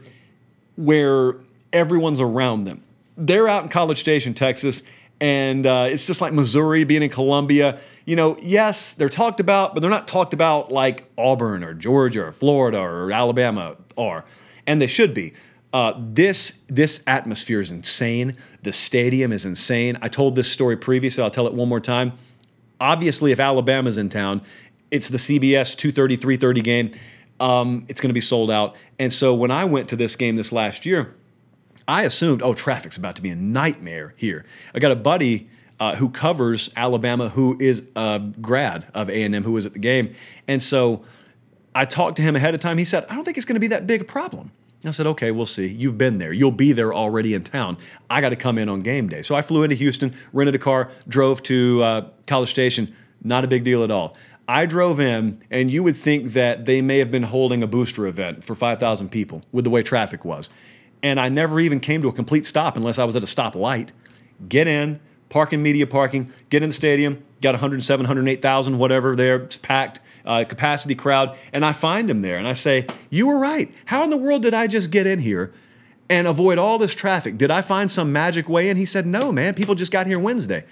where 0.76 1.38
everyone's 1.74 2.22
around 2.22 2.66
them. 2.66 2.84
They're 3.18 3.48
out 3.48 3.64
in 3.64 3.70
College 3.70 4.00
Station, 4.00 4.36
Texas, 4.36 4.84
and 5.20 5.66
uh, 5.66 5.88
it's 5.90 6.06
just 6.06 6.22
like 6.22 6.34
Missouri 6.34 6.84
being 6.84 7.02
in 7.02 7.10
Columbia. 7.10 7.80
You 8.06 8.16
know, 8.16 8.38
yes, 8.42 8.94
they're 8.94 9.10
talked 9.10 9.40
about, 9.40 9.74
but 9.74 9.82
they're 9.82 9.90
not 9.90 10.08
talked 10.08 10.34
about 10.34 10.72
like 10.72 11.10
Auburn 11.18 11.64
or 11.64 11.74
Georgia 11.74 12.26
or 12.26 12.32
Florida 12.32 12.80
or 12.80 13.12
Alabama 13.12 13.76
are, 13.98 14.26
and 14.66 14.82
they 14.82 14.88
should 14.88 15.14
be. 15.14 15.34
Uh, 15.74 15.94
this 15.98 16.60
this 16.68 17.04
atmosphere 17.08 17.60
is 17.60 17.72
insane. 17.72 18.38
The 18.64 18.72
stadium 18.72 19.34
is 19.34 19.46
insane. 19.46 19.98
I 20.02 20.08
told 20.08 20.36
this 20.36 20.52
story 20.52 20.78
previously. 20.78 21.24
I'll 21.24 21.32
tell 21.32 21.48
it 21.48 21.54
one 21.54 21.68
more 21.68 21.80
time. 21.80 22.14
Obviously, 22.80 23.32
if 23.32 23.40
Alabama's 23.40 23.98
in 23.98 24.10
town, 24.10 24.42
it's 24.92 25.10
the 25.10 25.18
CBS 25.18 25.76
2:30 25.76 26.18
3:30 26.18 26.64
game. 26.64 26.92
Um, 27.40 27.86
it's 27.88 28.02
going 28.02 28.10
to 28.10 28.16
be 28.16 28.22
sold 28.22 28.50
out. 28.50 28.76
And 28.98 29.14
so 29.14 29.36
when 29.36 29.52
I 29.52 29.66
went 29.66 29.90
to 29.90 29.96
this 29.96 30.16
game 30.16 30.38
this 30.38 30.52
last 30.52 30.86
year, 30.86 31.14
I 31.88 32.04
assumed, 32.04 32.42
oh, 32.42 32.54
traffic's 32.54 32.98
about 32.98 33.16
to 33.16 33.22
be 33.22 33.30
a 33.30 33.36
nightmare 33.36 34.14
here. 34.18 34.46
I 34.74 34.80
got 34.80 34.92
a 34.92 34.96
buddy 34.96 35.50
uh, 35.80 35.96
who 35.96 36.10
covers 36.10 36.70
Alabama, 36.76 37.30
who 37.30 37.58
is 37.60 37.88
a 37.96 38.20
grad 38.42 38.88
of 38.94 39.10
A 39.10 39.24
and 39.24 39.34
M, 39.34 39.44
who 39.44 39.54
was 39.54 39.66
at 39.66 39.74
the 39.74 39.80
game, 39.80 40.14
and 40.48 40.62
so 40.62 41.06
I 41.78 41.86
talked 41.86 42.18
to 42.18 42.24
him 42.24 42.36
ahead 42.36 42.56
of 42.56 42.60
time. 42.60 42.80
He 42.80 42.86
said, 42.86 43.06
I 43.08 43.16
don't 43.16 43.24
think 43.24 43.38
it's 43.38 43.46
going 43.46 43.56
to 43.56 43.60
be 43.60 43.68
that 43.68 43.86
big 43.86 44.02
a 44.02 44.04
problem. 44.04 44.52
I 44.84 44.92
said, 44.92 45.06
okay, 45.08 45.32
we'll 45.32 45.46
see. 45.46 45.68
You've 45.68 45.98
been 45.98 46.18
there. 46.18 46.32
You'll 46.32 46.52
be 46.52 46.72
there 46.72 46.94
already 46.94 47.34
in 47.34 47.44
town. 47.44 47.78
I 48.10 48.22
got 48.22 48.30
to 48.30 48.36
come 48.36 48.58
in 48.58 48.70
on 48.70 48.80
game 48.80 49.10
day. 49.10 49.22
So 49.22 49.36
I 49.36 49.42
flew 49.42 49.64
into 49.64 49.76
Houston, 49.76 50.16
rented 50.34 50.56
a 50.56 50.60
car, 50.60 50.90
drove 51.08 51.44
to 51.44 51.84
uh, 51.84 52.10
College 52.26 52.50
Station. 52.50 52.96
Not 53.24 53.44
a 53.44 53.48
big 53.48 53.64
deal 53.64 53.84
at 53.84 53.92
all. 53.92 54.16
I 54.48 54.66
drove 54.66 55.00
in, 55.00 55.44
and 55.52 55.70
you 55.70 55.84
would 55.84 55.98
think 55.98 56.34
that 56.34 56.66
they 56.66 56.82
may 56.82 57.00
have 57.00 57.12
been 57.12 57.24
holding 57.24 57.64
a 57.64 57.68
booster 57.68 58.08
event 58.08 58.44
for 58.44 58.56
5,000 58.56 59.10
people 59.10 59.44
with 59.52 59.66
the 59.66 59.70
way 59.70 59.84
traffic 59.84 60.24
was 60.24 60.50
and 61.04 61.20
I 61.20 61.30
never 61.30 61.60
even 61.60 61.80
came 61.80 62.02
to 62.02 62.08
a 62.08 62.14
complete 62.14 62.46
stop 62.46 62.78
unless 62.78 63.00
I 63.00 63.04
was 63.04 63.16
at 63.16 63.24
a 63.24 63.28
stop 63.28 63.56
light. 63.56 63.94
Get 64.48 64.68
in, 64.68 65.00
park 65.30 65.54
in 65.54 65.62
media 65.62 65.88
parking, 65.88 66.32
get 66.50 66.64
in 66.64 66.70
the 66.70 66.76
stadium, 66.76 67.24
got 67.42 67.52
107, 67.52 68.04
108,000, 68.04 68.78
whatever 68.78 69.16
there, 69.16 69.38
it's 69.38 69.58
packed, 69.58 70.00
uh, 70.26 70.44
capacity 70.44 70.96
crowd, 70.96 71.38
and 71.54 71.64
I 71.64 71.72
find 71.72 72.10
him 72.10 72.22
there 72.22 72.38
and 72.38 72.48
I 72.48 72.54
say, 72.54 72.88
You 73.10 73.28
were 73.28 73.38
right. 73.38 73.74
How 73.86 74.04
in 74.04 74.10
the 74.10 74.18
world 74.18 74.42
did 74.42 74.54
I 74.54 74.68
just 74.68 74.92
get 74.92 75.08
in 75.08 75.20
here 75.20 75.54
and 76.10 76.28
avoid 76.28 76.58
all 76.58 76.78
this 76.78 76.94
traffic? 76.94 77.38
Did 77.38 77.52
I 77.52 77.62
find 77.62 77.90
some 77.90 78.12
magic 78.12 78.50
way 78.50 78.70
And 78.70 78.78
He 78.78 78.86
said, 78.86 79.06
No, 79.06 79.32
man, 79.32 79.54
people 79.54 79.76
just 79.76 79.92
got 79.92 80.08
here 80.08 80.20
Wednesday. 80.20 80.66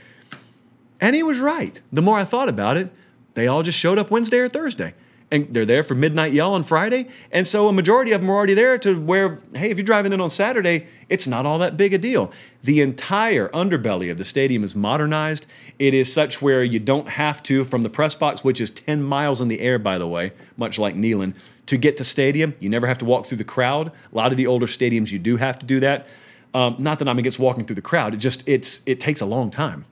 And 1.01 1.15
he 1.15 1.23
was 1.23 1.39
right. 1.39 1.79
The 1.91 2.01
more 2.01 2.17
I 2.17 2.23
thought 2.23 2.49
about 2.49 2.77
it, 2.77 2.89
they 3.33 3.47
all 3.47 3.63
just 3.63 3.77
showed 3.77 3.97
up 3.97 4.11
Wednesday 4.11 4.37
or 4.39 4.47
Thursday 4.47 4.93
and 5.35 5.53
they're 5.53 5.65
there 5.65 5.83
for 5.83 5.95
midnight 5.95 6.33
yell 6.33 6.53
on 6.53 6.63
Friday. 6.63 7.07
And 7.31 7.45
so 7.45 7.67
a 7.67 7.73
majority 7.73 8.11
of 8.11 8.21
them 8.21 8.29
are 8.29 8.35
already 8.35 8.53
there 8.53 8.77
to 8.79 8.99
where, 8.99 9.41
hey, 9.53 9.69
if 9.69 9.77
you're 9.77 9.85
driving 9.85 10.13
in 10.13 10.21
on 10.21 10.29
Saturday, 10.29 10.87
it's 11.09 11.27
not 11.27 11.45
all 11.45 11.59
that 11.59 11.77
big 11.77 11.93
a 11.93 11.97
deal. 11.97 12.31
The 12.63 12.81
entire 12.81 13.49
underbelly 13.49 14.09
of 14.11 14.17
the 14.17 14.25
stadium 14.25 14.63
is 14.63 14.75
modernized. 14.75 15.45
It 15.77 15.93
is 15.93 16.11
such 16.11 16.41
where 16.41 16.63
you 16.63 16.79
don't 16.79 17.07
have 17.07 17.43
to, 17.43 17.63
from 17.63 17.83
the 17.83 17.89
press 17.89 18.15
box, 18.15 18.43
which 18.43 18.61
is 18.61 18.71
10 18.71 19.03
miles 19.03 19.41
in 19.41 19.47
the 19.47 19.59
air, 19.59 19.77
by 19.77 19.97
the 19.97 20.07
way, 20.07 20.31
much 20.57 20.79
like 20.79 20.95
Neyland, 20.95 21.35
to 21.67 21.77
get 21.77 21.97
to 21.97 22.03
stadium. 22.03 22.55
You 22.59 22.69
never 22.69 22.87
have 22.87 22.97
to 22.99 23.05
walk 23.05 23.25
through 23.25 23.37
the 23.37 23.43
crowd. 23.43 23.91
A 24.11 24.15
lot 24.15 24.31
of 24.31 24.37
the 24.37 24.47
older 24.47 24.67
stadiums, 24.67 25.11
you 25.11 25.19
do 25.19 25.37
have 25.37 25.59
to 25.59 25.65
do 25.65 25.79
that. 25.81 26.07
Um, 26.53 26.77
not 26.79 26.99
that 26.99 27.09
I'm 27.09 27.19
against 27.19 27.37
walking 27.37 27.65
through 27.65 27.75
the 27.75 27.81
crowd. 27.81 28.13
It 28.13 28.17
just 28.17 28.47
it's 28.47 28.81
it 28.85 29.01
takes 29.01 29.19
a 29.19 29.25
long 29.25 29.51
time. 29.51 29.85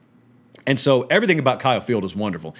And 0.66 0.78
so 0.78 1.02
everything 1.10 1.38
about 1.38 1.60
Kyle 1.60 1.82
Field 1.82 2.04
is 2.04 2.16
wonderful 2.16 2.56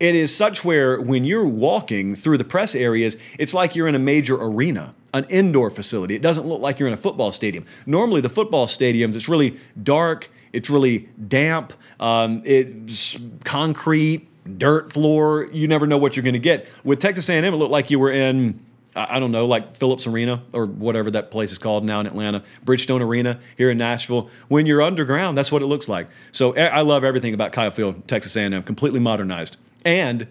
it 0.00 0.14
is 0.14 0.34
such 0.34 0.64
where 0.64 1.00
when 1.00 1.24
you're 1.24 1.46
walking 1.46 2.14
through 2.16 2.38
the 2.38 2.44
press 2.44 2.74
areas, 2.74 3.16
it's 3.38 3.54
like 3.54 3.76
you're 3.76 3.88
in 3.88 3.94
a 3.94 4.00
major 4.00 4.36
arena, 4.36 4.94
an 5.12 5.24
indoor 5.28 5.70
facility. 5.70 6.14
It 6.14 6.22
doesn't 6.22 6.46
look 6.46 6.60
like 6.60 6.78
you're 6.78 6.88
in 6.88 6.94
a 6.94 6.98
football 6.98 7.32
stadium. 7.32 7.64
Normally, 7.86 8.20
the 8.20 8.28
football 8.28 8.66
stadiums, 8.66 9.14
it's 9.14 9.28
really 9.28 9.58
dark, 9.82 10.30
it's 10.52 10.68
really 10.68 11.08
damp, 11.28 11.72
um, 12.00 12.42
it's 12.44 13.18
concrete, 13.44 14.28
dirt 14.58 14.92
floor. 14.92 15.48
You 15.52 15.68
never 15.68 15.86
know 15.86 15.98
what 15.98 16.16
you're 16.16 16.24
going 16.24 16.34
to 16.34 16.38
get. 16.38 16.68
With 16.84 16.98
Texas 16.98 17.28
A&M, 17.28 17.44
it 17.44 17.56
looked 17.56 17.72
like 17.72 17.90
you 17.90 17.98
were 17.98 18.12
in. 18.12 18.60
I 18.96 19.18
don't 19.18 19.32
know, 19.32 19.46
like 19.46 19.76
Phillips 19.76 20.06
Arena 20.06 20.40
or 20.52 20.66
whatever 20.66 21.10
that 21.10 21.32
place 21.32 21.50
is 21.50 21.58
called 21.58 21.82
now 21.84 21.98
in 21.98 22.06
Atlanta, 22.06 22.44
Bridgestone 22.64 23.00
Arena 23.00 23.40
here 23.56 23.68
in 23.68 23.76
Nashville. 23.76 24.30
When 24.46 24.66
you're 24.66 24.82
underground, 24.82 25.36
that's 25.36 25.50
what 25.50 25.62
it 25.62 25.66
looks 25.66 25.88
like. 25.88 26.06
So 26.30 26.54
I 26.54 26.82
love 26.82 27.02
everything 27.02 27.34
about 27.34 27.50
Kyle 27.50 27.72
Field, 27.72 28.06
Texas 28.06 28.36
A&M, 28.36 28.62
completely 28.62 29.00
modernized. 29.00 29.56
And 29.84 30.26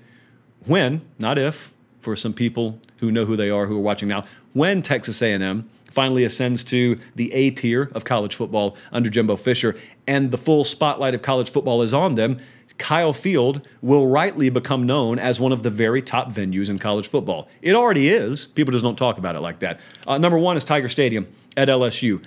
when, 0.66 1.02
not 1.20 1.38
if, 1.38 1.74
for 2.00 2.16
some 2.16 2.34
people 2.34 2.80
who 2.98 3.12
know 3.12 3.26
who 3.26 3.36
they 3.36 3.50
are 3.50 3.66
who 3.66 3.78
are 3.78 3.82
watching 3.82 4.10
now, 4.10 4.26
when 4.54 4.82
Texas 4.82 5.22
A&M 5.22 5.68
finally 5.90 6.24
ascends 6.24 6.64
to 6.64 7.00
the 7.16 7.32
A 7.34 7.52
tier 7.52 7.92
of 7.94 8.04
college 8.04 8.36
football 8.36 8.76
under 8.92 9.10
Jimbo 9.10 9.36
Fisher 9.36 9.76
and 10.08 10.32
the 10.32 10.38
full 10.38 10.64
spotlight 10.64 11.14
of 11.14 11.22
college 11.22 11.52
football 11.52 11.82
is 11.82 11.94
on 11.94 12.16
them, 12.16 12.40
Kyle 12.78 13.14
Field 13.14 13.68
will 13.82 14.08
rightly 14.08 14.50
become 14.50 14.86
known 14.86 15.20
as 15.20 15.40
one 15.40 15.52
of 15.52 15.64
the 15.64 15.70
very 15.70 16.02
top 16.02 16.32
venues 16.32 16.70
in 16.70 16.80
college 16.80 17.08
football. 17.08 17.48
It 17.62 17.76
already 17.76 18.10
is. 18.10 18.48
People 18.48 18.72
just 18.72 18.84
don't 18.84 18.98
talk 18.98 19.18
about 19.20 19.36
it 19.36 19.42
like 19.42 19.60
that. 19.60 19.80
Uh, 20.08 20.18
number 20.18 20.40
one 20.40 20.58
is 20.58 20.64
Tiger 20.64 20.90
Stadium 20.90 21.28
at 21.56 21.68
LSU. 21.68 22.24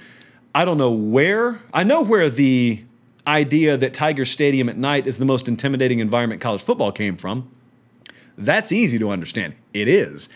I 0.54 0.64
don't 0.64 0.78
know 0.78 0.92
where, 0.92 1.60
I 1.74 1.84
know 1.84 2.02
where 2.02 2.30
the 2.30 2.82
idea 3.26 3.76
that 3.76 3.92
Tiger 3.92 4.24
Stadium 4.24 4.68
at 4.68 4.76
night 4.76 5.06
is 5.06 5.18
the 5.18 5.24
most 5.24 5.48
intimidating 5.48 5.98
environment 5.98 6.40
college 6.40 6.62
football 6.62 6.92
came 6.92 7.16
from. 7.16 7.50
That's 8.38 8.72
easy 8.72 8.98
to 8.98 9.10
understand. 9.10 9.56
It 9.72 9.88
is. 9.88 10.28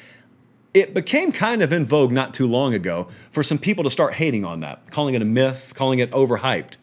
It 0.73 0.95
became 0.95 1.33
kind 1.33 1.63
of 1.63 1.73
in 1.73 1.85
vogue 1.85 2.13
not 2.13 2.33
too 2.33 2.47
long 2.47 2.75
ago 2.75 3.09
for 3.31 3.43
some 3.43 3.59
people 3.59 3.85
to 3.85 3.91
start 3.91 4.15
hating 4.15 4.45
on 4.45 4.61
that, 4.61 4.91
calling 4.91 5.15
it 5.15 5.23
a 5.23 5.25
myth, 5.25 5.73
calling 5.75 5.99
it 5.99 6.11
overhyped. 6.13 6.77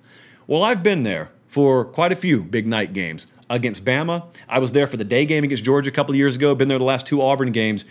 Well, 0.46 0.64
I've 0.64 0.84
been 0.84 1.04
there 1.04 1.32
for 1.48 1.86
quite 1.86 2.12
a 2.12 2.16
few 2.16 2.44
big 2.44 2.68
night 2.68 2.94
games. 2.94 3.28
Against 3.50 3.86
Bama, 3.86 4.26
I 4.50 4.60
was 4.60 4.74
there 4.74 4.88
for 4.88 4.98
the 4.98 5.06
day 5.06 5.26
game 5.26 5.46
against 5.46 5.64
Georgia 5.64 5.90
a 5.90 5.94
couple 5.94 6.12
of 6.12 6.18
years 6.18 6.36
ago, 6.36 6.54
been 6.54 6.68
there 6.68 6.78
the 6.78 6.84
last 6.84 7.06
two 7.06 7.22
Auburn 7.22 7.54
games. 7.54 7.86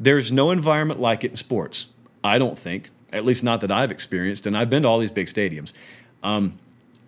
There's 0.00 0.32
no 0.32 0.50
environment 0.50 1.00
like 1.00 1.22
it 1.22 1.32
in 1.32 1.36
sports, 1.36 1.86
I 2.24 2.38
don't 2.38 2.58
think, 2.58 2.88
at 3.12 3.24
least 3.24 3.44
not 3.44 3.60
that 3.60 3.70
I've 3.70 3.90
experienced, 3.90 4.46
and 4.46 4.56
I've 4.56 4.70
been 4.70 4.82
to 4.82 4.88
all 4.88 4.98
these 4.98 5.10
big 5.10 5.26
stadiums. 5.26 5.74
Um, 6.22 6.58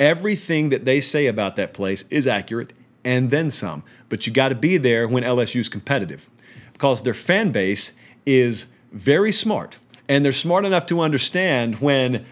Everything 0.05 0.69
that 0.69 0.85
they 0.85 1.01
say 1.01 1.29
about 1.29 1.57
that 1.57 1.73
place 1.73 2.05
is 2.11 2.27
accurate 2.27 2.75
and 3.07 3.31
then 3.31 3.51
some. 3.51 3.83
But 4.11 4.27
you 4.27 4.35
got 4.35 4.51
to 4.51 4.55
be 4.55 4.77
there 4.77 5.09
when 5.09 5.23
LSU 5.23 5.61
is 5.61 5.71
competitive 5.71 6.29
because 6.75 7.05
their 7.05 7.15
fan 7.15 7.53
base 7.53 7.95
is 8.27 8.67
very 8.93 9.33
smart 9.33 9.79
and 10.07 10.23
they're 10.23 10.31
smart 10.31 10.67
enough 10.67 10.85
to 10.87 11.01
understand 11.01 11.81
when 11.81 12.27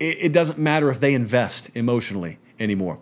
it, 0.00 0.32
doesn't 0.32 0.58
matter 0.58 0.90
if 0.90 0.98
they 0.98 1.14
invest 1.14 1.70
emotionally 1.76 2.38
anymore. 2.58 2.98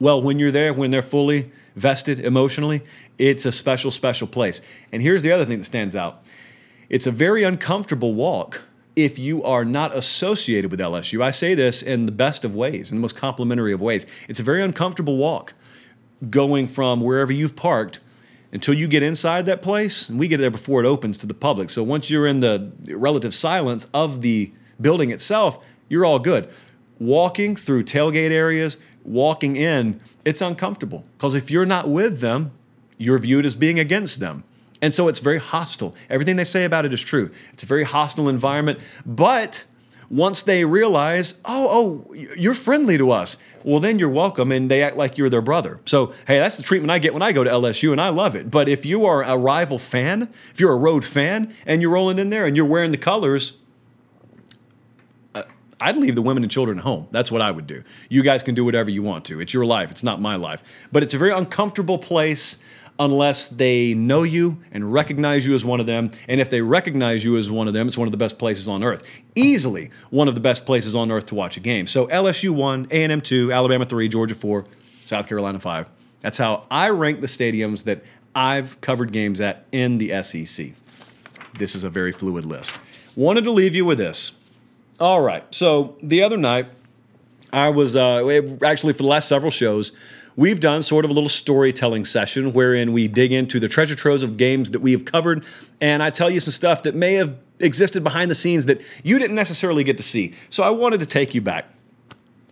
Well, 0.00 0.20
when 0.20 0.40
you're 0.40 0.50
there, 0.50 0.74
when 0.74 0.90
they're 0.90 1.00
fully 1.00 1.52
vested 1.76 2.18
emotionally, 2.18 2.82
it's 3.16 3.46
a 3.46 3.52
special, 3.52 3.92
special 3.92 4.26
place. 4.26 4.60
And 4.90 5.00
here's 5.00 5.22
the 5.22 5.30
other 5.30 5.44
thing 5.44 5.58
that 5.58 5.64
stands 5.64 5.94
out 5.94 6.24
it's 6.88 7.06
a 7.06 7.12
very 7.12 7.44
uncomfortable 7.44 8.12
walk 8.12 8.62
if 8.96 9.18
you 9.18 9.42
are 9.42 9.64
not 9.64 9.94
associated 9.94 10.70
with 10.70 10.80
LSU. 10.80 11.22
I 11.22 11.30
say 11.30 11.54
this 11.54 11.82
in 11.82 12.06
the 12.06 12.12
best 12.12 12.44
of 12.44 12.54
ways, 12.54 12.90
in 12.90 12.98
the 12.98 13.00
most 13.00 13.16
complimentary 13.16 13.72
of 13.72 13.80
ways. 13.80 14.06
It's 14.28 14.40
a 14.40 14.44
very 14.44 14.62
uncomfortable 14.62 15.16
walk 15.16 15.54
going 16.30 16.66
from 16.66 17.00
wherever 17.00 17.32
you've 17.32 17.56
parked 17.56 18.00
until 18.52 18.74
you 18.74 18.86
get 18.86 19.02
inside 19.02 19.46
that 19.46 19.62
place. 19.62 20.08
And 20.08 20.18
we 20.18 20.28
get 20.28 20.38
there 20.38 20.50
before 20.50 20.80
it 20.82 20.86
opens 20.86 21.18
to 21.18 21.26
the 21.26 21.34
public. 21.34 21.70
So 21.70 21.82
once 21.82 22.08
you're 22.08 22.26
in 22.26 22.40
the 22.40 22.72
relative 22.88 23.34
silence 23.34 23.88
of 23.92 24.22
the 24.22 24.52
building 24.80 25.10
itself, 25.10 25.64
you're 25.88 26.04
all 26.04 26.20
good. 26.20 26.48
Walking 27.00 27.56
through 27.56 27.84
tailgate 27.84 28.30
areas, 28.30 28.78
walking 29.02 29.56
in, 29.56 30.00
it's 30.24 30.40
uncomfortable 30.40 31.04
because 31.18 31.34
if 31.34 31.50
you're 31.50 31.66
not 31.66 31.88
with 31.88 32.20
them, 32.20 32.52
you're 32.96 33.18
viewed 33.18 33.44
as 33.44 33.56
being 33.56 33.80
against 33.80 34.20
them. 34.20 34.44
And 34.84 34.92
so 34.92 35.08
it's 35.08 35.18
very 35.18 35.38
hostile. 35.38 35.94
Everything 36.10 36.36
they 36.36 36.44
say 36.44 36.64
about 36.64 36.84
it 36.84 36.92
is 36.92 37.00
true. 37.00 37.30
It's 37.54 37.62
a 37.62 37.66
very 37.66 37.84
hostile 37.84 38.28
environment. 38.28 38.80
But 39.06 39.64
once 40.10 40.42
they 40.42 40.66
realize, 40.66 41.40
oh, 41.46 42.04
oh, 42.10 42.14
you're 42.36 42.52
friendly 42.52 42.98
to 42.98 43.10
us, 43.10 43.38
well, 43.62 43.80
then 43.80 43.98
you're 43.98 44.10
welcome 44.10 44.52
and 44.52 44.70
they 44.70 44.82
act 44.82 44.98
like 44.98 45.16
you're 45.16 45.30
their 45.30 45.40
brother. 45.40 45.80
So, 45.86 46.12
hey, 46.26 46.38
that's 46.38 46.56
the 46.56 46.62
treatment 46.62 46.90
I 46.90 46.98
get 46.98 47.14
when 47.14 47.22
I 47.22 47.32
go 47.32 47.42
to 47.42 47.48
LSU 47.48 47.92
and 47.92 48.00
I 48.00 48.10
love 48.10 48.36
it. 48.36 48.50
But 48.50 48.68
if 48.68 48.84
you 48.84 49.06
are 49.06 49.22
a 49.22 49.38
rival 49.38 49.78
fan, 49.78 50.28
if 50.50 50.60
you're 50.60 50.74
a 50.74 50.76
road 50.76 51.02
fan 51.02 51.54
and 51.64 51.80
you're 51.80 51.92
rolling 51.92 52.18
in 52.18 52.28
there 52.28 52.44
and 52.44 52.54
you're 52.54 52.66
wearing 52.66 52.90
the 52.90 52.98
colors, 52.98 53.54
uh, 55.34 55.44
I'd 55.80 55.96
leave 55.96 56.14
the 56.14 56.20
women 56.20 56.42
and 56.42 56.52
children 56.52 56.76
at 56.76 56.84
home. 56.84 57.08
That's 57.10 57.32
what 57.32 57.40
I 57.40 57.50
would 57.50 57.66
do. 57.66 57.82
You 58.10 58.22
guys 58.22 58.42
can 58.42 58.54
do 58.54 58.66
whatever 58.66 58.90
you 58.90 59.02
want 59.02 59.24
to. 59.24 59.40
It's 59.40 59.54
your 59.54 59.64
life, 59.64 59.90
it's 59.90 60.02
not 60.02 60.20
my 60.20 60.36
life. 60.36 60.62
But 60.92 61.02
it's 61.02 61.14
a 61.14 61.18
very 61.18 61.32
uncomfortable 61.32 61.96
place 61.96 62.58
unless 62.98 63.48
they 63.48 63.94
know 63.94 64.22
you 64.22 64.62
and 64.70 64.92
recognize 64.92 65.46
you 65.46 65.54
as 65.54 65.64
one 65.64 65.80
of 65.80 65.86
them. 65.86 66.10
And 66.28 66.40
if 66.40 66.50
they 66.50 66.60
recognize 66.60 67.24
you 67.24 67.36
as 67.36 67.50
one 67.50 67.66
of 67.66 67.74
them, 67.74 67.88
it's 67.88 67.98
one 67.98 68.06
of 68.06 68.12
the 68.12 68.18
best 68.18 68.38
places 68.38 68.68
on 68.68 68.84
earth. 68.84 69.04
Easily 69.34 69.90
one 70.10 70.28
of 70.28 70.34
the 70.34 70.40
best 70.40 70.64
places 70.64 70.94
on 70.94 71.10
earth 71.10 71.26
to 71.26 71.34
watch 71.34 71.56
a 71.56 71.60
game. 71.60 71.86
So 71.86 72.06
LSU 72.06 72.50
1, 72.50 72.88
A&M 72.90 73.20
2, 73.20 73.52
Alabama 73.52 73.84
3, 73.84 74.08
Georgia 74.08 74.34
4, 74.34 74.64
South 75.04 75.28
Carolina 75.28 75.58
5. 75.58 75.88
That's 76.20 76.38
how 76.38 76.66
I 76.70 76.90
rank 76.90 77.20
the 77.20 77.26
stadiums 77.26 77.84
that 77.84 78.02
I've 78.34 78.80
covered 78.80 79.12
games 79.12 79.40
at 79.40 79.66
in 79.72 79.98
the 79.98 80.22
SEC. 80.22 80.72
This 81.58 81.74
is 81.74 81.84
a 81.84 81.90
very 81.90 82.12
fluid 82.12 82.44
list. 82.44 82.76
Wanted 83.16 83.44
to 83.44 83.50
leave 83.50 83.74
you 83.74 83.84
with 83.84 83.98
this. 83.98 84.32
All 84.98 85.20
right. 85.20 85.44
So 85.54 85.96
the 86.02 86.22
other 86.22 86.36
night, 86.36 86.66
I 87.52 87.68
was 87.68 87.94
uh, 87.94 88.26
actually 88.64 88.94
for 88.94 89.02
the 89.02 89.08
last 89.08 89.28
several 89.28 89.50
shows, 89.50 89.92
we've 90.36 90.60
done 90.60 90.82
sort 90.82 91.04
of 91.04 91.10
a 91.10 91.14
little 91.14 91.28
storytelling 91.28 92.04
session 92.04 92.52
wherein 92.52 92.92
we 92.92 93.08
dig 93.08 93.32
into 93.32 93.60
the 93.60 93.68
treasure 93.68 93.94
troves 93.94 94.22
of 94.22 94.36
games 94.36 94.70
that 94.72 94.80
we 94.80 94.92
have 94.92 95.04
covered, 95.04 95.44
and 95.80 96.02
I 96.02 96.10
tell 96.10 96.30
you 96.30 96.40
some 96.40 96.52
stuff 96.52 96.82
that 96.84 96.94
may 96.94 97.14
have 97.14 97.36
existed 97.60 98.02
behind 98.02 98.30
the 98.30 98.34
scenes 98.34 98.66
that 98.66 98.80
you 99.02 99.18
didn't 99.18 99.36
necessarily 99.36 99.84
get 99.84 99.96
to 99.96 100.02
see. 100.02 100.34
So 100.50 100.62
I 100.62 100.70
wanted 100.70 101.00
to 101.00 101.06
take 101.06 101.34
you 101.34 101.40
back. 101.40 101.66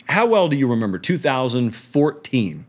How 0.08 0.26
well 0.26 0.48
do 0.48 0.56
you 0.56 0.68
remember 0.68 0.98
2014? 0.98 2.66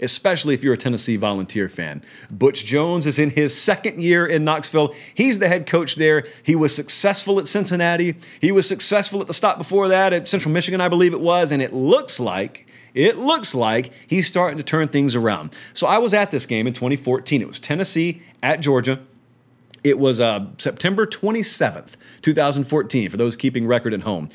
especially 0.00 0.54
if 0.54 0.62
you're 0.62 0.74
a 0.74 0.78
Tennessee 0.78 1.16
Volunteer 1.16 1.68
fan. 1.68 2.02
Butch 2.30 2.64
Jones 2.64 3.06
is 3.06 3.18
in 3.18 3.30
his 3.30 3.58
second 3.58 4.00
year 4.00 4.26
in 4.26 4.44
Knoxville. 4.44 4.94
He's 5.14 5.38
the 5.38 5.48
head 5.48 5.66
coach 5.66 5.96
there. 5.96 6.24
He 6.42 6.54
was 6.54 6.74
successful 6.74 7.38
at 7.38 7.48
Cincinnati. 7.48 8.16
He 8.40 8.52
was 8.52 8.68
successful 8.68 9.20
at 9.20 9.26
the 9.26 9.34
stop 9.34 9.58
before 9.58 9.88
that 9.88 10.12
at 10.12 10.28
Central 10.28 10.52
Michigan, 10.52 10.80
I 10.80 10.88
believe 10.88 11.14
it 11.14 11.20
was. 11.20 11.52
And 11.52 11.62
it 11.62 11.72
looks 11.72 12.20
like 12.20 12.63
it 12.94 13.18
looks 13.18 13.54
like 13.54 13.92
he's 14.06 14.26
starting 14.26 14.56
to 14.56 14.62
turn 14.62 14.88
things 14.88 15.14
around. 15.14 15.54
So 15.74 15.86
I 15.86 15.98
was 15.98 16.14
at 16.14 16.30
this 16.30 16.46
game 16.46 16.66
in 16.66 16.72
2014. 16.72 17.42
It 17.42 17.48
was 17.48 17.60
Tennessee 17.60 18.22
at 18.42 18.60
Georgia. 18.60 19.00
It 19.82 19.98
was 19.98 20.20
uh, 20.20 20.46
September 20.56 21.04
27th, 21.04 21.96
2014, 22.22 23.10
for 23.10 23.16
those 23.18 23.36
keeping 23.36 23.66
record 23.66 23.92
at 23.92 24.02
home. 24.02 24.30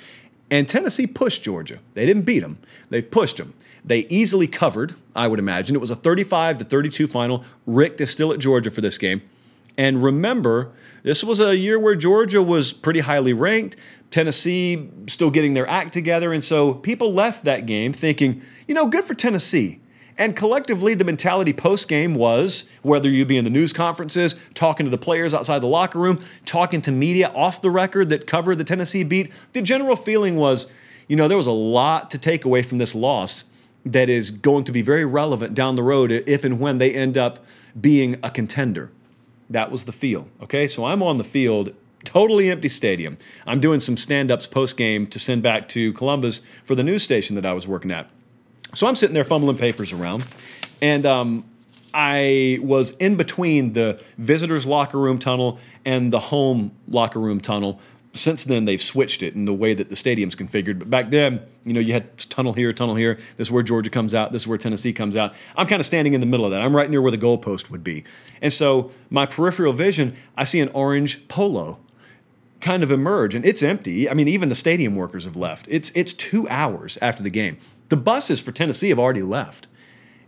And 0.51 0.67
Tennessee 0.67 1.07
pushed 1.07 1.43
Georgia. 1.43 1.79
They 1.93 2.05
didn't 2.05 2.23
beat 2.23 2.39
them, 2.39 2.59
they 2.89 3.01
pushed 3.01 3.37
them. 3.37 3.53
They 3.83 3.99
easily 4.09 4.45
covered, 4.45 4.93
I 5.15 5.27
would 5.27 5.39
imagine. 5.39 5.75
It 5.75 5.79
was 5.79 5.89
a 5.89 5.95
35 5.95 6.59
to 6.59 6.65
32 6.65 7.07
final. 7.07 7.45
Richt 7.65 8.01
is 8.01 8.09
still 8.09 8.33
at 8.33 8.39
Georgia 8.39 8.69
for 8.69 8.81
this 8.81 8.97
game. 8.97 9.21
And 9.79 10.03
remember, 10.03 10.73
this 11.03 11.23
was 11.23 11.39
a 11.39 11.55
year 11.55 11.79
where 11.79 11.95
Georgia 11.95 12.43
was 12.43 12.73
pretty 12.73 12.99
highly 12.99 13.31
ranked. 13.31 13.77
Tennessee 14.11 14.89
still 15.07 15.31
getting 15.31 15.53
their 15.53 15.65
act 15.69 15.93
together. 15.93 16.33
And 16.33 16.43
so 16.43 16.73
people 16.73 17.13
left 17.13 17.45
that 17.45 17.65
game 17.65 17.93
thinking, 17.93 18.41
you 18.67 18.75
know, 18.75 18.87
good 18.87 19.05
for 19.05 19.13
Tennessee. 19.13 19.79
And 20.17 20.35
collectively, 20.35 20.95
the 20.95 21.05
mentality 21.05 21.53
post 21.53 21.87
game 21.87 22.15
was 22.15 22.69
whether 22.81 23.09
you 23.09 23.23
be 23.23 23.37
in 23.37 23.45
the 23.45 23.49
news 23.49 23.71
conferences, 23.71 24.35
talking 24.53 24.85
to 24.85 24.89
the 24.89 24.97
players 24.97 25.33
outside 25.33 25.59
the 25.59 25.67
locker 25.67 25.97
room, 25.97 26.21
talking 26.43 26.81
to 26.81 26.91
media 26.91 27.31
off 27.33 27.61
the 27.61 27.71
record 27.71 28.09
that 28.09 28.27
covered 28.27 28.57
the 28.57 28.65
Tennessee 28.65 29.03
beat, 29.03 29.31
the 29.53 29.61
general 29.61 29.95
feeling 29.95 30.35
was, 30.35 30.69
you 31.07 31.15
know, 31.15 31.29
there 31.29 31.37
was 31.37 31.47
a 31.47 31.53
lot 31.53 32.11
to 32.11 32.17
take 32.17 32.43
away 32.43 32.63
from 32.63 32.79
this 32.79 32.93
loss 32.93 33.45
that 33.85 34.09
is 34.09 34.29
going 34.29 34.65
to 34.65 34.73
be 34.73 34.81
very 34.81 35.05
relevant 35.05 35.53
down 35.53 35.77
the 35.77 35.83
road 35.83 36.11
if 36.11 36.43
and 36.43 36.59
when 36.59 36.79
they 36.79 36.93
end 36.93 37.17
up 37.17 37.45
being 37.79 38.17
a 38.21 38.29
contender. 38.29 38.91
That 39.49 39.71
was 39.71 39.85
the 39.85 39.91
feel. 39.91 40.27
Okay, 40.43 40.67
so 40.67 40.85
I'm 40.85 41.01
on 41.01 41.17
the 41.17 41.23
field 41.23 41.73
totally 42.03 42.49
empty 42.49 42.69
stadium. 42.69 43.17
I'm 43.45 43.59
doing 43.59 43.79
some 43.79 43.97
stand 43.97 44.31
ups 44.31 44.47
post 44.47 44.77
game 44.77 45.07
to 45.07 45.19
send 45.19 45.43
back 45.43 45.67
to 45.69 45.93
Columbus 45.93 46.41
for 46.65 46.75
the 46.75 46.83
news 46.83 47.03
station 47.03 47.35
that 47.35 47.45
I 47.45 47.53
was 47.53 47.67
working 47.67 47.91
at. 47.91 48.09
So 48.75 48.87
I'm 48.87 48.95
sitting 48.95 49.13
there 49.13 49.23
fumbling 49.23 49.57
papers 49.57 49.91
around, 49.91 50.25
and 50.81 51.05
um, 51.05 51.43
I 51.93 52.59
was 52.61 52.91
in 52.91 53.15
between 53.15 53.73
the 53.73 54.01
visitors' 54.17 54.65
locker 54.65 54.99
room 54.99 55.17
tunnel 55.17 55.59
and 55.85 56.13
the 56.13 56.19
home 56.19 56.71
locker 56.87 57.19
room 57.19 57.41
tunnel. 57.41 57.81
Since 58.13 58.45
then, 58.45 58.65
they've 58.65 58.81
switched 58.81 59.21
it 59.21 59.35
in 59.35 59.45
the 59.45 59.53
way 59.53 59.75
that 59.75 59.89
the 59.89 59.95
stadium's 59.95 60.35
configured. 60.35 60.79
But 60.79 60.89
back 60.89 61.09
then, 61.11 61.41
you 61.63 61.73
know, 61.73 61.79
you 61.79 61.93
had 61.93 62.17
tunnel 62.17 62.53
here, 62.53 62.73
tunnel 62.73 62.95
here. 62.95 63.19
This 63.37 63.49
is 63.49 63.51
where 63.51 63.61
Georgia 63.61 63.91
comes 63.91 64.15
out. 64.15 64.31
This 64.31 64.43
is 64.43 64.47
where 64.47 64.57
Tennessee 64.57 64.93
comes 64.93 65.15
out. 65.15 65.35
I'm 65.55 65.67
kind 65.67 65.79
of 65.79 65.85
standing 65.85 66.13
in 66.13 66.19
the 66.19 66.25
middle 66.25 66.45
of 66.45 66.51
that. 66.51 66.61
I'm 66.61 66.75
right 66.75 66.89
near 66.89 67.01
where 67.03 67.11
the 67.11 67.19
goalpost 67.19 67.69
would 67.69 67.83
be. 67.83 68.03
And 68.41 68.51
so, 68.51 68.91
my 69.11 69.27
peripheral 69.27 69.73
vision, 69.73 70.15
I 70.35 70.43
see 70.43 70.59
an 70.59 70.69
orange 70.69 71.27
polo 71.27 71.79
kind 72.61 72.83
of 72.83 72.91
emerge 72.91 73.35
and 73.35 73.45
it's 73.45 73.63
empty. 73.63 74.09
I 74.09 74.13
mean, 74.13 74.27
even 74.27 74.49
the 74.49 74.55
stadium 74.55 74.95
workers 74.95 75.23
have 75.25 75.35
left. 75.35 75.65
It's 75.69 75.91
it's 75.95 76.11
2 76.13 76.47
hours 76.49 76.97
after 77.01 77.23
the 77.23 77.29
game. 77.29 77.57
The 77.89 77.97
buses 77.97 78.41
for 78.41 78.51
Tennessee 78.51 78.89
have 78.89 78.99
already 78.99 79.21
left. 79.21 79.67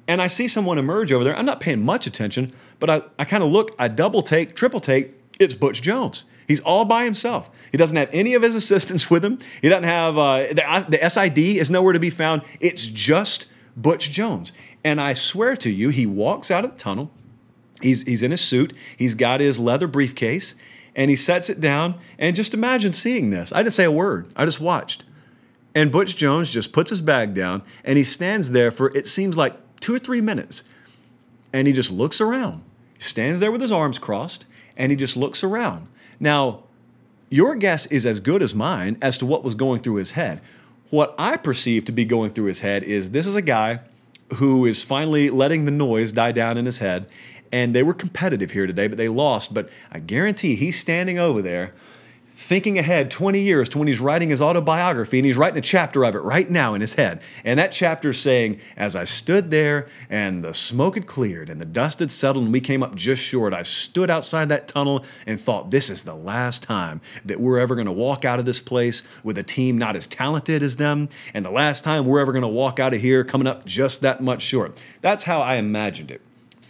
And 0.07 0.21
I 0.21 0.27
see 0.27 0.47
someone 0.47 0.77
emerge 0.77 1.11
over 1.11 1.23
there. 1.23 1.35
I'm 1.35 1.45
not 1.45 1.59
paying 1.59 1.83
much 1.83 2.07
attention, 2.07 2.53
but 2.79 2.89
I, 2.89 3.01
I 3.19 3.25
kind 3.25 3.43
of 3.43 3.51
look, 3.51 3.75
I 3.77 3.87
double 3.87 4.21
take, 4.21 4.55
triple 4.55 4.79
take, 4.79 5.20
it's 5.41 5.53
Butch 5.53 5.81
Jones. 5.81 6.25
He's 6.47 6.59
all 6.59 6.85
by 6.85 7.05
himself. 7.05 7.49
He 7.71 7.77
doesn't 7.77 7.95
have 7.95 8.09
any 8.11 8.33
of 8.33 8.41
his 8.41 8.55
assistants 8.55 9.09
with 9.09 9.23
him. 9.23 9.39
He 9.61 9.69
doesn't 9.69 9.85
have 9.85 10.17
uh, 10.17 10.47
the, 10.49 10.85
the 10.89 11.09
SID 11.09 11.37
is 11.37 11.71
nowhere 11.71 11.93
to 11.93 11.99
be 11.99 12.09
found. 12.09 12.41
It's 12.59 12.85
just 12.85 13.47
Butch 13.77 14.11
Jones. 14.11 14.51
And 14.83 14.99
I 14.99 15.13
swear 15.13 15.55
to 15.57 15.69
you, 15.69 15.89
he 15.89 16.05
walks 16.05 16.51
out 16.51 16.65
of 16.65 16.71
the 16.71 16.77
tunnel. 16.77 17.11
He's, 17.81 18.03
he's 18.03 18.21
in 18.21 18.31
his 18.31 18.41
suit. 18.41 18.73
He's 18.97 19.15
got 19.15 19.39
his 19.39 19.59
leather 19.59 19.87
briefcase 19.87 20.55
and 20.95 21.09
he 21.09 21.15
sets 21.15 21.49
it 21.49 21.61
down. 21.61 21.95
And 22.19 22.35
just 22.35 22.53
imagine 22.53 22.91
seeing 22.91 23.29
this. 23.29 23.53
I 23.53 23.63
didn't 23.63 23.73
say 23.73 23.85
a 23.85 23.91
word, 23.91 24.27
I 24.35 24.45
just 24.45 24.59
watched. 24.59 25.05
And 25.73 25.91
Butch 25.91 26.17
Jones 26.17 26.51
just 26.51 26.73
puts 26.73 26.89
his 26.89 26.99
bag 26.99 27.33
down 27.33 27.63
and 27.85 27.97
he 27.97 28.03
stands 28.03 28.51
there 28.51 28.71
for 28.71 28.95
it 28.95 29.07
seems 29.07 29.37
like 29.37 29.79
two 29.79 29.95
or 29.95 29.99
three 29.99 30.21
minutes. 30.21 30.63
And 31.53 31.67
he 31.67 31.73
just 31.73 31.91
looks 31.91 32.19
around. 32.19 32.61
He 32.95 33.03
stands 33.03 33.39
there 33.39 33.51
with 33.51 33.61
his 33.61 33.71
arms 33.71 33.97
crossed 33.97 34.45
and 34.81 34.91
he 34.91 34.95
just 34.95 35.15
looks 35.15 35.43
around. 35.43 35.87
Now, 36.19 36.63
your 37.29 37.53
guess 37.55 37.85
is 37.85 38.07
as 38.07 38.19
good 38.19 38.41
as 38.41 38.55
mine 38.55 38.97
as 38.99 39.15
to 39.19 39.27
what 39.27 39.43
was 39.43 39.53
going 39.53 39.81
through 39.81 39.95
his 39.95 40.11
head. 40.11 40.41
What 40.89 41.13
I 41.19 41.37
perceive 41.37 41.85
to 41.85 41.91
be 41.91 42.03
going 42.03 42.31
through 42.31 42.45
his 42.45 42.61
head 42.61 42.81
is 42.81 43.11
this 43.11 43.27
is 43.27 43.35
a 43.35 43.43
guy 43.43 43.81
who 44.35 44.65
is 44.65 44.81
finally 44.83 45.29
letting 45.29 45.65
the 45.65 45.71
noise 45.71 46.11
die 46.11 46.31
down 46.31 46.57
in 46.57 46.65
his 46.65 46.79
head 46.79 47.05
and 47.51 47.75
they 47.75 47.83
were 47.83 47.93
competitive 47.93 48.51
here 48.51 48.65
today, 48.65 48.87
but 48.87 48.97
they 48.97 49.07
lost. 49.07 49.53
But 49.53 49.69
I 49.91 49.99
guarantee 49.99 50.55
he's 50.55 50.79
standing 50.79 51.19
over 51.19 51.43
there 51.43 51.73
thinking 52.41 52.79
ahead 52.79 53.11
20 53.11 53.39
years 53.39 53.69
to 53.69 53.77
when 53.77 53.87
he's 53.87 53.99
writing 53.99 54.29
his 54.29 54.41
autobiography 54.41 55.19
and 55.19 55.25
he's 55.25 55.37
writing 55.37 55.59
a 55.59 55.61
chapter 55.61 56.03
of 56.03 56.15
it 56.15 56.19
right 56.19 56.49
now 56.49 56.73
in 56.73 56.81
his 56.81 56.95
head. 56.95 57.21
And 57.45 57.59
that 57.59 57.71
chapter 57.71 58.09
is 58.09 58.19
saying, 58.19 58.59
As 58.75 58.95
I 58.95 59.03
stood 59.03 59.51
there 59.51 59.87
and 60.09 60.43
the 60.43 60.53
smoke 60.53 60.95
had 60.95 61.05
cleared 61.05 61.49
and 61.49 61.61
the 61.61 61.65
dust 61.65 61.99
had 61.99 62.09
settled 62.09 62.45
and 62.45 62.53
we 62.53 62.59
came 62.59 62.81
up 62.81 62.95
just 62.95 63.21
short, 63.21 63.53
I 63.53 63.61
stood 63.61 64.09
outside 64.09 64.49
that 64.49 64.67
tunnel 64.67 65.05
and 65.27 65.39
thought, 65.39 65.69
This 65.69 65.89
is 65.89 66.03
the 66.03 66.15
last 66.15 66.63
time 66.63 66.99
that 67.25 67.39
we're 67.39 67.59
ever 67.59 67.75
going 67.75 67.85
to 67.85 67.91
walk 67.91 68.25
out 68.25 68.39
of 68.39 68.45
this 68.45 68.59
place 68.59 69.03
with 69.23 69.37
a 69.37 69.43
team 69.43 69.77
not 69.77 69.95
as 69.95 70.07
talented 70.07 70.63
as 70.63 70.77
them, 70.77 71.09
and 71.33 71.45
the 71.45 71.51
last 71.51 71.83
time 71.83 72.05
we're 72.05 72.19
ever 72.19 72.31
going 72.31 72.41
to 72.41 72.47
walk 72.47 72.79
out 72.79 72.93
of 72.93 73.01
here 73.01 73.23
coming 73.23 73.47
up 73.47 73.65
just 73.65 74.01
that 74.01 74.21
much 74.21 74.41
short. 74.41 74.81
That's 75.01 75.23
how 75.23 75.41
I 75.41 75.55
imagined 75.55 76.09
it. 76.09 76.21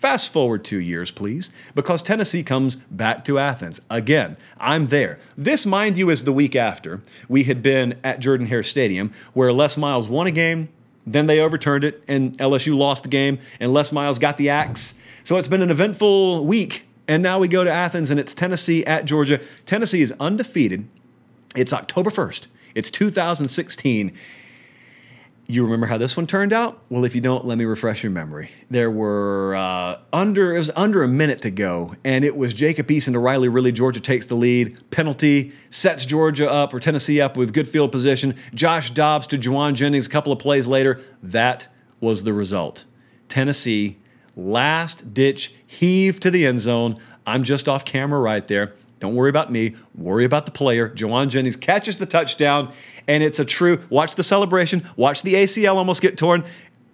Fast 0.01 0.29
forward 0.29 0.65
two 0.65 0.79
years, 0.79 1.11
please, 1.11 1.51
because 1.75 2.01
Tennessee 2.01 2.41
comes 2.41 2.75
back 2.75 3.23
to 3.25 3.37
Athens. 3.37 3.81
Again, 3.87 4.35
I'm 4.59 4.87
there. 4.87 5.19
This, 5.37 5.63
mind 5.63 5.95
you, 5.95 6.09
is 6.09 6.23
the 6.23 6.33
week 6.33 6.55
after 6.55 7.03
we 7.29 7.43
had 7.43 7.61
been 7.61 7.99
at 8.03 8.19
Jordan 8.19 8.47
Hare 8.47 8.63
Stadium, 8.63 9.13
where 9.33 9.53
Les 9.53 9.77
Miles 9.77 10.07
won 10.07 10.25
a 10.25 10.31
game, 10.31 10.69
then 11.05 11.27
they 11.27 11.39
overturned 11.39 11.83
it, 11.83 12.03
and 12.07 12.35
LSU 12.39 12.75
lost 12.75 13.03
the 13.03 13.09
game, 13.09 13.37
and 13.59 13.75
Les 13.75 13.91
Miles 13.91 14.17
got 14.17 14.37
the 14.37 14.49
axe. 14.49 14.95
So 15.23 15.37
it's 15.37 15.47
been 15.47 15.61
an 15.61 15.69
eventful 15.69 16.45
week. 16.45 16.87
And 17.07 17.21
now 17.21 17.37
we 17.37 17.47
go 17.47 17.63
to 17.63 17.71
Athens, 17.71 18.09
and 18.09 18.19
it's 18.19 18.33
Tennessee 18.33 18.83
at 18.87 19.05
Georgia. 19.05 19.39
Tennessee 19.67 20.01
is 20.01 20.11
undefeated. 20.19 20.87
It's 21.55 21.73
October 21.73 22.09
1st. 22.09 22.47
It's 22.73 22.89
2016 22.89 24.17
you 25.51 25.63
remember 25.63 25.85
how 25.85 25.97
this 25.97 26.15
one 26.15 26.25
turned 26.27 26.53
out? 26.53 26.81
Well, 26.89 27.03
if 27.03 27.13
you 27.13 27.21
don't, 27.21 27.45
let 27.45 27.57
me 27.57 27.65
refresh 27.65 28.03
your 28.03 28.11
memory. 28.11 28.51
There 28.69 28.89
were 28.89 29.55
uh, 29.55 29.99
under 30.13 30.55
it 30.55 30.57
was 30.57 30.71
under 30.75 31.03
a 31.03 31.07
minute 31.07 31.41
to 31.41 31.51
go, 31.51 31.95
and 32.03 32.23
it 32.23 32.37
was 32.37 32.53
Jacob 32.53 32.87
Eason 32.87 33.13
to 33.13 33.19
Riley 33.19 33.49
Ridley. 33.49 33.71
Georgia 33.71 33.99
takes 33.99 34.25
the 34.25 34.35
lead. 34.35 34.89
Penalty 34.91 35.51
sets 35.69 36.05
Georgia 36.05 36.49
up 36.49 36.73
or 36.73 36.79
Tennessee 36.79 37.19
up 37.19 37.35
with 37.35 37.53
good 37.53 37.67
field 37.67 37.91
position. 37.91 38.35
Josh 38.53 38.91
Dobbs 38.91 39.27
to 39.27 39.37
Jauan 39.37 39.73
Jennings 39.73 40.07
a 40.07 40.09
couple 40.09 40.31
of 40.31 40.39
plays 40.39 40.67
later. 40.67 41.01
That 41.21 41.67
was 41.99 42.23
the 42.23 42.33
result. 42.33 42.85
Tennessee 43.27 43.97
last 44.35 45.13
ditch 45.13 45.53
heave 45.67 46.19
to 46.21 46.31
the 46.31 46.45
end 46.45 46.59
zone. 46.59 46.97
I'm 47.25 47.43
just 47.43 47.67
off 47.67 47.85
camera 47.85 48.19
right 48.19 48.47
there. 48.47 48.73
Don't 49.01 49.15
worry 49.15 49.31
about 49.31 49.51
me. 49.51 49.75
Worry 49.95 50.25
about 50.25 50.45
the 50.45 50.51
player. 50.51 50.87
Jauan 50.87 51.27
Jennings 51.27 51.55
catches 51.55 51.97
the 51.97 52.05
touchdown, 52.05 52.71
and 53.07 53.23
it's 53.23 53.39
a 53.39 53.45
true 53.45 53.81
watch 53.89 54.15
the 54.15 54.23
celebration, 54.23 54.87
watch 54.95 55.23
the 55.23 55.33
ACL 55.33 55.75
almost 55.75 56.03
get 56.03 56.17
torn. 56.17 56.45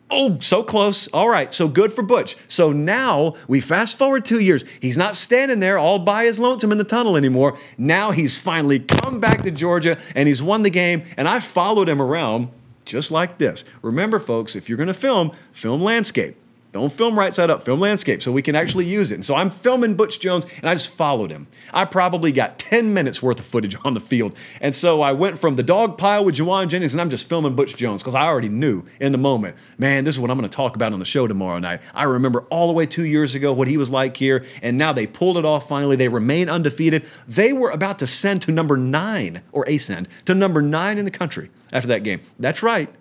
Oh, 0.10 0.40
so 0.40 0.64
close. 0.64 1.10
All 1.10 1.28
right, 1.28 1.54
so 1.54 1.68
good 1.68 1.92
for 1.92 2.02
Butch. 2.02 2.38
So 2.48 2.72
now 2.72 3.36
we 3.50 3.60
fast 3.60 3.98
forward 3.98 4.24
two 4.24 4.40
years. 4.40 4.64
He's 4.80 4.98
not 4.98 5.18
standing 5.18 5.60
there 5.60 5.78
all 5.78 6.00
by 6.00 6.24
his 6.24 6.40
lonesome 6.40 6.72
in 6.72 6.78
the 6.78 6.86
tunnel 6.86 7.18
anymore. 7.18 7.58
Now 7.78 8.12
he's 8.12 8.38
finally 8.38 8.80
come 8.80 9.20
back 9.20 9.44
to 9.44 9.52
Georgia 9.52 10.00
and 10.16 10.30
he's 10.30 10.42
won 10.42 10.64
the 10.64 10.70
game. 10.70 11.04
And 11.18 11.28
I 11.28 11.42
followed 11.42 11.90
him 11.90 12.02
around 12.02 12.48
just 12.86 13.12
like 13.12 13.38
this. 13.38 13.66
Remember, 13.82 14.18
folks, 14.18 14.56
if 14.56 14.70
you're 14.70 14.78
going 14.78 14.88
to 14.88 14.94
film, 14.94 15.32
film 15.52 15.82
landscape. 15.82 16.38
Don't 16.72 16.92
film 16.92 17.18
right 17.18 17.34
side 17.34 17.50
up, 17.50 17.64
film 17.64 17.80
landscape 17.80 18.22
so 18.22 18.32
we 18.32 18.42
can 18.42 18.56
actually 18.56 18.86
use 18.86 19.12
it. 19.12 19.16
And 19.16 19.26
so 19.26 19.36
I'm 19.36 19.50
filming 19.50 19.96
Butch 19.96 20.20
Jones 20.20 20.46
and 20.58 20.70
I 20.70 20.74
just 20.74 20.90
followed 20.90 21.32
him. 21.32 21.48
I 21.74 21.86
probably 21.86 22.32
got 22.32 22.60
10 22.60 22.94
minutes 22.94 23.24
worth 23.24 23.40
of 23.40 23.46
footage 23.46 23.78
on 23.86 23.94
the 23.94 24.00
field. 24.00 24.36
And 24.60 24.76
so 24.76 25.02
I 25.02 25.14
went 25.14 25.40
from 25.40 25.56
the 25.56 25.64
dog 25.64 25.98
pile 25.98 26.26
with 26.26 26.36
Jauan 26.36 26.68
Jennings 26.68 26.94
and 26.94 27.02
I'm 27.02 27.10
just 27.10 27.28
filming 27.28 27.56
Butch 27.56 27.76
Jones 27.76 28.04
because 28.04 28.16
I 28.16 28.24
already 28.24 28.50
knew 28.50 28.84
in 29.00 29.12
the 29.12 29.18
moment, 29.18 29.56
man, 29.78 30.04
this 30.04 30.16
is 30.16 30.20
what 30.20 30.30
I'm 30.30 30.38
going 30.38 30.50
to 30.50 30.56
talk 30.56 30.76
about 30.76 30.94
on 30.94 31.00
the 31.00 31.06
show 31.06 31.26
tomorrow 31.26 31.60
night. 31.60 31.82
I 31.94 32.04
remember 32.04 32.42
all 32.50 32.68
the 32.68 32.74
way 32.74 32.86
two 32.86 33.06
years 33.06 33.34
ago 33.34 33.54
what 33.54 33.68
he 33.68 33.78
was 33.78 33.90
like 33.90 34.18
here. 34.18 34.46
And 34.62 34.78
now 34.78 34.92
they 34.92 35.08
pulled 35.08 35.38
it 35.38 35.46
off 35.46 35.70
finally. 35.70 35.96
They 35.96 36.10
remain 36.10 36.50
undefeated. 36.50 37.06
They 37.28 37.54
were 37.54 37.70
about 37.70 38.00
to 38.00 38.08
send 38.08 38.42
to 38.44 38.52
number 38.52 38.76
nine 38.76 39.42
or 39.52 39.64
ascend 39.68 40.10
to 40.26 40.36
number 40.36 40.62
nine 40.62 40.98
in 40.98 41.06
the 41.06 41.12
country 41.12 41.50
after 41.72 41.88
that 41.88 42.04
game. 42.04 42.20
That's 42.40 42.62
right. 42.62 42.94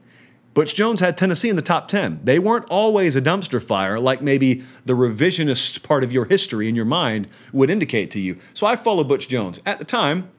Butch 0.56 0.74
Jones 0.74 1.00
had 1.00 1.18
Tennessee 1.18 1.50
in 1.50 1.56
the 1.56 1.60
top 1.60 1.86
10. 1.86 2.20
They 2.24 2.38
weren't 2.38 2.64
always 2.70 3.14
a 3.14 3.20
dumpster 3.20 3.62
fire 3.62 4.00
like 4.00 4.22
maybe 4.22 4.62
the 4.86 4.94
revisionist 4.94 5.82
part 5.82 6.02
of 6.02 6.12
your 6.12 6.24
history 6.24 6.66
in 6.66 6.74
your 6.74 6.86
mind 6.86 7.28
would 7.52 7.68
indicate 7.68 8.10
to 8.12 8.20
you. 8.20 8.38
So 8.54 8.66
I 8.66 8.74
followed 8.74 9.06
Butch 9.06 9.28
Jones. 9.28 9.60
At 9.66 9.78
the 9.78 9.84
time, 9.84 10.30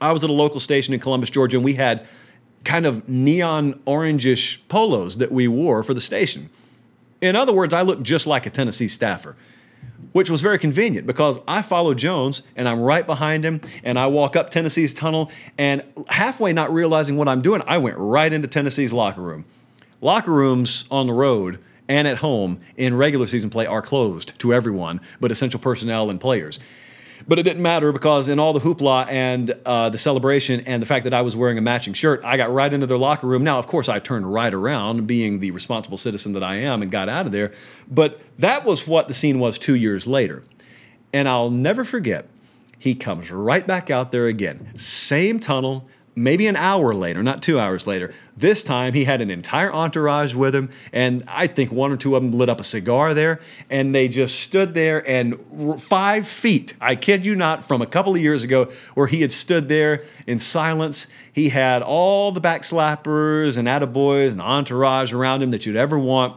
I 0.00 0.12
was 0.12 0.24
at 0.24 0.30
a 0.30 0.32
local 0.32 0.60
station 0.60 0.94
in 0.94 1.00
Columbus, 1.00 1.28
Georgia, 1.28 1.58
and 1.58 1.64
we 1.64 1.74
had 1.74 2.08
kind 2.64 2.86
of 2.86 3.06
neon 3.06 3.74
orangish 3.80 4.60
polos 4.68 5.18
that 5.18 5.30
we 5.30 5.46
wore 5.46 5.82
for 5.82 5.92
the 5.92 6.00
station. 6.00 6.48
In 7.20 7.36
other 7.36 7.52
words, 7.52 7.74
I 7.74 7.82
looked 7.82 8.02
just 8.02 8.26
like 8.26 8.46
a 8.46 8.50
Tennessee 8.50 8.88
staffer 8.88 9.36
which 10.12 10.30
was 10.30 10.40
very 10.40 10.58
convenient 10.58 11.06
because 11.06 11.38
I 11.46 11.62
follow 11.62 11.94
Jones 11.94 12.42
and 12.56 12.68
I'm 12.68 12.80
right 12.80 13.06
behind 13.06 13.44
him 13.44 13.60
and 13.84 13.98
I 13.98 14.06
walk 14.08 14.36
up 14.36 14.50
Tennessee's 14.50 14.94
tunnel 14.94 15.30
and 15.58 15.82
halfway 16.08 16.52
not 16.52 16.72
realizing 16.72 17.16
what 17.16 17.28
I'm 17.28 17.42
doing, 17.42 17.62
I 17.66 17.78
went 17.78 17.96
right 17.98 18.32
into 18.32 18.48
Tennessee's 18.48 18.92
locker 18.92 19.20
room. 19.20 19.44
Locker 20.00 20.32
rooms 20.32 20.86
on 20.90 21.06
the 21.06 21.12
road 21.12 21.58
and 21.88 22.06
at 22.06 22.18
home 22.18 22.60
in 22.76 22.96
regular 22.96 23.26
season 23.26 23.50
play 23.50 23.66
are 23.66 23.82
closed 23.82 24.38
to 24.38 24.54
everyone 24.54 25.00
but 25.20 25.30
essential 25.30 25.60
personnel 25.60 26.10
and 26.10 26.20
players. 26.20 26.58
But 27.28 27.38
it 27.38 27.42
didn't 27.42 27.62
matter 27.62 27.92
because 27.92 28.28
in 28.28 28.38
all 28.38 28.52
the 28.52 28.60
hoopla 28.60 29.06
and 29.08 29.54
uh, 29.64 29.88
the 29.90 29.98
celebration 29.98 30.60
and 30.60 30.82
the 30.82 30.86
fact 30.86 31.04
that 31.04 31.14
I 31.14 31.22
was 31.22 31.36
wearing 31.36 31.58
a 31.58 31.60
matching 31.60 31.94
shirt, 31.94 32.24
I 32.24 32.36
got 32.36 32.52
right 32.52 32.72
into 32.72 32.86
their 32.86 32.98
locker 32.98 33.26
room. 33.26 33.44
Now, 33.44 33.58
of 33.58 33.66
course, 33.66 33.88
I 33.88 33.98
turned 33.98 34.32
right 34.32 34.52
around, 34.52 35.06
being 35.06 35.40
the 35.40 35.50
responsible 35.50 35.98
citizen 35.98 36.32
that 36.32 36.42
I 36.42 36.56
am, 36.56 36.82
and 36.82 36.90
got 36.90 37.08
out 37.08 37.26
of 37.26 37.32
there. 37.32 37.52
But 37.90 38.20
that 38.38 38.64
was 38.64 38.86
what 38.86 39.08
the 39.08 39.14
scene 39.14 39.38
was 39.38 39.58
two 39.58 39.74
years 39.74 40.06
later. 40.06 40.42
And 41.12 41.28
I'll 41.28 41.50
never 41.50 41.84
forget, 41.84 42.28
he 42.78 42.94
comes 42.94 43.30
right 43.30 43.66
back 43.66 43.90
out 43.90 44.12
there 44.12 44.26
again. 44.26 44.72
Same 44.76 45.40
tunnel, 45.40 45.88
maybe 46.14 46.46
an 46.46 46.56
hour 46.56 46.94
later, 46.94 47.22
not 47.22 47.42
two 47.42 47.58
hours 47.58 47.86
later. 47.86 48.12
This 48.36 48.64
time 48.64 48.92
he 48.92 49.04
had 49.04 49.20
an 49.20 49.30
entire 49.30 49.72
entourage 49.72 50.34
with 50.34 50.54
him, 50.54 50.70
and 50.92 51.22
I 51.28 51.46
think 51.46 51.70
one 51.72 51.92
or 51.92 51.96
two 51.96 52.16
of 52.16 52.22
them 52.22 52.32
lit 52.32 52.48
up 52.48 52.60
a 52.60 52.64
cigar 52.64 53.14
there, 53.14 53.40
and 53.68 53.94
they 53.94 54.08
just 54.08 54.40
stood 54.40 54.74
there 54.74 55.08
and 55.08 55.80
five 55.80 56.26
feet, 56.26 56.74
I 56.80 56.96
kid 56.96 57.24
you 57.24 57.36
not, 57.36 57.64
from 57.64 57.82
a 57.82 57.86
couple 57.86 58.14
of 58.14 58.20
years 58.20 58.44
ago 58.44 58.70
where 58.94 59.06
he 59.06 59.20
had 59.20 59.32
stood 59.32 59.68
there 59.68 60.04
in 60.26 60.38
silence. 60.38 61.06
He 61.32 61.50
had 61.50 61.82
all 61.82 62.32
the 62.32 62.40
backslappers 62.40 63.56
and 63.56 63.68
attaboys 63.68 64.32
and 64.32 64.40
entourage 64.40 65.12
around 65.12 65.42
him 65.42 65.50
that 65.52 65.66
you'd 65.66 65.76
ever 65.76 65.98
want. 65.98 66.36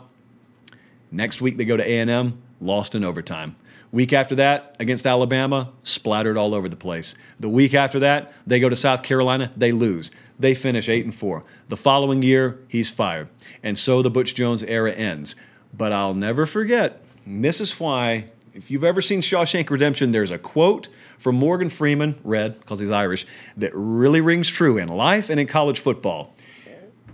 Next 1.11 1.41
week 1.41 1.57
they 1.57 1.65
go 1.65 1.77
to 1.77 1.83
A&M, 1.83 2.41
lost 2.59 2.95
in 2.95 3.03
overtime. 3.03 3.55
Week 3.93 4.11
after 4.11 4.33
that, 4.33 4.75
against 4.79 5.05
Alabama, 5.05 5.71
splattered 5.83 6.35
all 6.35 6.55
over 6.55 6.67
the 6.67 6.75
place. 6.75 7.13
The 7.39 7.47
week 7.47 7.75
after 7.75 7.99
that, 7.99 8.33
they 8.45 8.59
go 8.59 8.67
to 8.67 8.75
South 8.75 9.03
Carolina, 9.03 9.51
they 9.55 9.71
lose. 9.71 10.09
They 10.39 10.55
finish 10.55 10.89
8 10.89 11.05
and 11.05 11.13
4. 11.13 11.45
The 11.69 11.77
following 11.77 12.23
year, 12.23 12.59
he's 12.67 12.89
fired. 12.89 13.29
And 13.61 13.77
so 13.77 14.01
the 14.01 14.09
Butch 14.09 14.33
Jones 14.33 14.63
era 14.63 14.91
ends. 14.91 15.35
But 15.71 15.91
I'll 15.91 16.15
never 16.15 16.47
forget, 16.47 17.03
this 17.27 17.61
is 17.61 17.79
why, 17.79 18.31
if 18.55 18.71
you've 18.71 18.83
ever 18.83 18.99
seen 18.99 19.21
Shawshank 19.21 19.69
Redemption, 19.69 20.11
there's 20.11 20.31
a 20.31 20.39
quote 20.39 20.89
from 21.19 21.35
Morgan 21.35 21.69
Freeman, 21.69 22.19
red 22.23 22.59
because 22.59 22.79
he's 22.79 22.89
Irish, 22.89 23.27
that 23.57 23.73
really 23.75 24.21
rings 24.21 24.49
true 24.49 24.79
in 24.79 24.89
life 24.89 25.29
and 25.29 25.39
in 25.39 25.45
college 25.45 25.79
football. 25.79 26.33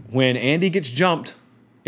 When 0.10 0.38
Andy 0.38 0.70
gets 0.70 0.90
jumped 0.90 1.36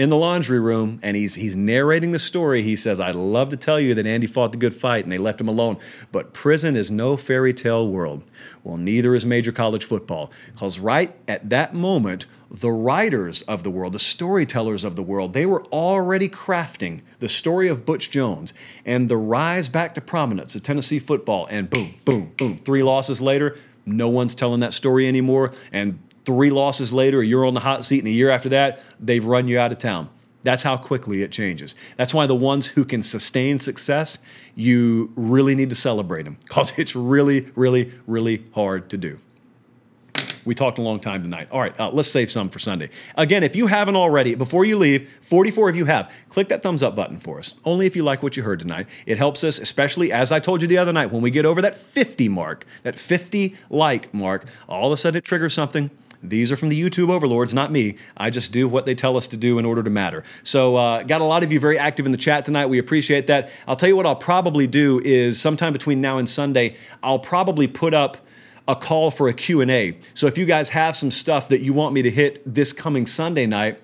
in 0.02 0.10
the 0.10 0.18
laundry 0.18 0.60
room 0.60 1.00
and 1.04 1.16
he's 1.16 1.36
he's 1.36 1.56
narrating 1.56 2.12
the 2.12 2.18
story. 2.18 2.64
He 2.64 2.76
says, 2.76 3.00
"I'd 3.00 3.14
love 3.14 3.50
to 3.50 3.58
tell 3.58 3.80
you 3.80 3.94
that 3.94 4.08
Andy 4.08 4.26
fought 4.26 4.52
the 4.52 4.58
good 4.58 4.74
fight 4.74 5.06
and 5.06 5.12
they 5.12 5.20
left 5.20 5.40
him 5.40 5.48
alone, 5.48 5.78
but 6.12 6.34
prison 6.34 6.76
is 6.76 6.90
no 6.90 7.16
fairy 7.16 7.54
tale 7.54 7.88
world. 7.88 8.24
Well, 8.64 8.78
neither 8.78 9.14
is 9.14 9.28
major 9.28 9.52
college 9.52 9.86
football, 9.86 10.32
because 10.52 10.80
right 10.80 11.14
at 11.28 11.52
that 11.52 11.76
moment, 11.76 12.26
the 12.50 12.72
writers 12.72 13.44
of 13.44 13.62
the 13.62 13.70
world, 13.70 13.94
the 13.94 14.00
storytellers 14.00 14.84
of 14.84 14.96
the 14.96 15.04
world, 15.04 15.34
they 15.34 15.46
were 15.46 15.64
already 15.66 16.28
crafting 16.28 17.02
the 17.20 17.30
story 17.30 17.68
of 17.68 17.86
Butch 17.86 18.10
Jones 18.10 18.56
and 18.84 19.08
the 19.08 19.18
rise 19.18 19.70
back 19.70 19.94
to 19.94 20.02
prominence 20.02 20.56
of 20.56 20.64
Tennessee 20.64 20.98
football. 20.98 21.48
And 21.52 21.70
boom, 21.70 21.94
boom, 22.06 22.32
boom, 22.38 22.58
three 22.66 22.82
losses 22.82 23.22
later." 23.22 23.56
No 23.86 24.10
one's 24.10 24.34
telling 24.34 24.62
that 24.62 24.74
story 24.74 25.08
anymore, 25.08 25.54
and 25.72 26.00
three 26.26 26.50
losses 26.50 26.94
later, 26.94 27.24
you're 27.24 27.46
on 27.46 27.54
the 27.54 27.60
hot 27.60 27.86
seat, 27.86 28.00
and 28.00 28.08
a 28.08 28.12
year 28.12 28.30
after 28.30 28.50
that, 28.50 28.82
they've 29.00 29.24
run 29.24 29.48
you 29.48 29.60
out 29.60 29.72
of 29.72 29.78
town. 29.78 30.10
That's 30.44 30.64
how 30.64 30.78
quickly 30.78 31.22
it 31.22 31.32
changes. 31.32 31.76
That's 31.98 32.14
why 32.14 32.26
the 32.26 32.36
ones 32.36 32.68
who 32.68 32.84
can 32.84 33.02
sustain 33.02 33.60
success, 33.60 34.20
you 34.56 35.12
really 35.16 35.56
need 35.56 35.70
to 35.70 35.76
celebrate 35.76 36.24
them 36.24 36.38
because 36.48 36.74
it's 36.78 36.96
really, 36.96 37.52
really, 37.56 37.92
really 38.08 38.44
hard 38.54 38.90
to 38.90 38.98
do. 38.98 39.20
We 40.44 40.56
talked 40.56 40.80
a 40.80 40.82
long 40.82 41.00
time 41.00 41.22
tonight. 41.22 41.50
All 41.52 41.62
right, 41.62 41.80
uh, 41.80 41.92
let's 41.92 42.10
save 42.10 42.32
some 42.32 42.50
for 42.50 42.58
Sunday. 42.58 42.90
Again, 43.16 43.44
if 43.44 43.56
you 43.56 43.68
haven't 43.68 43.96
already, 43.96 44.34
before 44.34 44.66
you 44.66 44.76
leave, 44.76 45.08
44 45.22 45.70
of 45.70 45.76
you 45.76 45.86
have, 45.86 46.12
click 46.30 46.50
that 46.50 46.64
thumbs 46.64 46.82
up 46.82 46.96
button 46.96 47.20
for 47.20 47.38
us. 47.38 47.54
Only 47.64 47.86
if 47.86 47.96
you 47.96 48.04
like 48.04 48.24
what 48.24 48.36
you 48.36 48.42
heard 48.42 48.60
tonight. 48.60 48.88
It 49.06 49.20
helps 49.20 49.44
us, 49.44 49.60
especially 49.60 50.12
as 50.12 50.32
I 50.32 50.40
told 50.40 50.64
you 50.64 50.68
the 50.68 50.80
other 50.80 50.94
night, 50.94 51.12
when 51.12 51.22
we 51.22 51.30
get 51.30 51.46
over 51.46 51.62
that 51.62 51.76
50 51.76 52.28
mark, 52.30 52.66
that 52.82 52.96
50 52.96 53.56
like 53.70 54.12
mark, 54.16 54.46
all 54.68 54.88
of 54.88 54.94
a 54.94 54.98
sudden 54.98 55.20
it 55.20 55.24
triggers 55.24 55.54
something 55.54 55.92
these 56.24 56.52
are 56.52 56.56
from 56.56 56.70
the 56.70 56.80
YouTube 56.80 57.10
overlords, 57.10 57.54
not 57.54 57.72
me. 57.72 57.98
I 58.16 58.30
just 58.30 58.52
do 58.52 58.68
what 58.68 58.86
they 58.86 58.96
tell 58.96 59.18
us 59.18 59.28
to 59.28 59.38
do 59.38 59.58
in 59.58 59.66
order 59.66 59.82
to 59.82 59.90
matter. 59.90 60.24
So, 60.44 60.76
uh, 60.76 61.04
got 61.04 61.22
a 61.22 61.26
lot 61.26 61.44
of 61.44 61.52
you 61.52 61.60
very 61.60 61.80
active 61.80 62.06
in 62.06 62.12
the 62.12 62.18
chat 62.18 62.46
tonight. 62.46 62.68
We 62.68 62.78
appreciate 62.78 63.28
that. 63.28 63.52
I'll 63.68 63.76
tell 63.76 63.90
you 63.90 63.96
what 63.96 64.06
I'll 64.06 64.16
probably 64.16 64.68
do 64.68 65.02
is 65.04 65.40
sometime 65.40 65.74
between 65.74 66.02
now 66.02 66.18
and 66.18 66.30
Sunday, 66.30 66.76
I'll 67.02 67.20
probably 67.20 67.68
put 67.68 67.94
up 67.94 68.18
a 68.68 68.76
call 68.76 69.12
for 69.12 69.28
a 69.28 69.34
Q&A. 69.34 69.98
So 70.14 70.28
if 70.28 70.38
you 70.38 70.46
guys 70.46 70.70
have 70.70 70.96
some 70.96 71.12
stuff 71.12 71.50
that 71.50 71.62
you 71.62 71.74
want 71.74 71.94
me 71.94 72.04
to 72.04 72.12
hit 72.12 72.42
this 72.46 72.72
coming 72.72 73.06
Sunday 73.06 73.46
night, 73.46 73.80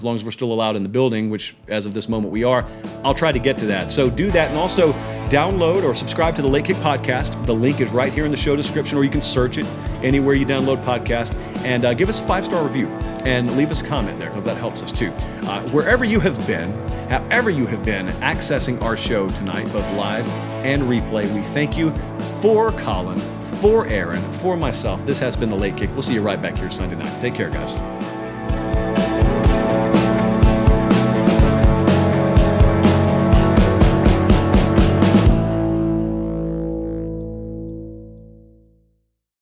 as 0.00 0.04
long 0.04 0.16
as 0.16 0.24
we're 0.24 0.30
still 0.30 0.52
allowed 0.52 0.76
in 0.76 0.82
the 0.82 0.88
building, 0.88 1.28
which 1.28 1.54
as 1.68 1.84
of 1.84 1.92
this 1.92 2.08
moment 2.08 2.32
we 2.32 2.42
are, 2.42 2.66
I'll 3.04 3.14
try 3.14 3.32
to 3.32 3.38
get 3.38 3.58
to 3.58 3.66
that. 3.66 3.90
So 3.90 4.08
do 4.08 4.30
that 4.30 4.48
and 4.48 4.58
also 4.58 4.92
download 5.28 5.84
or 5.84 5.94
subscribe 5.94 6.34
to 6.36 6.42
the 6.42 6.48
Late 6.48 6.64
Kick 6.64 6.76
podcast. 6.78 7.46
The 7.46 7.54
link 7.54 7.80
is 7.80 7.90
right 7.90 8.12
here 8.12 8.24
in 8.24 8.30
the 8.30 8.36
show 8.36 8.56
description, 8.56 8.96
or 8.96 9.04
you 9.04 9.10
can 9.10 9.20
search 9.20 9.58
it 9.58 9.66
anywhere 10.02 10.34
you 10.34 10.46
download 10.46 10.82
podcast. 10.84 11.34
And 11.64 11.84
uh, 11.84 11.92
give 11.92 12.08
us 12.08 12.18
a 12.20 12.22
five 12.22 12.46
star 12.46 12.64
review 12.64 12.86
and 13.26 13.54
leave 13.58 13.70
us 13.70 13.82
a 13.82 13.84
comment 13.84 14.18
there 14.18 14.30
because 14.30 14.46
that 14.46 14.56
helps 14.56 14.82
us 14.82 14.90
too. 14.90 15.12
Uh, 15.46 15.60
wherever 15.68 16.04
you 16.06 16.18
have 16.18 16.46
been, 16.46 16.72
however 17.08 17.50
you 17.50 17.66
have 17.66 17.84
been 17.84 18.06
accessing 18.22 18.80
our 18.80 18.96
show 18.96 19.28
tonight, 19.30 19.70
both 19.72 19.86
live 19.96 20.26
and 20.64 20.82
replay, 20.84 21.30
we 21.34 21.42
thank 21.52 21.76
you 21.76 21.90
for 22.40 22.72
Colin, 22.72 23.18
for 23.60 23.86
Aaron, 23.86 24.22
for 24.32 24.56
myself. 24.56 25.04
This 25.04 25.20
has 25.20 25.36
been 25.36 25.50
the 25.50 25.56
Late 25.56 25.76
Kick. 25.76 25.90
We'll 25.90 26.02
see 26.02 26.14
you 26.14 26.22
right 26.22 26.40
back 26.40 26.54
here 26.54 26.70
Sunday 26.70 26.96
night. 26.96 27.20
Take 27.20 27.34
care, 27.34 27.50
guys. 27.50 27.74